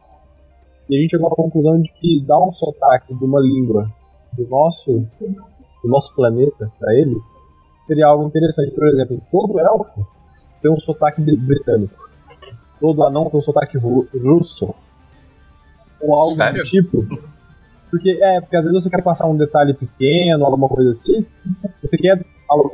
E 0.89 0.97
a 0.97 1.01
gente 1.01 1.11
chegou 1.11 1.29
à 1.29 1.31
conclusão 1.31 1.81
de 1.81 1.93
que 2.01 2.25
dar 2.27 2.39
um 2.39 2.53
sotaque 2.53 3.15
de 3.15 3.25
uma 3.25 3.41
língua 3.41 3.91
do 4.33 4.49
nosso, 4.49 5.07
do 5.83 5.89
nosso 5.89 6.15
planeta 6.15 6.71
para 6.79 6.95
ele 6.95 7.17
seria 7.85 8.07
algo 8.07 8.27
interessante. 8.27 8.75
Por 8.75 8.87
exemplo, 8.89 9.21
todo 9.31 9.61
elfo 9.61 10.07
tem 10.61 10.71
um 10.71 10.81
sotaque 10.81 11.23
britânico 11.23 12.11
todo 12.81 13.05
anão 13.05 13.29
com 13.29 13.41
sotaque 13.43 13.79
russo. 13.79 14.75
Ou 16.01 16.14
algo 16.14 16.34
Sério? 16.34 16.62
do 16.62 16.68
tipo. 16.68 17.07
Porque, 17.90 18.18
é, 18.22 18.40
porque 18.40 18.57
às 18.57 18.64
vezes 18.64 18.84
você 18.84 18.90
quer 18.90 19.03
passar 19.03 19.28
um 19.28 19.36
detalhe 19.36 19.74
pequeno, 19.74 20.44
alguma 20.44 20.68
coisa 20.68 20.90
assim. 20.90 21.26
Você 21.82 21.96
quer. 21.96 22.24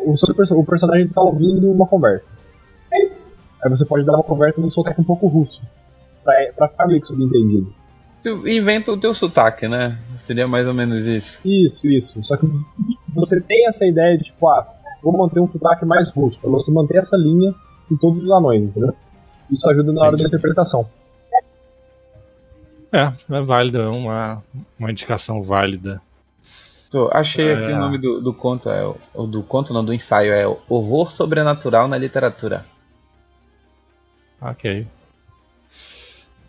O, 0.05 0.17
seu, 0.17 0.35
o 0.59 0.65
personagem 0.65 1.09
tá 1.09 1.21
ouvindo 1.21 1.71
uma 1.71 1.87
conversa. 1.87 2.31
Aí 2.93 3.11
você 3.69 3.85
pode 3.85 4.05
dar 4.05 4.15
uma 4.15 4.23
conversa 4.23 4.61
no 4.61 4.71
sotaque 4.71 5.01
um 5.01 5.05
pouco 5.05 5.27
russo. 5.27 5.63
Pra, 6.23 6.35
pra 6.57 6.69
ficar 6.69 6.87
meio 6.87 7.01
que 7.01 7.07
subentendido. 7.07 7.73
Tu 8.23 8.49
inventa 8.49 8.91
o 8.93 8.97
teu 8.97 9.15
sotaque, 9.15 9.69
né? 9.69 9.99
Seria 10.17 10.49
mais 10.49 10.67
ou 10.67 10.75
menos 10.75 11.07
isso. 11.07 11.47
Isso, 11.47 11.87
isso. 11.87 12.23
Só 12.23 12.37
que 12.37 12.47
você 13.15 13.41
tem 13.41 13.67
essa 13.67 13.87
ideia 13.87 14.19
de, 14.19 14.25
tipo, 14.25 14.49
ah, 14.49 14.67
vou 15.03 15.17
manter 15.17 15.41
um 15.41 15.47
sotaque 15.47 15.85
mais 15.85 16.11
russo. 16.11 16.39
Pra 16.41 16.51
você 16.51 16.71
manter 16.73 16.99
essa 16.99 17.17
linha 17.17 17.55
em 17.91 17.97
todos 17.97 18.23
os 18.23 18.31
anões, 18.31 18.63
entendeu? 18.63 18.95
Isso 19.51 19.69
ajuda 19.69 19.93
na 19.93 20.07
hora 20.07 20.17
da 20.17 20.25
interpretação. 20.25 20.87
É, 22.97 23.13
é 23.37 23.41
válido, 23.43 23.79
é 23.79 23.89
uma, 23.89 24.43
uma 24.79 24.91
indicação 24.91 25.43
válida. 25.43 26.01
Tô, 26.91 27.11
achei 27.13 27.53
aqui 27.53 27.71
é... 27.71 27.75
o 27.75 27.79
nome 27.79 27.99
do, 27.99 28.23
do 28.23 28.33
conto, 28.33 28.71
é, 28.71 28.87
o 29.13 29.27
do 29.27 29.43
conto 29.43 29.75
não, 29.75 29.85
do 29.85 29.93
ensaio, 29.93 30.33
é 30.33 30.47
Horror 30.67 31.11
Sobrenatural 31.11 31.89
na 31.89 31.99
Literatura. 31.99 32.65
Ok. 34.41 34.87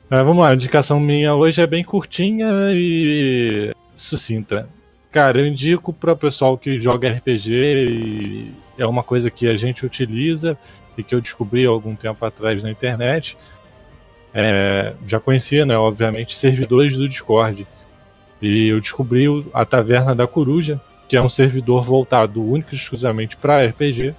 É, 0.09 0.23
vamos 0.23 0.41
lá, 0.41 0.51
a 0.51 0.55
indicação 0.55 1.01
minha 1.01 1.35
hoje 1.35 1.61
é 1.61 1.67
bem 1.67 1.83
curtinha 1.83 2.47
e 2.71 3.73
sucinta. 3.93 4.69
Cara, 5.11 5.39
eu 5.39 5.47
indico 5.47 5.91
para 5.91 6.13
o 6.13 6.17
pessoal 6.17 6.57
que 6.57 6.79
joga 6.79 7.11
RPG 7.11 7.51
e 7.51 8.53
é 8.77 8.85
uma 8.87 9.03
coisa 9.03 9.29
que 9.29 9.47
a 9.49 9.57
gente 9.57 9.85
utiliza 9.85 10.57
e 10.97 11.03
que 11.03 11.13
eu 11.13 11.19
descobri 11.19 11.65
algum 11.65 11.93
tempo 11.93 12.23
atrás 12.23 12.63
na 12.63 12.71
internet. 12.71 13.37
É, 14.39 14.93
já 15.07 15.19
conhecia, 15.19 15.65
né, 15.65 15.75
obviamente, 15.75 16.37
servidores 16.37 16.95
do 16.95 17.09
Discord. 17.09 17.65
E 18.39 18.67
eu 18.67 18.79
descobri 18.79 19.25
a 19.51 19.65
Taverna 19.65 20.13
da 20.13 20.27
Coruja, 20.27 20.79
que 21.07 21.17
é 21.17 21.21
um 21.21 21.27
servidor 21.27 21.83
voltado 21.83 22.43
único 22.43 22.75
e 22.75 22.77
exclusivamente 22.77 23.35
para 23.35 23.65
RPG. 23.65 24.13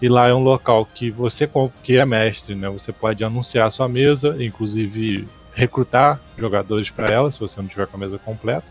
E 0.00 0.08
lá 0.08 0.28
é 0.28 0.34
um 0.34 0.44
local 0.44 0.86
que 0.94 1.10
você, 1.10 1.50
que 1.82 1.96
é 1.96 2.04
mestre, 2.04 2.54
né, 2.54 2.68
você 2.68 2.92
pode 2.92 3.24
anunciar 3.24 3.66
a 3.66 3.70
sua 3.72 3.88
mesa, 3.88 4.36
inclusive 4.38 5.26
recrutar 5.52 6.20
jogadores 6.38 6.88
para 6.90 7.10
ela, 7.10 7.32
se 7.32 7.40
você 7.40 7.60
não 7.60 7.66
tiver 7.66 7.88
com 7.88 7.96
a 7.96 8.00
mesa 8.00 8.16
completa. 8.16 8.66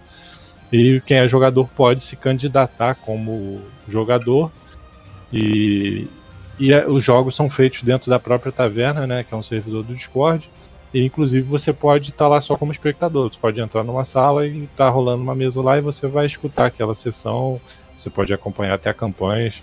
E 0.72 1.02
quem 1.06 1.18
é 1.18 1.28
jogador 1.28 1.68
pode 1.76 2.02
se 2.02 2.16
candidatar 2.16 2.96
como 2.96 3.62
jogador 3.90 4.50
E, 5.34 6.08
e 6.58 6.72
é, 6.72 6.88
os 6.88 7.04
jogos 7.04 7.36
são 7.36 7.50
feitos 7.50 7.82
dentro 7.82 8.10
da 8.10 8.20
própria 8.20 8.52
taverna, 8.54 9.06
né? 9.06 9.24
Que 9.24 9.34
é 9.34 9.38
um 9.38 9.44
servidor 9.44 9.84
do 9.84 9.96
Discord. 9.96 10.48
E 10.94 11.04
inclusive 11.04 11.48
você 11.48 11.74
pode 11.74 12.12
estar 12.12 12.28
lá 12.28 12.40
só 12.40 12.56
como 12.56 12.72
espectador. 12.72 13.32
Você 13.32 13.40
pode 13.40 13.60
entrar 13.60 13.84
numa 13.84 14.06
sala 14.06 14.46
e 14.46 14.68
tá 14.78 14.90
rolando 14.90 15.24
uma 15.24 15.34
mesa 15.34 15.62
lá 15.62 15.78
e 15.78 15.82
você 15.82 16.08
vai 16.08 16.26
escutar 16.26 16.68
aquela 16.68 16.94
sessão. 16.94 17.60
Você 17.98 18.10
pode 18.10 18.34
acompanhar 18.34 18.76
até 18.76 18.94
campanhas. 18.94 19.62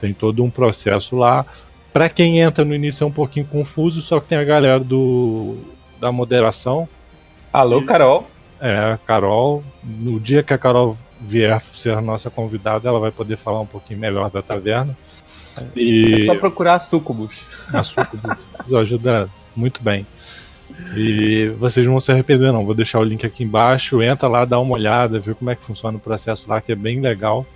Tem 0.00 0.12
todo 0.12 0.42
um 0.42 0.50
processo 0.50 1.16
lá. 1.16 1.46
Para 1.92 2.08
quem 2.08 2.40
entra 2.40 2.64
no 2.64 2.74
início 2.74 3.04
é 3.04 3.06
um 3.06 3.12
pouquinho 3.12 3.46
confuso, 3.46 4.02
só 4.02 4.18
que 4.18 4.26
tem 4.26 4.38
a 4.38 4.44
galera 4.44 4.80
do 4.80 5.56
da 6.00 6.10
moderação. 6.10 6.88
Alô, 7.52 7.84
Carol. 7.84 8.26
É, 8.60 8.98
Carol. 9.06 9.62
No 9.82 10.18
dia 10.18 10.42
que 10.42 10.52
a 10.52 10.58
Carol 10.58 10.96
vier 11.20 11.62
ser 11.72 11.96
a 11.96 12.00
nossa 12.00 12.30
convidada, 12.30 12.88
ela 12.88 12.98
vai 12.98 13.12
poder 13.12 13.36
falar 13.36 13.60
um 13.60 13.66
pouquinho 13.66 14.00
melhor 14.00 14.28
da 14.28 14.42
taverna. 14.42 14.96
E... 15.76 16.22
É 16.22 16.26
só 16.26 16.34
procurar 16.34 16.74
a 16.74 16.80
Sucubus. 16.80 17.44
A 17.72 17.84
Sucubus 17.84 18.46
ajuda 18.74 19.30
muito 19.54 19.82
bem. 19.82 20.04
E 20.96 21.48
vocês 21.58 21.84
não 21.84 21.94
vão 21.94 22.00
se 22.00 22.12
arrepender, 22.12 22.52
não. 22.52 22.64
Vou 22.64 22.74
deixar 22.74 23.00
o 23.00 23.04
link 23.04 23.24
aqui 23.24 23.44
embaixo. 23.44 24.02
Entra 24.02 24.28
lá, 24.28 24.44
dá 24.44 24.58
uma 24.58 24.74
olhada, 24.74 25.18
vê 25.18 25.34
como 25.34 25.50
é 25.50 25.56
que 25.56 25.64
funciona 25.64 25.96
o 25.96 26.00
processo 26.00 26.48
lá, 26.48 26.60
que 26.60 26.72
é 26.72 26.74
bem 26.74 27.00
legal. 27.00 27.46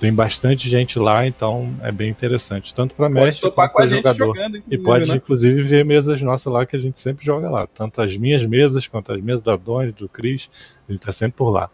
Tem 0.00 0.12
bastante 0.12 0.68
gente 0.70 0.96
lá, 0.96 1.26
então 1.26 1.74
é 1.82 1.90
bem 1.90 2.08
interessante. 2.08 2.72
Tanto 2.72 2.94
para 2.94 3.08
mestre 3.08 3.50
quanto 3.50 3.72
para 3.72 3.88
jogador. 3.88 4.26
Jogando, 4.26 4.62
e 4.70 4.78
pode, 4.78 5.08
né? 5.08 5.16
inclusive, 5.16 5.62
ver 5.62 5.84
mesas 5.84 6.22
nossas 6.22 6.52
lá 6.52 6.64
que 6.64 6.76
a 6.76 6.78
gente 6.78 7.00
sempre 7.00 7.26
joga 7.26 7.50
lá. 7.50 7.66
Tanto 7.66 8.00
as 8.00 8.16
minhas 8.16 8.44
mesas 8.44 8.86
quanto 8.86 9.12
as 9.12 9.20
mesas 9.20 9.42
da 9.42 9.56
Doni, 9.56 9.90
do 9.90 10.08
Cris. 10.08 10.48
Gente 10.88 11.00
tá 11.00 11.10
sempre 11.10 11.36
por 11.36 11.50
lá. 11.50 11.68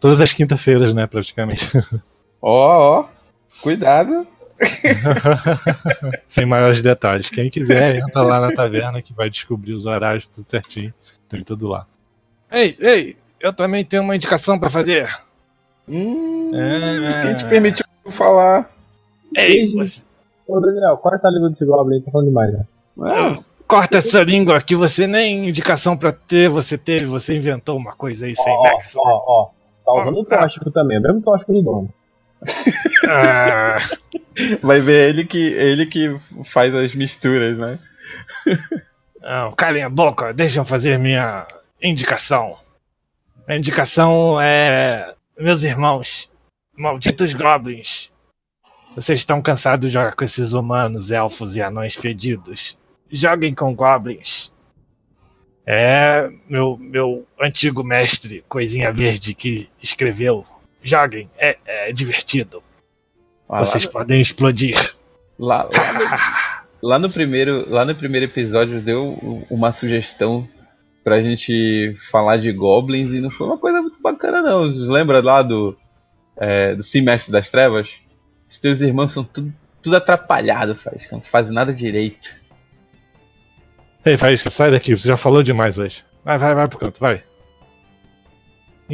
Todas 0.00 0.20
as 0.20 0.32
quinta-feiras, 0.32 0.92
né, 0.92 1.06
praticamente. 1.06 1.70
Ó, 2.42 2.50
ó. 2.50 3.00
Oh, 3.00 3.04
oh. 3.04 3.62
Cuidado. 3.62 4.26
Sem 6.28 6.46
maiores 6.46 6.82
detalhes. 6.82 7.28
Quem 7.28 7.50
quiser, 7.50 7.96
entra 7.96 8.22
lá 8.22 8.40
na 8.40 8.52
taverna 8.52 9.02
que 9.02 9.12
vai 9.12 9.28
descobrir 9.28 9.72
os 9.72 9.86
horários 9.86 10.26
tudo 10.26 10.48
certinho. 10.48 10.92
Tem 11.28 11.42
tudo 11.42 11.68
lá. 11.68 11.86
Ei, 12.50 12.76
ei, 12.80 13.16
eu 13.40 13.52
também 13.52 13.84
tenho 13.84 14.02
uma 14.02 14.14
indicação 14.14 14.58
para 14.58 14.70
fazer. 14.70 15.08
Hum, 15.88 16.50
é... 16.54 17.22
Quem 17.22 17.36
te 17.36 17.44
permitiu 17.46 17.84
falar? 18.10 18.70
Ei, 19.34 19.72
você... 19.72 20.02
Ô, 20.46 20.60
Daniel, 20.60 20.96
corta 20.98 21.28
a 21.28 21.30
língua 21.30 21.50
desse 21.50 21.64
Goblin, 21.64 22.00
tá 22.02 22.10
falando 22.10 22.28
demais, 22.28 22.52
né? 22.52 22.66
Ah, 23.00 23.34
corta 23.66 23.98
essa 23.98 24.22
língua 24.22 24.60
que 24.60 24.76
você 24.76 25.06
nem 25.06 25.48
indicação 25.48 25.96
pra 25.96 26.12
ter, 26.12 26.50
você 26.50 26.76
teve, 26.76 27.06
você 27.06 27.34
inventou 27.34 27.76
uma 27.76 27.94
coisa 27.94 28.26
aí 28.26 28.36
sem 28.36 28.62
nexo. 28.62 28.98
Ó, 28.98 29.24
ó, 29.26 29.48
tá 29.84 30.02
usando 30.02 30.20
o 30.20 30.24
tóxico 30.24 30.70
também, 30.70 30.98
é 30.98 31.00
o 31.00 31.02
mesmo 31.02 31.22
tóxico 31.22 31.52
do 31.52 31.62
dono. 31.62 31.94
Ah. 33.08 33.78
Vai 34.62 34.80
ver 34.80 35.10
ele 35.10 35.24
que, 35.24 35.52
ele 35.52 35.86
que 35.86 36.16
faz 36.44 36.74
as 36.74 36.94
misturas, 36.94 37.58
né? 37.58 37.78
Não, 39.20 39.52
calem 39.52 39.82
a 39.82 39.90
boca, 39.90 40.32
deixa 40.32 40.60
eu 40.60 40.64
fazer 40.64 40.98
minha 40.98 41.46
indicação. 41.80 42.56
A 43.46 43.56
indicação 43.56 44.40
é. 44.40 45.14
Meus 45.38 45.62
irmãos, 45.62 46.30
malditos 46.76 47.34
goblins. 47.34 48.10
Vocês 48.94 49.20
estão 49.20 49.40
cansados 49.40 49.88
de 49.88 49.94
jogar 49.94 50.14
com 50.14 50.24
esses 50.24 50.52
humanos, 50.52 51.10
elfos 51.10 51.56
e 51.56 51.62
anões 51.62 51.94
fedidos. 51.94 52.76
Joguem 53.10 53.54
com 53.54 53.74
goblins. 53.74 54.52
É 55.66 56.28
meu, 56.48 56.76
meu 56.76 57.26
antigo 57.40 57.84
mestre, 57.84 58.44
Coisinha 58.48 58.92
Verde, 58.92 59.34
que 59.34 59.68
escreveu 59.82 60.44
Joguem, 60.82 61.30
é, 61.38 61.56
é 61.66 61.92
divertido. 61.92 62.62
Ah, 63.48 63.60
Vocês 63.60 63.86
podem 63.86 64.20
explodir. 64.20 64.76
Lá, 65.38 65.68
lá, 65.70 65.92
no, 65.92 66.88
lá, 66.88 66.98
no, 66.98 67.10
primeiro, 67.10 67.68
lá 67.68 67.84
no 67.84 67.94
primeiro 67.94 68.26
episódio 68.26 68.80
deu 68.80 69.44
uma 69.50 69.72
sugestão 69.72 70.48
pra 71.04 71.20
gente 71.20 71.94
falar 72.10 72.36
de 72.36 72.52
goblins 72.52 73.12
e 73.12 73.20
não 73.20 73.30
foi 73.30 73.46
uma 73.46 73.58
coisa 73.58 73.82
muito 73.82 74.00
bacana 74.00 74.42
não. 74.42 74.62
Lembra 74.62 75.20
lá 75.20 75.42
do 75.42 75.76
é, 76.36 76.74
do 76.74 76.82
das 77.30 77.50
Trevas? 77.50 78.00
Os 78.48 78.58
teus 78.58 78.80
irmãos 78.80 79.12
são 79.12 79.24
tudo, 79.24 79.52
tudo 79.82 79.96
atrapalhado, 79.96 80.74
faz, 80.74 81.08
não 81.10 81.20
fazem 81.20 81.54
nada 81.54 81.72
direito. 81.72 82.34
Ei, 84.04 84.16
Faísca, 84.16 84.50
sai 84.50 84.70
daqui, 84.70 84.96
você 84.96 85.08
já 85.08 85.16
falou 85.16 85.42
demais 85.42 85.78
hoje. 85.78 86.04
Vai, 86.24 86.38
vai, 86.38 86.54
vai 86.54 86.68
pro 86.68 86.78
canto, 86.78 86.98
vai. 86.98 87.22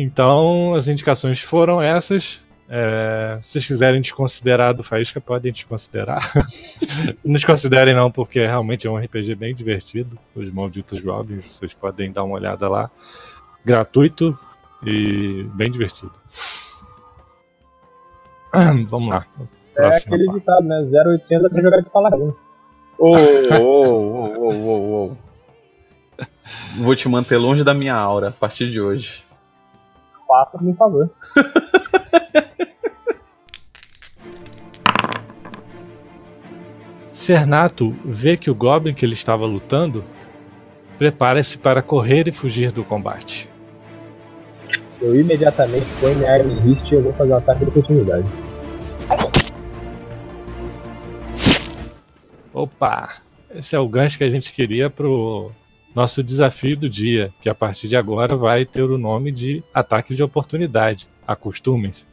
Então, 0.01 0.75
as 0.75 0.87
indicações 0.87 1.41
foram 1.41 1.83
essas. 1.83 2.41
É, 2.69 3.41
se 3.43 3.51
vocês 3.51 3.67
quiserem 3.67 4.01
desconsiderar 4.01 4.73
do 4.73 4.85
Faísca, 4.85 5.21
podem 5.21 5.51
desconsiderar. 5.51 6.33
não 7.25 7.33
desconsiderem 7.33 7.97
não, 7.97 8.09
porque 8.09 8.47
realmente 8.47 8.87
é 8.87 8.91
um 8.91 8.97
RPG 8.97 9.35
bem 9.35 9.53
divertido. 9.53 10.17
Os 10.37 10.53
Malditos 10.53 11.01
Goblins, 11.01 11.53
vocês 11.53 11.75
podem 11.75 12.13
dar 12.13 12.23
uma 12.23 12.37
olhada 12.37 12.69
lá. 12.69 12.89
Gratuito 13.65 14.39
e 14.87 15.45
bem 15.55 15.69
divertido. 15.69 16.13
Vamos 18.87 19.09
lá. 19.09 19.27
É 19.77 19.89
aquele 19.89 20.27
parte. 20.27 20.39
ditado, 20.39 20.63
né? 20.63 20.85
0800 21.07 21.45
é 21.45 21.49
pra 21.49 21.61
jogar 21.61 21.81
de 21.81 21.91
paladino. 21.91 22.37
Ô, 22.97 23.17
ô, 23.17 24.39
ô, 24.39 24.53
ô, 24.53 25.07
ô, 25.07 25.17
Vou 26.79 26.95
te 26.95 27.09
manter 27.09 27.37
longe 27.37 27.65
da 27.65 27.75
minha 27.75 27.95
aura 27.95 28.29
a 28.29 28.33
partir 28.33 28.71
de 28.71 28.81
hoje 28.81 29.28
faça, 30.29 30.59
por 30.59 30.77
favor. 30.77 31.11
Cernato 37.11 37.95
vê 38.05 38.37
que 38.37 38.51
o 38.51 38.55
Goblin 38.55 38.95
que 38.95 39.05
ele 39.05 39.15
estava 39.15 39.45
lutando 39.45 40.05
prepara-se 40.99 41.59
para 41.59 41.83
correr 41.83 42.29
e 42.29 42.33
fugir 42.33 42.73
do 42.73 42.85
combate. 42.85 43.49
Eu 45.01 45.15
imediatamente 45.15 45.87
ponho 46.01 46.17
minha 46.17 46.33
arma 46.33 46.53
em 46.53 46.59
rist 46.61 46.91
e 46.91 46.95
eu 46.95 47.03
vou 47.03 47.13
fazer 47.13 47.33
um 47.33 47.37
ataque 47.37 47.65
de 47.65 47.71
oportunidade. 47.71 48.27
Opa! 52.53 53.17
Esse 53.55 53.77
é 53.77 53.79
o 53.79 53.89
gancho 53.89 54.19
que 54.19 54.25
a 54.25 54.31
gente 54.31 54.53
queria 54.53 54.91
pro 54.91 55.53
nosso 55.99 56.23
desafio 56.23 56.77
do 56.77 56.89
dia, 56.89 57.33
que 57.43 57.49
a 57.49 57.55
partir 57.55 57.89
de 57.89 57.97
agora 57.97 58.37
vai 58.37 58.65
ter 58.65 58.83
o 58.83 58.97
nome 58.97 59.33
de 59.33 59.65
ataque 59.75 60.15
de 60.15 60.23
oportunidade. 60.23 61.09
Acostumem-se. 61.27 62.07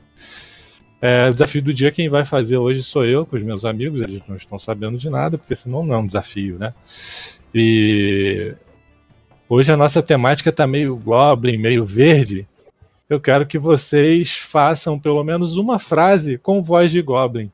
É, 1.00 1.30
o 1.30 1.34
desafio 1.34 1.62
do 1.62 1.72
dia 1.72 1.92
quem 1.92 2.10
vai 2.10 2.26
fazer 2.26 2.58
hoje 2.58 2.82
sou 2.82 3.06
eu, 3.06 3.28
com 3.28 3.36
os 3.36 3.44
meus 3.44 3.64
amigos, 3.64 4.02
eles 4.02 4.24
não 4.28 4.36
estão 4.36 4.58
sabendo 4.58 4.98
de 4.98 5.08
nada, 5.08 5.38
porque 5.38 5.56
senão 5.56 5.86
não 5.86 5.94
é 5.94 5.98
um 6.00 6.08
desafio, 6.08 6.58
né? 6.58 6.74
E 7.54 8.56
hoje 9.48 9.72
a 9.72 9.78
nossa 9.78 10.02
temática 10.02 10.50
está 10.50 10.66
meio 10.66 10.96
goblin, 10.96 11.58
meio 11.58 11.86
verde. 11.86 12.48
Eu 13.08 13.20
quero 13.20 13.46
que 13.46 13.60
vocês 13.60 14.32
façam 14.36 15.00
pelo 15.00 15.24
menos 15.24 15.58
uma 15.58 15.78
frase 15.78 16.40
com 16.40 16.64
voz 16.64 16.92
de 16.92 17.04
goblin. 17.04 17.52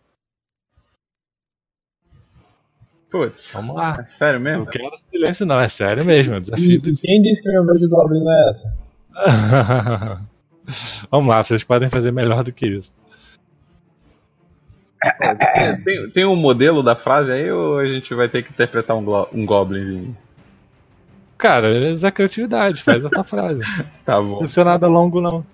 Putz. 3.12 3.51
Vamos 3.53 3.76
lá. 3.76 3.97
É 3.99 4.05
sério 4.05 4.39
mesmo? 4.39 4.64
Eu 4.64 4.68
quero 4.68 4.97
silêncio, 4.97 5.45
não, 5.45 5.59
é 5.59 5.68
sério 5.68 6.05
mesmo. 6.05 6.36
É 6.36 6.39
desafio 6.39 6.82
do... 6.82 6.93
Quem 6.95 7.22
disse 7.22 7.43
que 7.43 7.49
a 7.49 7.51
minha 7.51 7.64
voz 7.64 7.80
de 7.80 7.88
Goblin 7.88 8.24
não 8.24 8.32
é 8.32 8.49
essa? 8.49 8.74
Vamos 11.12 11.30
lá, 11.30 11.43
vocês 11.43 11.64
podem 11.64 11.89
fazer 11.89 12.12
melhor 12.12 12.43
do 12.43 12.53
que 12.53 12.66
isso. 12.66 12.89
É, 15.03 15.76
tem, 15.78 16.09
tem 16.12 16.26
um 16.26 16.36
modelo 16.36 16.82
da 16.82 16.95
frase 16.95 17.32
aí 17.32 17.51
ou 17.51 17.80
a 17.80 17.86
gente 17.86 18.14
vai 18.14 18.30
ter 18.30 18.43
que 18.43 18.51
interpretar 18.51 18.95
um, 18.95 19.03
um 19.34 19.45
Goblin? 19.45 20.16
Cara, 21.38 21.68
é 21.76 22.07
a 22.07 22.12
criatividade, 22.12 22.84
faz 22.84 23.03
a 23.03 23.09
tua 23.09 23.24
frase. 23.24 23.62
tá 24.05 24.22
bom. 24.22 24.30
Não 24.30 24.38
precisa 24.38 24.64
nada 24.64 24.88
longo, 24.88 25.20
não. 25.20 25.45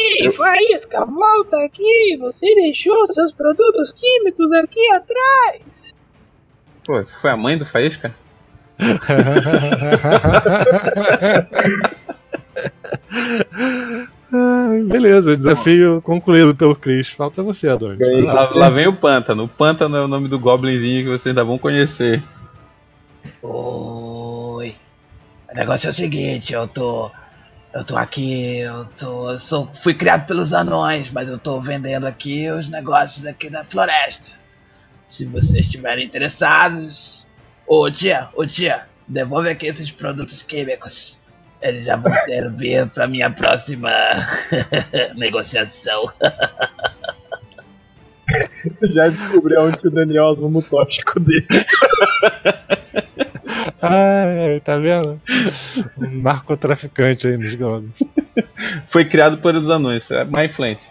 Ei, 0.00 0.32
Faísca, 0.32 1.04
volta 1.04 1.56
aqui! 1.64 2.16
Você 2.20 2.54
deixou 2.54 2.96
seus 3.12 3.32
produtos 3.32 3.92
químicos 3.92 4.52
aqui 4.52 4.90
atrás! 4.92 5.92
Pô, 6.86 7.04
foi 7.04 7.30
a 7.30 7.36
mãe 7.36 7.58
do 7.58 7.66
Faísca? 7.66 8.14
beleza, 14.88 15.36
desafio 15.36 16.00
concluído 16.02 16.54
pelo 16.54 16.76
Chris. 16.76 17.08
Falta 17.10 17.42
você, 17.42 17.68
Adonis. 17.68 17.98
Lá, 18.24 18.50
lá, 18.54 18.70
vem 18.70 18.86
o 18.86 18.94
Pântano. 18.94 19.44
O 19.44 19.48
Pântano 19.48 19.96
é 19.96 20.04
o 20.04 20.08
nome 20.08 20.28
do 20.28 20.38
Goblinzinho 20.38 21.04
que 21.04 21.10
vocês 21.10 21.26
ainda 21.26 21.42
vão 21.42 21.58
conhecer. 21.58 22.22
Oi. 23.42 24.76
O 25.50 25.54
negócio 25.56 25.88
é 25.88 25.90
o 25.90 25.94
seguinte, 25.94 26.52
eu 26.52 26.68
tô 26.68 27.10
eu 27.72 27.84
tô 27.84 27.96
aqui, 27.96 28.58
eu 28.58 28.84
tô. 28.98 29.30
Eu 29.30 29.38
sou, 29.38 29.66
fui 29.66 29.94
criado 29.94 30.26
pelos 30.26 30.52
anões, 30.52 31.10
mas 31.10 31.28
eu 31.28 31.38
tô 31.38 31.60
vendendo 31.60 32.06
aqui 32.06 32.50
os 32.50 32.68
negócios 32.68 33.26
aqui 33.26 33.50
da 33.50 33.64
floresta. 33.64 34.32
Se 35.06 35.24
vocês 35.26 35.66
estiverem 35.66 36.04
interessados. 36.04 37.26
Ô 37.66 37.90
tia, 37.90 38.28
ô 38.34 38.46
tia, 38.46 38.86
devolve 39.06 39.50
aqui 39.50 39.66
esses 39.66 39.90
produtos 39.90 40.42
químicos. 40.42 41.20
Eles 41.60 41.84
já 41.84 41.96
vão 41.96 42.12
servir 42.24 42.88
pra 42.88 43.06
minha 43.06 43.30
próxima 43.30 43.90
negociação. 45.16 46.10
Já 48.94 49.08
descobri 49.08 49.56
onde 49.56 49.80
que 49.80 49.88
o 49.88 49.90
Daniel 49.90 50.30
assume 50.30 50.58
o 50.58 50.62
tóxico 50.62 51.18
dele. 51.18 51.46
Ai, 53.80 54.60
tá 54.60 54.76
vendo? 54.76 55.20
Um 55.98 56.22
narcotraficante 56.22 57.28
aí 57.28 57.36
nos 57.36 57.54
goblins. 57.54 57.92
Foi 58.86 59.04
criado 59.04 59.38
por 59.38 59.54
os 59.54 59.70
anões, 59.70 60.10
é 60.10 60.24
má 60.24 60.44
influência. 60.44 60.90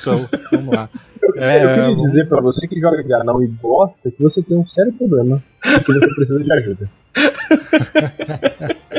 Então, 0.00 0.28
vamos 0.52 0.74
lá. 0.74 0.88
É, 1.36 1.64
eu 1.64 1.68
queria 1.74 1.96
dizer 1.96 2.28
pra 2.28 2.40
você 2.40 2.68
que 2.68 2.80
joga 2.80 3.02
de 3.02 3.12
anão 3.12 3.42
e 3.42 3.46
gosta 3.46 4.10
que 4.10 4.22
você 4.22 4.42
tem 4.42 4.56
um 4.56 4.66
sério 4.66 4.92
problema 4.92 5.42
e 5.64 5.80
que 5.80 5.92
você 5.92 6.14
precisa 6.14 6.42
de 6.42 6.52
ajuda. 6.52 6.88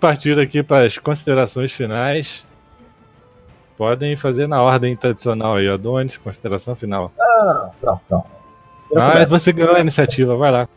Partir 0.00 0.38
aqui 0.40 0.62
para 0.62 0.86
as 0.86 0.98
considerações 0.98 1.72
finais. 1.72 2.46
Podem 3.76 4.16
fazer 4.16 4.46
na 4.46 4.62
ordem 4.62 4.96
tradicional 4.96 5.56
aí, 5.56 5.68
Adonis, 5.68 6.16
consideração 6.16 6.76
final. 6.76 7.10
Ah, 7.18 7.70
não, 7.82 8.00
não. 8.10 8.24
Ah, 8.96 9.24
você 9.26 9.52
ganhou 9.52 9.74
a 9.74 9.80
iniciativa, 9.80 10.36
vai 10.36 10.52
lá. 10.52 10.68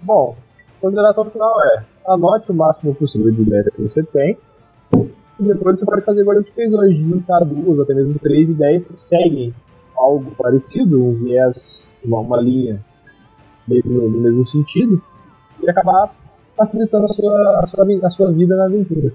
Bom, 0.00 0.36
consideração 0.80 1.24
final 1.24 1.60
é: 1.64 1.84
anote 2.06 2.52
o 2.52 2.54
máximo 2.54 2.94
possível 2.94 3.32
de 3.32 3.42
ideias 3.42 3.68
que 3.68 3.82
você 3.82 4.02
tem. 4.04 4.38
E 5.38 5.42
depois 5.42 5.78
você 5.78 5.84
pode 5.84 6.02
fazer 6.02 6.20
igual 6.20 6.36
a 6.36 6.40
gente 6.40 6.52
fez 6.52 6.72
hoje, 6.72 7.02
juntar 7.02 7.40
duas, 7.44 7.80
até 7.80 7.94
mesmo 7.94 8.18
três 8.18 8.48
ideias 8.48 8.84
que 8.84 8.96
seguem 8.96 9.52
algo 9.96 10.30
parecido, 10.36 11.04
um 11.04 11.14
viés, 11.14 11.86
uma, 12.04 12.20
uma 12.20 12.40
linha 12.40 12.82
no, 13.68 14.08
no 14.08 14.18
mesmo 14.18 14.46
sentido, 14.46 15.02
e 15.62 15.68
acabar 15.68 16.14
facilitando 16.56 17.06
a 17.06 17.08
sua, 17.08 17.60
a 17.60 17.66
sua, 17.66 17.86
a 18.02 18.10
sua 18.10 18.32
vida 18.32 18.56
na 18.56 18.64
aventura. 18.66 19.12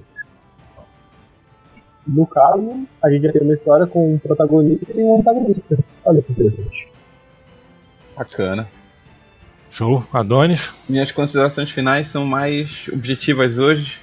No 2.06 2.26
caso, 2.26 2.86
a 3.02 3.10
gente 3.12 3.24
já 3.24 3.32
tem 3.32 3.41
uma 3.41 3.54
história 3.54 3.86
com 3.86 4.14
um 4.14 4.18
protagonista 4.18 4.91
e 4.93 5.04
um 5.04 5.20
antagonista. 5.20 5.78
Olha 6.04 6.22
que 6.22 6.32
interessante. 6.32 6.88
Bacana. 8.18 8.68
Show, 9.70 10.04
Adonis. 10.12 10.70
Minhas 10.89 11.12
considerações 11.12 11.72
finais 11.72 12.08
são 12.08 12.26
mais 12.26 12.89
objetivas 12.91 13.58
hoje. 13.58 13.99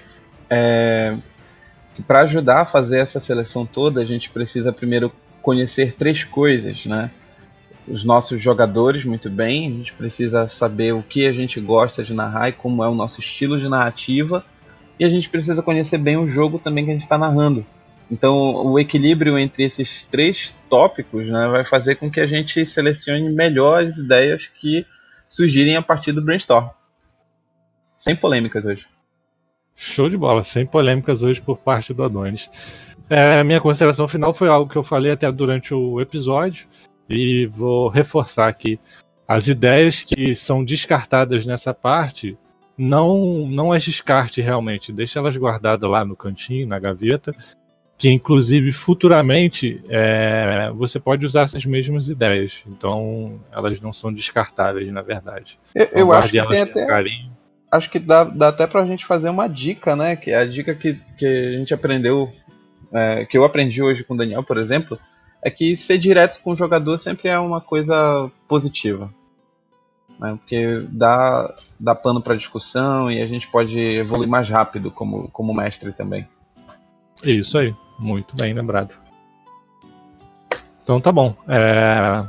É, 0.49 1.17
para 2.07 2.21
ajudar 2.21 2.63
a 2.63 2.65
fazer 2.65 3.01
essa 3.01 3.21
seleção 3.21 3.67
toda, 3.67 4.01
a 4.01 4.05
gente 4.05 4.31
precisa 4.31 4.73
primeiro 4.73 5.13
conhecer 5.43 5.95
três 5.95 6.25
coisas, 6.25 6.87
né? 6.87 7.11
Os 7.87 8.05
nossos 8.05 8.43
jogadores, 8.43 9.05
muito 9.05 9.31
bem, 9.31 9.67
a 9.67 9.71
gente 9.71 9.93
precisa 9.93 10.47
saber 10.47 10.95
o 10.95 11.03
que 11.03 11.27
a 11.27 11.33
gente 11.33 11.61
gosta 11.61 12.03
de 12.05 12.13
narrar 12.15 12.51
e 12.51 12.53
como 12.53 12.85
é 12.85 12.89
o 12.89 12.95
nosso 12.95 13.21
estilo 13.21 13.59
de 13.59 13.69
narrativa, 13.69 14.45
e 14.99 15.05
a 15.05 15.09
gente 15.09 15.29
precisa 15.29 15.63
conhecer 15.63 15.99
bem 15.99 16.17
o 16.17 16.29
jogo 16.29 16.59
também 16.59 16.85
que 16.85 16.91
a 16.91 16.95
gente 16.95 17.03
está 17.03 17.17
narrando. 17.17 17.65
Então, 18.11 18.67
o 18.67 18.79
equilíbrio 18.79 19.39
entre 19.39 19.65
esses 19.65 20.05
três 20.05 20.57
tópicos 20.69 21.27
né, 21.27 21.49
vai 21.49 21.65
fazer 21.65 21.97
com 21.97 22.11
que 22.11 22.21
a 22.21 22.27
gente 22.27 22.65
selecione 22.65 23.31
melhores 23.31 23.99
ideias 23.99 24.47
que 24.47 24.87
surgirem 25.29 25.77
a 25.77 25.83
partir 25.83 26.13
do 26.13 26.23
brainstorm. 26.23 26.69
Sem 27.97 28.17
polêmicas 28.17 28.65
hoje. 28.65 28.87
Show 29.77 30.09
de 30.09 30.17
bola, 30.17 30.43
sem 30.43 30.65
polêmicas 30.65 31.23
hoje 31.23 31.41
por 31.41 31.59
parte 31.59 31.93
do 31.93 32.03
Adonis. 32.03 32.51
É, 33.11 33.43
minha 33.45 33.61
consideração 33.61 34.09
final 34.09 34.35
foi 34.35 34.49
algo 34.49 34.71
que 34.71 34.77
eu 34.77 34.83
falei 34.83 35.13
até 35.13 35.31
durante 35.31 35.73
o 35.75 36.01
episódio 36.01 36.67
e 37.09 37.47
vou 37.47 37.89
reforçar 37.89 38.49
aqui. 38.49 38.81
As 39.27 39.49
ideias 39.49 40.03
que 40.03 40.35
são 40.35 40.65
descartadas 40.65 41.45
nessa 41.45 41.75
parte, 41.75 42.37
não, 42.77 43.47
não 43.47 43.73
as 43.73 43.83
descarte 43.83 44.41
realmente, 44.41 44.93
deixa 44.93 45.19
elas 45.19 45.37
guardadas 45.37 45.89
lá 45.89 46.05
no 46.05 46.17
cantinho, 46.17 46.67
na 46.67 46.79
gaveta, 46.79 47.35
que 47.99 48.09
inclusive 48.09 48.73
futuramente 48.73 49.83
é, 49.89 50.71
você 50.75 51.01
pode 51.01 51.27
usar 51.27 51.43
essas 51.43 51.65
mesmas 51.67 52.09
ideias. 52.09 52.63
Então 52.67 53.41
elas 53.53 53.81
não 53.81 53.93
são 53.93 54.13
descartáveis, 54.13 54.91
na 54.93 55.03
verdade. 55.03 55.59
Eu, 55.75 55.83
então, 55.85 55.99
eu 55.99 56.13
acho 56.13 56.31
que 56.31 56.47
tem 56.47 56.61
até. 56.63 56.87
Carinho 56.87 57.39
acho 57.71 57.91
que 57.91 57.99
dá, 57.99 58.25
dá 58.25 58.49
até 58.49 58.67
pra 58.67 58.85
gente 58.87 59.07
fazer 59.07 59.29
uma 59.29 59.49
dica, 59.49 59.95
né? 59.95 60.17
Que 60.17 60.31
é 60.31 60.39
a 60.39 60.45
dica 60.45 60.75
que, 60.75 60.99
que 61.17 61.27
a 61.27 61.59
gente 61.59 61.73
aprendeu, 61.75 62.33
é, 62.93 63.25
que 63.25 63.37
eu 63.37 63.45
aprendi 63.45 63.83
hoje 63.83 64.05
com 64.05 64.15
o 64.15 64.17
Daniel, 64.17 64.43
por 64.43 64.59
exemplo, 64.59 64.99
é 65.43 65.51
que 65.51 65.77
ser 65.77 65.99
direto 65.99 66.41
com 66.43 66.53
o 66.53 66.57
jogador 66.57 66.99
sempre 66.99 67.29
é 67.29 67.39
uma 67.39 67.61
coisa 67.61 68.31
positiva. 68.47 69.13
Né, 70.19 70.37
porque 70.37 70.85
dá, 70.89 71.55
dá 71.79 71.95
pano 71.95 72.21
para 72.21 72.35
discussão 72.35 73.09
e 73.09 73.23
a 73.23 73.27
gente 73.27 73.49
pode 73.49 73.79
evoluir 73.79 74.29
mais 74.29 74.49
rápido 74.49 74.91
como, 74.91 75.29
como 75.29 75.55
mestre 75.55 75.93
também. 75.93 76.27
Isso 77.23 77.57
aí, 77.57 77.75
muito 77.99 78.37
bem 78.37 78.53
lembrado. 78.53 78.99
Então 80.83 81.01
tá 81.01 81.13
bom. 81.13 81.35
É, 81.47 82.25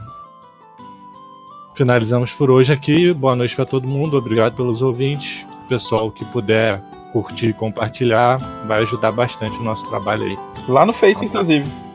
finalizamos 1.76 2.32
por 2.34 2.52
hoje 2.52 2.74
aqui. 2.74 3.14
Boa 3.14 3.36
noite 3.36 3.56
para 3.56 3.66
todo 3.66 3.88
mundo. 3.88 4.18
Obrigado 4.18 4.56
pelos 4.56 4.82
ouvintes. 4.82 5.46
Pessoal 5.68 6.12
que 6.12 6.26
puder 6.26 6.82
curtir 7.14 7.48
e 7.48 7.54
compartilhar, 7.54 8.38
vai 8.68 8.82
ajudar 8.82 9.12
bastante 9.12 9.58
o 9.58 9.64
nosso 9.64 9.88
trabalho 9.90 10.24
aí. 10.24 10.38
Lá 10.68 10.86
no 10.86 10.94
Face, 10.94 11.24
inclusive. 11.24 11.89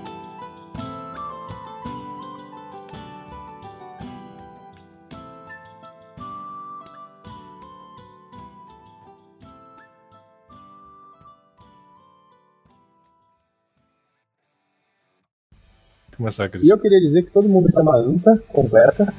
Começar, 16.17 16.49
e 16.63 16.69
eu 16.69 16.79
queria 16.79 17.01
dizer 17.01 17.23
que 17.23 17.31
todo 17.31 17.49
mundo 17.49 17.71
tá 17.73 17.83
maluca, 17.83 18.41
completa, 18.53 19.13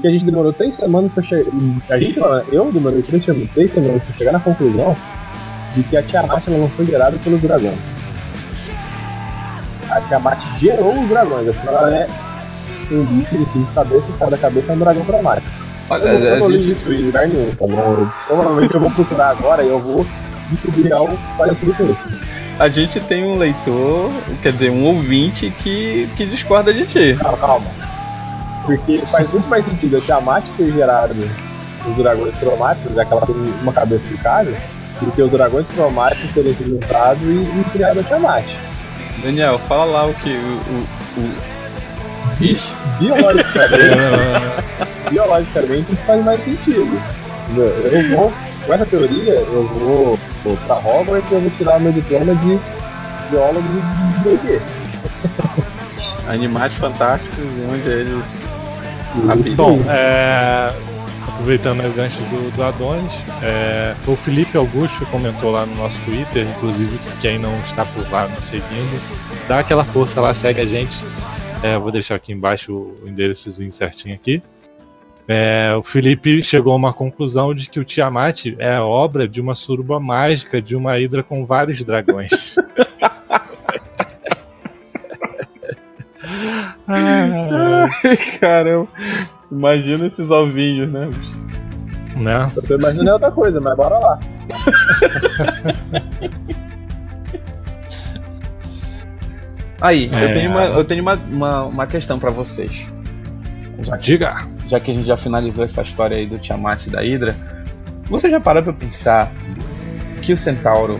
que 0.00 0.06
a 0.06 0.10
gente 0.10 0.24
demorou 0.24 0.52
três 0.52 0.76
semanas 0.76 1.10
pra 1.12 1.22
chegar. 1.24 1.50
A 1.90 1.98
gente, 1.98 2.18
eu 2.52 2.70
demorei 2.70 3.02
três, 3.02 3.24
três 3.52 3.72
semanas 3.72 4.02
pra 4.04 4.14
chegar 4.16 4.32
na 4.32 4.40
conclusão 4.40 4.94
de 5.74 5.82
que 5.82 5.96
a 5.96 6.02
Tiamat 6.02 6.46
ela 6.46 6.58
não 6.58 6.68
foi 6.68 6.86
gerada 6.86 7.16
pelos 7.18 7.40
dragões. 7.40 7.78
A 9.90 10.00
Tiamat 10.02 10.38
gerou 10.58 11.02
os 11.02 11.08
dragões, 11.08 11.48
afinal 11.48 11.76
ela 11.78 11.96
é 11.96 12.06
um 12.92 13.04
bicho 13.04 13.36
de 13.36 13.44
cinco 13.44 13.72
cabeças, 13.72 14.16
cada 14.16 14.38
cabeça 14.38 14.72
é 14.72 14.74
um 14.76 14.78
dragão 14.78 15.04
cromático. 15.04 15.50
Olha, 15.90 16.04
eu, 16.04 16.20
eu 16.20 16.38
não 16.38 16.48
li 16.48 16.70
isso 16.70 16.92
em 16.92 17.02
lugar 17.06 17.26
nenhum, 17.26 17.50
tá 17.50 17.66
bom? 17.66 18.08
Provavelmente 18.26 18.74
eu 18.74 18.80
vou 18.80 18.90
procurar 18.90 19.30
agora 19.30 19.64
e 19.64 19.68
eu 19.68 19.80
vou 19.80 20.06
descobrir 20.50 20.92
algo 20.92 21.18
parecido 21.36 21.74
com 21.74 21.84
isso. 21.84 22.31
A 22.58 22.68
gente 22.68 23.00
tem 23.00 23.24
um 23.24 23.36
leitor, 23.36 24.10
quer 24.42 24.52
dizer, 24.52 24.70
um 24.70 24.84
ouvinte 24.84 25.50
que, 25.62 26.08
que 26.16 26.26
discorda 26.26 26.72
de 26.72 26.86
ti. 26.86 27.16
Calma, 27.18 27.38
calma. 27.38 27.66
Porque 28.64 28.98
faz 29.10 29.30
muito 29.30 29.48
mais 29.48 29.64
sentido 29.64 29.96
a 29.96 30.00
Tiamat 30.00 30.44
ter 30.56 30.72
gerado 30.72 31.14
os 31.88 31.96
dragões 31.96 32.36
cromáticos, 32.36 32.94
já 32.94 33.04
que 33.04 33.12
ela 33.12 33.26
tem 33.26 33.34
uma 33.62 33.72
cabeça 33.72 34.06
de 34.06 34.16
cada, 34.18 34.50
do 35.00 35.10
que 35.10 35.22
os 35.22 35.30
dragões 35.30 35.66
cromáticos 35.68 36.30
terem 36.32 36.54
sido 36.54 36.70
juntados 36.70 37.22
e, 37.22 37.60
e 37.60 37.64
criado 37.72 38.00
a 38.00 38.02
Tiamat. 38.04 38.44
Daniel, 39.22 39.58
fala 39.68 39.84
lá 39.84 40.06
o 40.06 40.14
que 40.14 40.30
o. 40.30 40.32
o, 40.36 41.20
o... 41.20 41.62
Ixi. 42.40 42.72
Biologicamente, 42.98 43.80
biologicamente 45.10 45.92
isso 45.92 46.04
faz 46.04 46.24
mais 46.24 46.42
sentido. 46.42 47.00
Eu 47.56 48.16
vou, 48.16 48.32
com 48.66 48.74
essa 48.74 48.86
teoria, 48.86 49.34
eu 49.34 49.66
vou, 49.66 50.18
vou 50.44 50.56
pra 50.58 50.76
Hogwarts 50.76 51.30
e 51.30 51.34
eu 51.34 51.40
vou 51.40 51.50
tirar 51.50 51.80
meu 51.80 51.92
diploma 51.92 52.34
de 52.36 52.58
biólogo 53.30 53.68
de 54.22 54.36
D&D. 54.36 54.60
Animais 56.28 56.72
fantásticos, 56.74 57.44
onde 57.70 57.88
eles 57.88 58.42
Bom, 59.56 59.78
é, 59.90 60.72
aproveitando 61.26 61.84
o 61.84 61.92
gancho 61.92 62.16
do, 62.16 62.56
do 62.56 62.62
Adonis, 62.62 63.12
é, 63.42 63.94
o 64.06 64.16
Felipe 64.16 64.56
Augusto 64.56 65.04
comentou 65.06 65.50
lá 65.50 65.66
no 65.66 65.74
nosso 65.74 66.00
Twitter, 66.00 66.46
inclusive 66.48 66.98
quem 67.20 67.38
não 67.38 67.54
está 67.60 67.84
por 67.84 68.10
lá 68.10 68.26
nos 68.26 68.44
seguindo, 68.44 69.00
dá 69.46 69.58
aquela 69.58 69.84
força 69.84 70.20
lá, 70.20 70.34
segue 70.34 70.62
a 70.62 70.66
gente. 70.66 70.96
É, 71.62 71.76
vou 71.76 71.92
deixar 71.92 72.14
aqui 72.14 72.32
embaixo 72.32 72.72
o 72.72 73.06
endereçozinho 73.06 73.70
certinho 73.70 74.14
aqui. 74.14 74.42
É, 75.34 75.74
o 75.74 75.82
Felipe 75.82 76.42
chegou 76.42 76.74
a 76.74 76.76
uma 76.76 76.92
conclusão 76.92 77.54
de 77.54 77.66
que 77.66 77.80
o 77.80 77.84
Tiamat 77.84 78.48
é 78.58 78.78
obra 78.78 79.26
de 79.26 79.40
uma 79.40 79.54
suruba 79.54 79.98
mágica 79.98 80.60
de 80.60 80.76
uma 80.76 80.98
hidra 80.98 81.22
com 81.22 81.46
vários 81.46 81.82
dragões. 81.82 82.54
Ai, 86.86 87.88
caramba. 88.38 88.86
Imagina 89.50 90.04
esses 90.06 90.30
ovinhos, 90.30 90.92
né? 90.92 91.10
Né? 92.14 92.52
Eu 92.54 92.62
tô 92.62 92.74
imaginando 92.76 93.12
outra 93.12 93.30
coisa, 93.30 93.58
mas 93.58 93.74
bora 93.74 93.98
lá. 93.98 94.20
Aí, 99.80 100.10
é... 100.12 100.24
eu 100.24 100.34
tenho, 100.34 100.50
uma, 100.50 100.64
eu 100.64 100.84
tenho 100.84 101.00
uma, 101.00 101.14
uma, 101.14 101.62
uma 101.64 101.86
questão 101.86 102.18
para 102.18 102.30
vocês. 102.30 102.86
Já, 103.80 103.96
Diga. 103.96 104.46
Já 104.72 104.80
que 104.80 104.90
a 104.90 104.94
gente 104.94 105.06
já 105.06 105.18
finalizou 105.18 105.62
essa 105.62 105.82
história 105.82 106.16
aí 106.16 106.26
do 106.26 106.38
Tiamat 106.38 106.86
e 106.86 106.90
da 106.90 107.02
Hydra, 107.02 107.36
você 108.06 108.30
já 108.30 108.40
parou 108.40 108.62
pra 108.62 108.72
pensar 108.72 109.30
que 110.22 110.32
o 110.32 110.36
Centauro 110.36 110.98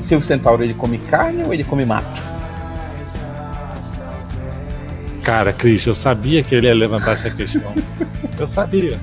se 0.00 0.16
o 0.16 0.20
centauro 0.20 0.64
ele 0.64 0.74
come 0.74 0.98
carne 0.98 1.44
ou 1.44 1.54
ele 1.54 1.62
come 1.62 1.84
mato. 1.84 2.20
Cara, 5.22 5.52
Cris, 5.52 5.86
eu 5.86 5.94
sabia 5.94 6.42
que 6.42 6.52
ele 6.52 6.66
ia 6.66 6.74
levantar 6.74 7.12
essa 7.12 7.30
questão. 7.30 7.72
eu 8.36 8.48
sabia. 8.48 8.98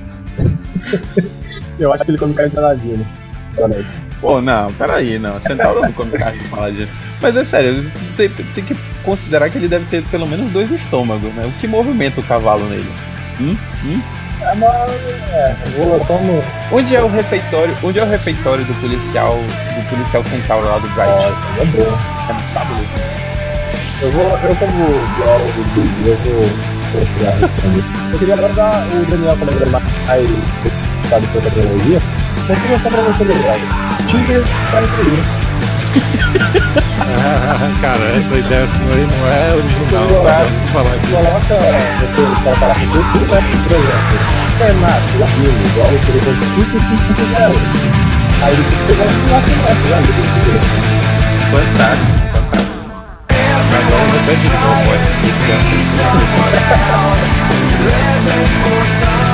Eu 1.79 1.93
acho 1.93 2.03
que 2.03 2.11
ele 2.11 2.17
come 2.17 2.33
carne 2.33 2.49
de 2.49 2.55
paladino. 2.57 3.07
Realmente. 3.55 3.87
Pô, 4.19 4.41
não, 4.41 4.73
peraí, 4.73 5.17
não. 5.17 5.39
Centauro 5.39 5.79
não 5.79 5.93
come 5.93 6.11
carne 6.11 6.39
de 6.39 6.49
paladino. 6.49 6.87
Mas 7.21 7.37
é 7.37 7.45
sério, 7.45 7.89
tem, 8.17 8.27
tem 8.27 8.65
que 8.65 8.75
considerar 9.05 9.49
que 9.49 9.57
ele 9.57 9.69
deve 9.69 9.85
ter 9.85 10.03
pelo 10.09 10.27
menos 10.27 10.51
dois 10.51 10.69
estômagos, 10.69 11.33
né? 11.33 11.45
O 11.45 11.51
que 11.61 11.67
movimenta 11.69 12.19
o 12.19 12.23
cavalo 12.23 12.67
nele? 12.67 12.89
Hum? 13.39 13.57
Hum? 13.83 14.01
É 14.41 14.51
uma. 14.51 14.67
É. 15.33 15.55
Onde 16.71 16.95
é 16.95 17.01
o 17.01 17.07
refeitório? 17.07 17.75
Onde 17.83 17.99
é 17.99 18.03
o 18.03 18.09
refeitório 18.09 18.63
do 18.65 18.73
policial 18.81 19.35
do 19.35 19.89
policial 19.89 20.23
centauro 20.23 20.67
lá 20.67 20.77
do 20.77 20.87
Bright? 20.89 21.11
É, 21.11 21.61
é 21.61 21.65
bom. 21.65 21.97
É? 22.29 23.17
Eu 24.01 24.11
vou. 24.11 24.25
Eu 24.25 24.55
como 24.55 24.87
biólogo 25.15 25.53
eu 26.05 26.15
vou 26.17 26.45
procurar 26.91 27.31
responder. 27.31 27.83
Eu 28.11 28.19
queria 28.19 28.33
agora 28.35 28.53
dar 28.53 28.87
o 28.87 29.05
Daniel 29.09 29.37
como 29.37 29.51
é 29.51 29.65
mais 29.65 30.47
sabe 31.09 31.27
pela 31.27 31.43
tecnologia. 31.43 32.01
Eu 32.49 32.55
queria 32.55 32.79
só 32.79 32.89
pra 32.89 33.01
você. 33.01 33.23
Tinder 34.07 34.43
para 34.71 35.46
Cara, 37.81 38.05
essa 38.17 38.35
ideia 38.35 38.67
sua 38.67 38.93
aí 38.95 39.05
não 39.07 39.21
é 39.27 39.53
original. 39.55 40.07
Vamos 40.07 40.71
falar 40.71 40.95
disso. 40.97 41.13
Coloca 41.13 41.55
você 41.99 42.23
para 42.43 42.55
para 42.55 42.73
tudo, 42.75 43.25
vai 43.27 43.41
pro 43.41 43.57
projeto. 43.63 44.15
Renato, 44.57 45.11
Latino, 45.19 45.59
igual 45.65 45.87
o 45.87 45.99
telefone 46.05 46.41
5550. 46.55 47.97
Aí 48.41 48.53
ele 48.53 48.63
tem 48.63 48.77
que 48.77 48.85
pegar 48.87 49.05
um 49.05 49.31
lá 49.31 49.39
essa, 49.39 49.87
lá, 49.89 49.99
Fantástico, 51.51 52.13
fantástico. 52.33 52.77
Agora 53.77 54.05
repete 54.11 54.41
de 54.41 54.57
novo, 54.57 54.89
pode. 56.37 56.57
Living 57.87 58.47
for 58.63 58.85
some 58.99 59.26